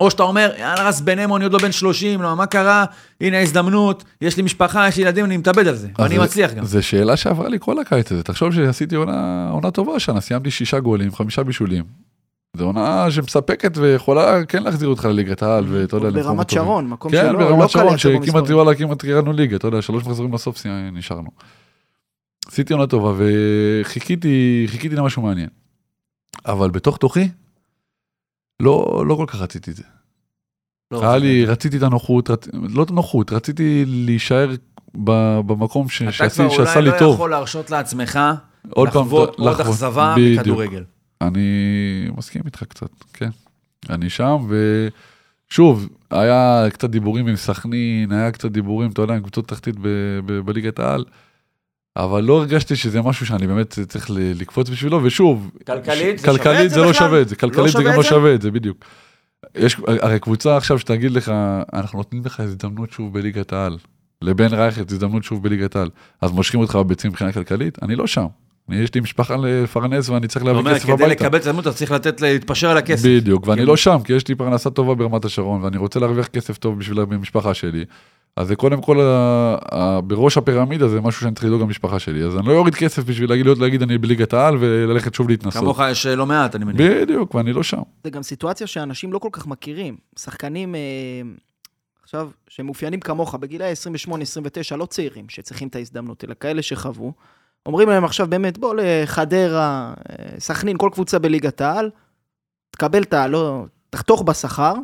[0.00, 2.84] או שאתה אומר, יאללה, רס בן אמו, אני עוד לא בן 30, לא, מה קרה?
[3.20, 6.64] הנה ההזדמנות, יש לי משפחה, יש לי ילדים, אני מתאבד על זה, ואני מצליח גם.
[6.64, 8.22] זו שאלה שעברה לי כל הקיץ הזה.
[8.22, 11.84] תחשוב שעשיתי עונה עונה טובה השנה, סיימתי שישה גולים, חמישה בישולים.
[12.56, 16.50] זו עונה שמספקת ויכולה כן להחזיר אותך לליגת העל, ואתה יודע, ברמת.
[16.50, 18.50] שרון, מקום כן, שלא לא ברמת קל שרון, שכמעט.
[18.50, 21.28] וואלה, כמעט ירדנו ליגה, אתה יודע, שלוש מחזורים לסוף נשארנו.
[22.46, 25.48] עשיתי עונה טובה וחיכיתי, חיכיתי למשהו מעניין.
[26.46, 27.28] אבל בתוך תוכי,
[28.62, 29.82] לא, לא כל כך רציתי את זה.
[30.90, 32.48] לא, היה זה- לי, רציתי את הנוחות, רצ...
[32.52, 34.50] לא את הנוחות, רציתי להישאר
[35.04, 35.10] ב...
[35.46, 36.02] במקום ש...
[36.02, 36.34] אתה שעשי...
[36.36, 37.14] כבר שעשה אולי לי לא טוב.
[37.14, 38.18] יכול להרשות לעצמך
[38.70, 39.60] עוד פעם, לחוות עוד לחוות.
[39.66, 40.60] אכזבה בדיוק.
[41.26, 41.48] אני
[42.18, 43.30] מסכים איתך קצת, כן.
[43.90, 44.36] אני שם,
[45.48, 49.74] ושוב, היה קצת דיבורים עם סכנין, היה קצת דיבורים, אתה יודע, עם קבוצות תחתית.
[50.44, 51.04] בליגת העל,
[51.96, 56.70] אבל לא הרגשתי שזה משהו שאני באמת צריך לקפוץ בשבילו, ושוב, כלכלית ש- זה כלכלית
[56.70, 56.92] זה זה לא?
[56.92, 58.08] שווה את זה, כלכלית זה שווה גם את לא זה?
[58.08, 58.84] שווה את זה, בדיוק.
[59.54, 61.32] יש, הרי קבוצה עכשיו שתגיד לך,
[61.72, 63.78] אנחנו נותנים לך הזדמנות שוב בליגת העל.
[64.22, 65.90] לבן רייכרד הזדמנות שוב בליגת העל.
[66.20, 67.82] אז מושכים אותך בביצים מבחינה כלכלית?
[67.82, 68.26] אני לא שם.
[68.68, 71.06] יש לי משפחה לפרנס ואני צריך להביא כסף כדי הביתה.
[71.24, 73.08] לקבל את הזדמנות אתה צריך לתת, להתפשר על הכסף.
[73.08, 73.66] בדיוק, ואני כן.
[73.66, 77.00] לא שם, כי יש לי פרנסה טובה ברמת השרון, ואני רוצה להרוויח כסף טוב בשביל
[77.00, 77.84] המשפחה שלי.
[78.36, 78.98] אז זה קודם כל,
[80.04, 82.24] בראש הפירמידה זה משהו שאני צריך לדאוג למשפחה שלי.
[82.24, 85.62] אז אני לא אוריד כסף בשביל להגיד, להיות- להגיד אני בליגת העל וללכת שוב להתנסות.
[85.62, 86.80] כמוך יש לא מעט, אני מניח.
[87.02, 87.82] בדיוק, ואני לא שם.
[88.04, 89.96] זה גם סיטואציה שאנשים לא כל כך מכירים.
[90.18, 90.80] שחקנים, אה,
[92.02, 97.12] עכשיו, שמאופיינים כמוך, בגילאי 28-29, לא צעירים שצריכים את ההזדמנות, אלא כאלה שחוו,
[97.66, 99.94] אומרים להם עכשיו באמת, בוא לחדרה,
[100.38, 101.90] סכנין, כל קבוצה בליגת העל,
[102.70, 103.26] תקבל את ה...
[103.26, 103.64] לא...
[103.90, 104.74] תחתוך בשכר,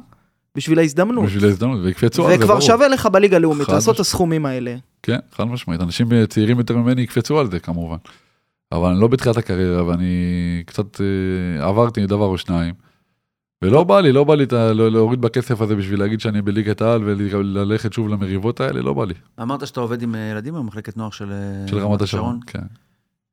[0.55, 1.25] בשביל ההזדמנות.
[1.25, 2.61] בשביל ההזדמנות, ויקפצו על זה, וכבר ברור.
[2.61, 4.01] שווה לך בליגה הלאומית לעשות את משמעית.
[4.01, 4.77] הסכומים האלה.
[5.03, 5.81] כן, חד משמעית.
[5.81, 7.97] אנשים צעירים יותר ממני יקפצו על זה כמובן.
[8.73, 12.75] אבל אני לא בתחילת הקריירה, ואני קצת אה, עברתי דבר או שניים.
[13.63, 17.03] ולא בא לי, לא בא לי לא- להוריד בכסף הזה בשביל להגיד שאני בליגת העל
[17.05, 19.15] וללכת שוב למריבות האלה, לא בא לי.
[19.43, 22.63] אמרת שאתה עובד עם אה, ילדים במחלקת נוער של, אה, של רמת השרון, כן.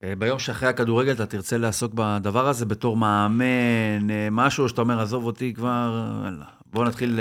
[0.03, 5.25] אה, ביום שאחרי הכדורגל אתה תרצה לעסוק בדבר הזה בתור מאמן, משהו שאתה אומר, עזוב
[5.25, 6.03] אותי כבר,
[6.73, 7.19] בוא נתחיל...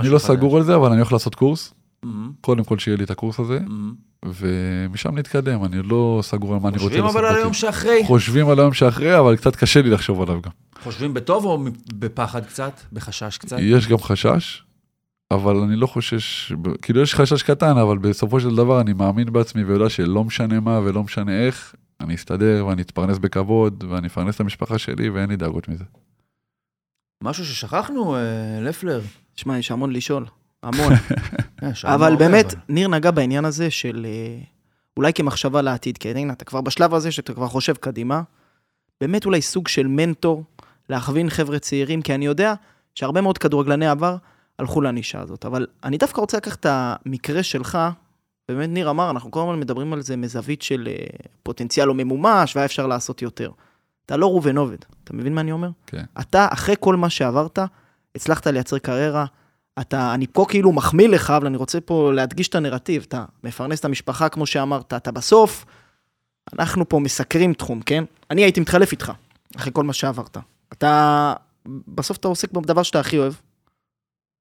[0.00, 1.74] אני לא חדש." סגור על זה, אבל אני הולך לעשות קורס.
[2.02, 3.94] מהמם, קודם כל שיהיה לי את הקורס הזה, מהמם.
[4.24, 7.16] ומשם נתקדם, אני לא סגור על מה אני רוצה חושבים לעשות.
[7.16, 7.36] אבל על.
[7.36, 8.02] היום שאחרי?
[8.06, 10.50] חושבים על היום שאחרי, אבל קצת קשה לי לחשוב עליו גם.
[10.82, 12.80] חושבים בטוב או בפחד קצת?
[12.92, 13.56] בחשש קצת?
[13.60, 14.62] יש גם חשש,
[15.30, 19.64] אבל אני לא חושש, כאילו יש חשש קטן, אבל בסופו של דבר אני מאמין בעצמי
[19.64, 24.40] ויודע שלא משנה מה ולא משנה איך, אני אסתדר ואני אתפרנס בכבוד ואני אפרנס את
[24.40, 25.84] המשפחה שלי ואין לי דאגות מזה.
[27.22, 29.00] משהו ששכחנו, אה, לפלר.
[29.36, 30.24] שמע, יש המון לשאול.
[30.62, 30.92] המון.
[31.62, 32.62] אה, אבל באמת, אבל.
[32.68, 34.38] ניר נגע בעניין הזה של אה,
[34.96, 38.22] אולי כמחשבה לעתיד, כי הנה, אתה כבר בשלב הזה שאתה כבר חושב קדימה,
[39.00, 40.44] באמת אולי סוג של מנטור,
[40.88, 42.54] להכווין חבר'ה צעירים, כי אני יודע
[42.94, 44.16] שהרבה מאוד כדורגלני עבר
[44.58, 45.44] הלכו לנישה הזאת.
[45.44, 47.78] אבל אני דווקא רוצה לקחת את המקרה שלך,
[48.48, 51.06] באמת ניר אמר, אנחנו כל הזמן מדברים על זה מזווית של אה,
[51.42, 53.50] פוטנציאל לא ממומש, והיה אפשר לעשות יותר.
[54.06, 55.68] אתה לא ראובן עובד, אתה מבין מה אני אומר?
[55.86, 56.04] כן.
[56.20, 57.58] אתה, אחרי כל מה שעברת,
[58.14, 59.24] הצלחת לייצר קריירה,
[59.80, 63.04] אתה, אני פה כאילו מחמיא לך, אבל אני רוצה פה להדגיש את הנרטיב.
[63.08, 65.64] אתה מפרנס את המשפחה, כמו שאמרת, אתה בסוף,
[66.58, 68.04] אנחנו פה מסקרים תחום, כן?
[68.30, 69.12] אני הייתי מתחלף איתך,
[69.56, 70.36] אחרי כל מה שעברת.
[70.72, 71.32] אתה,
[71.88, 73.32] בסוף אתה עוסק בדבר שאתה הכי אוהב,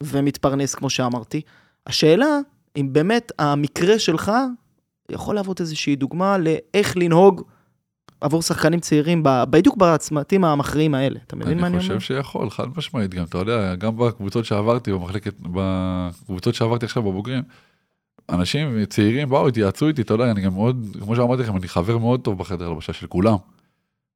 [0.04, 1.42] ומתפרנס, כמו שאמרתי.
[1.88, 2.40] השאלה,
[2.78, 4.32] אם באמת המקרה שלך
[5.12, 7.44] יכול להוות איזושהי דוגמה לאיך לנהוג
[8.22, 11.20] עבור שחקנים צעירים, ב- בדיוק בצמתים המכריעים האלה.
[11.28, 12.00] אתה מבין מה אני אני אומר?
[12.00, 17.44] חושב שיכול, חד משמעית, גם אתה יודע, גם בקבוצות שעברתי, במחלקת, בקבוצות שעברתי עכשיו בבוגרים,
[18.30, 21.98] אנשים צעירים באו, התייעצו איתי, אתה יודע, אני גם מאוד, כמו שאמרתי לכם, אני חבר
[21.98, 23.36] מאוד טוב בחדר הלבשה של כולם,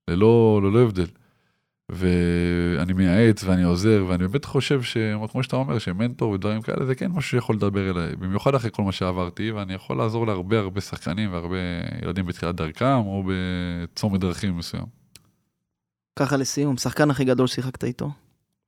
[0.07, 1.05] ללא, ללא הבדל.
[1.93, 7.11] ואני מייעץ ואני עוזר, ואני באמת חושב שכמו שאתה אומר, שמנטור ודברים כאלה, זה כן
[7.11, 11.33] משהו שיכול לדבר אליי, במיוחד אחרי כל מה שעברתי, ואני יכול לעזור להרבה הרבה שחקנים
[11.33, 11.57] והרבה
[12.03, 14.85] ילדים בתחילת דרכם, או בצומת דרכים מסוים.
[16.15, 18.11] ככה לסיום, שחקן הכי גדול ששיחקת איתו?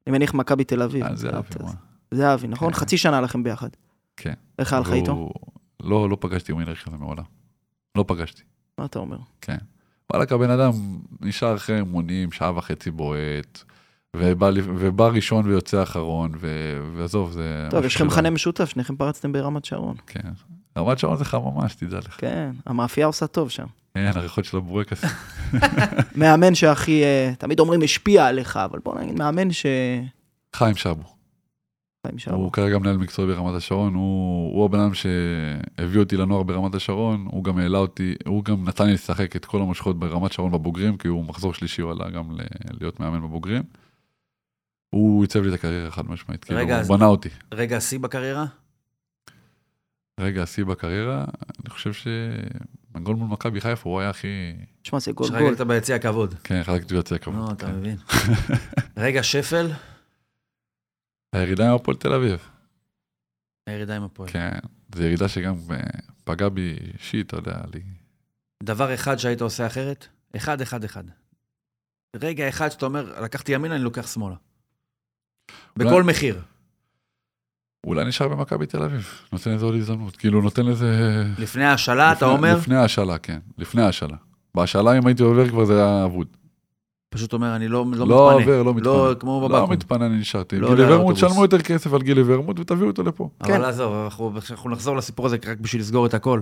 [0.08, 1.16] אני מניח מכבי תל אביב.
[1.16, 1.72] זה אבי, מה?
[2.12, 2.74] זה אבי, נכון?
[2.74, 2.80] כן.
[2.80, 3.70] חצי שנה לכם ביחד.
[4.18, 4.34] כן.
[4.60, 5.30] איך היה לך והוא- איתו?
[5.84, 7.24] לא, לא פגשתי ווינר כזה מעולם.
[7.96, 8.42] לא פגשתי.
[8.78, 9.18] מה אתה אומר?
[9.42, 9.58] כן.
[10.14, 10.72] וואלכ, הבן אדם
[11.22, 13.64] נשאר אחרי אימונים, שעה וחצי בועט,
[14.16, 16.78] ובא, ובא ראשון ויוצא אחרון, ו...
[16.96, 17.68] ועזוב, זה...
[17.70, 19.96] טוב, יש לכם מכנה משותף, שניכם פרצתם ברמת שרון.
[20.08, 20.30] כן.
[20.78, 22.16] רמת שרון זה חממה, שתדע לך.
[22.18, 23.66] כן, המאפייה עושה טוב שם.
[23.94, 25.06] כן, הריחות של הבורקס.
[26.16, 29.66] מאמן שהכי, אה, תמיד אומרים השפיע עליך, אבל בוא נגיד, מאמן ש...
[30.56, 31.13] חיים שבו.
[32.32, 37.28] הוא כרגע מנהל מקצועי ברמת השרון, הוא, הוא הבן אדם שהביא אותי לנוער ברמת השרון,
[37.32, 40.98] הוא גם העלה אותי, הוא גם נתן לי לשחק את כל המושכות ברמת שרון בבוגרים,
[40.98, 42.42] כי הוא מחזור שלישי, הוא עלה גם ל-
[42.80, 43.64] להיות מאמן בבוגרים.
[44.90, 47.30] הוא עיצב לי את הקריירה חד משמעית, כאילו, הוא בנה אותי.
[47.54, 48.46] רגע, השיא בקריירה?
[50.20, 51.26] רגע, השיא בקריירה,
[51.64, 54.28] אני חושב שהגול מול מכבי חיפה הוא היה הכי...
[54.82, 55.40] תשמע, זה גול גול.
[55.40, 56.36] שרגלת ביציע הכבוד.
[56.44, 57.40] כן, חלקתי יוצא כמובן.
[57.40, 57.76] נו, אתה כן.
[57.76, 57.98] מבין.
[58.98, 59.68] רגע, שפל?
[61.34, 62.50] הירידה עם הפועל תל אביב.
[63.68, 64.30] הירידה עם הפועל.
[64.30, 64.52] כן,
[64.96, 65.78] זו ירידה שגם אה,
[66.24, 67.82] פגעה בי אישית, אתה יודע, לי.
[68.64, 70.08] דבר אחד שהיית עושה אחרת?
[70.36, 71.04] אחד, אחד, אחד.
[72.16, 74.36] רגע אחד שאתה אומר, לקחתי ימינה, אני לוקח שמאלה.
[75.80, 76.42] אולי- בכל מחיר.
[77.86, 80.16] אולי נשאר במכבי תל אביב, נותן לזה עוד הזדמנות.
[80.18, 81.24] כאילו, נותן לזה...
[81.38, 82.58] לפני ההשאלה, אתה אומר?
[82.58, 83.40] לפני ההשאלה, כן.
[83.58, 84.18] לפני ההשאלה.
[84.56, 86.28] בהשאלה, אם הייתי עובר כבר, זה היה אבוד.
[87.14, 88.44] פשוט אומר, אני לא לא לא מתפנה.
[88.44, 88.94] עובר, לא מתפנה.
[88.94, 89.74] לא כמו לא בבקו"ם.
[89.74, 90.60] מתפנה, אני נשארתי.
[90.60, 91.18] לא גילי על ורמוט.
[91.18, 93.30] שלמו יותר כסף על גילי ורמוט ותביאו אותו לפה.
[93.44, 93.54] כן.
[93.54, 96.42] אבל עזוב, אנחנו אנחנו נחזור לסיפור הזה רק בשביל לסגור את הכל.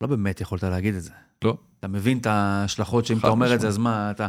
[0.00, 1.10] לא באמת יכולת להגיד את זה.
[1.44, 1.56] לא.
[1.80, 3.68] אתה מבין את ההשלכות שאם אתה אומר את זה.
[3.68, 4.26] אז מה, אתה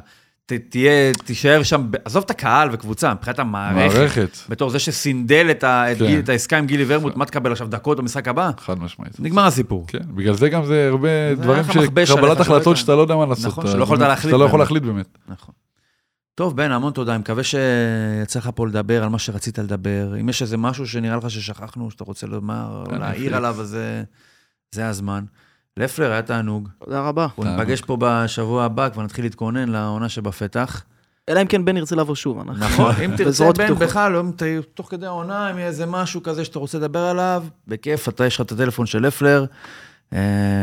[0.49, 0.91] ת- תהיה,
[1.25, 3.95] תישאר שם, עזוב את הקהל וקבוצה, מבחינת המערכת.
[3.97, 6.05] מערכת, בתור זה שסינדל את ה- את כן.
[6.07, 8.51] גיל- את העסקה עם גילי ורמוט, מה תקבל עכשיו דקות במשחק הבא?
[8.57, 9.19] חד משמעית.
[9.19, 9.85] נגמר הסיפור.
[9.87, 13.25] כן, בגלל זה גם זה הרבה זה דברים שקבלת שלא החלטות שאתה לא יודע מה
[13.25, 13.45] לעשות.
[13.45, 14.59] נכון, שלא יכולת באמת- להחליט שאתה לא יכול.
[14.59, 15.17] להחליט באמת.
[15.27, 15.55] נכון.
[16.35, 17.11] טוב, בן, המון תודה.
[17.11, 20.15] אני מקווה שיצא לך פה לדבר על מה שרצית לדבר.
[20.21, 23.35] אם יש איזה משהו שנראה לך ששכחנו, שאתה רוצה לומר, אני להעיר.
[23.35, 24.03] עליו, אז זה-
[24.75, 25.23] זה הזמן.
[25.79, 26.69] לפלר, היה תענוג.
[26.85, 27.23] תודה רבה.
[27.23, 27.43] אנחנו.
[27.43, 30.83] ניפגש פה בשבוע הבא, כבר נתחיל להתכונן לעונה שבפתח.
[31.29, 32.39] אלא אם כן בן ירצה לבוא שוב.
[32.39, 33.73] אנחנו- נכון, אם תרצה, בן.
[33.73, 37.43] בכלל, אם ת- תוך כדי העונה, אם יהיה איזה משהו כזה שאתה רוצה לדבר עליו,
[37.67, 39.45] בכיף, אתה, יש לך את הטלפון של לפלר,
[40.13, 40.19] אה,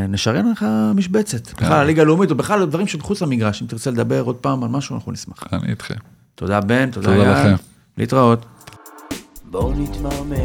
[0.08, 1.52] נשרן לך משבצת.
[1.54, 4.94] בכלל, הליגה הלאומית, או בכלל דברים שמחוץ למגרש, אם תרצה לדבר עוד פעם על משהו,
[4.96, 5.42] אנחנו נשמח.
[5.52, 5.94] אני איתכם.
[6.34, 7.16] תודה, בן, תודה.
[7.16, 7.54] לכם.
[7.98, 8.46] להתראות.
[9.50, 10.36] בואו נתמרמר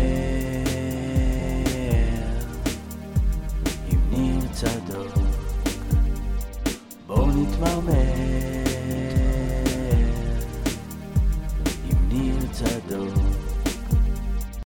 [7.42, 8.31] עם ניר צדוק בואו נתמרמר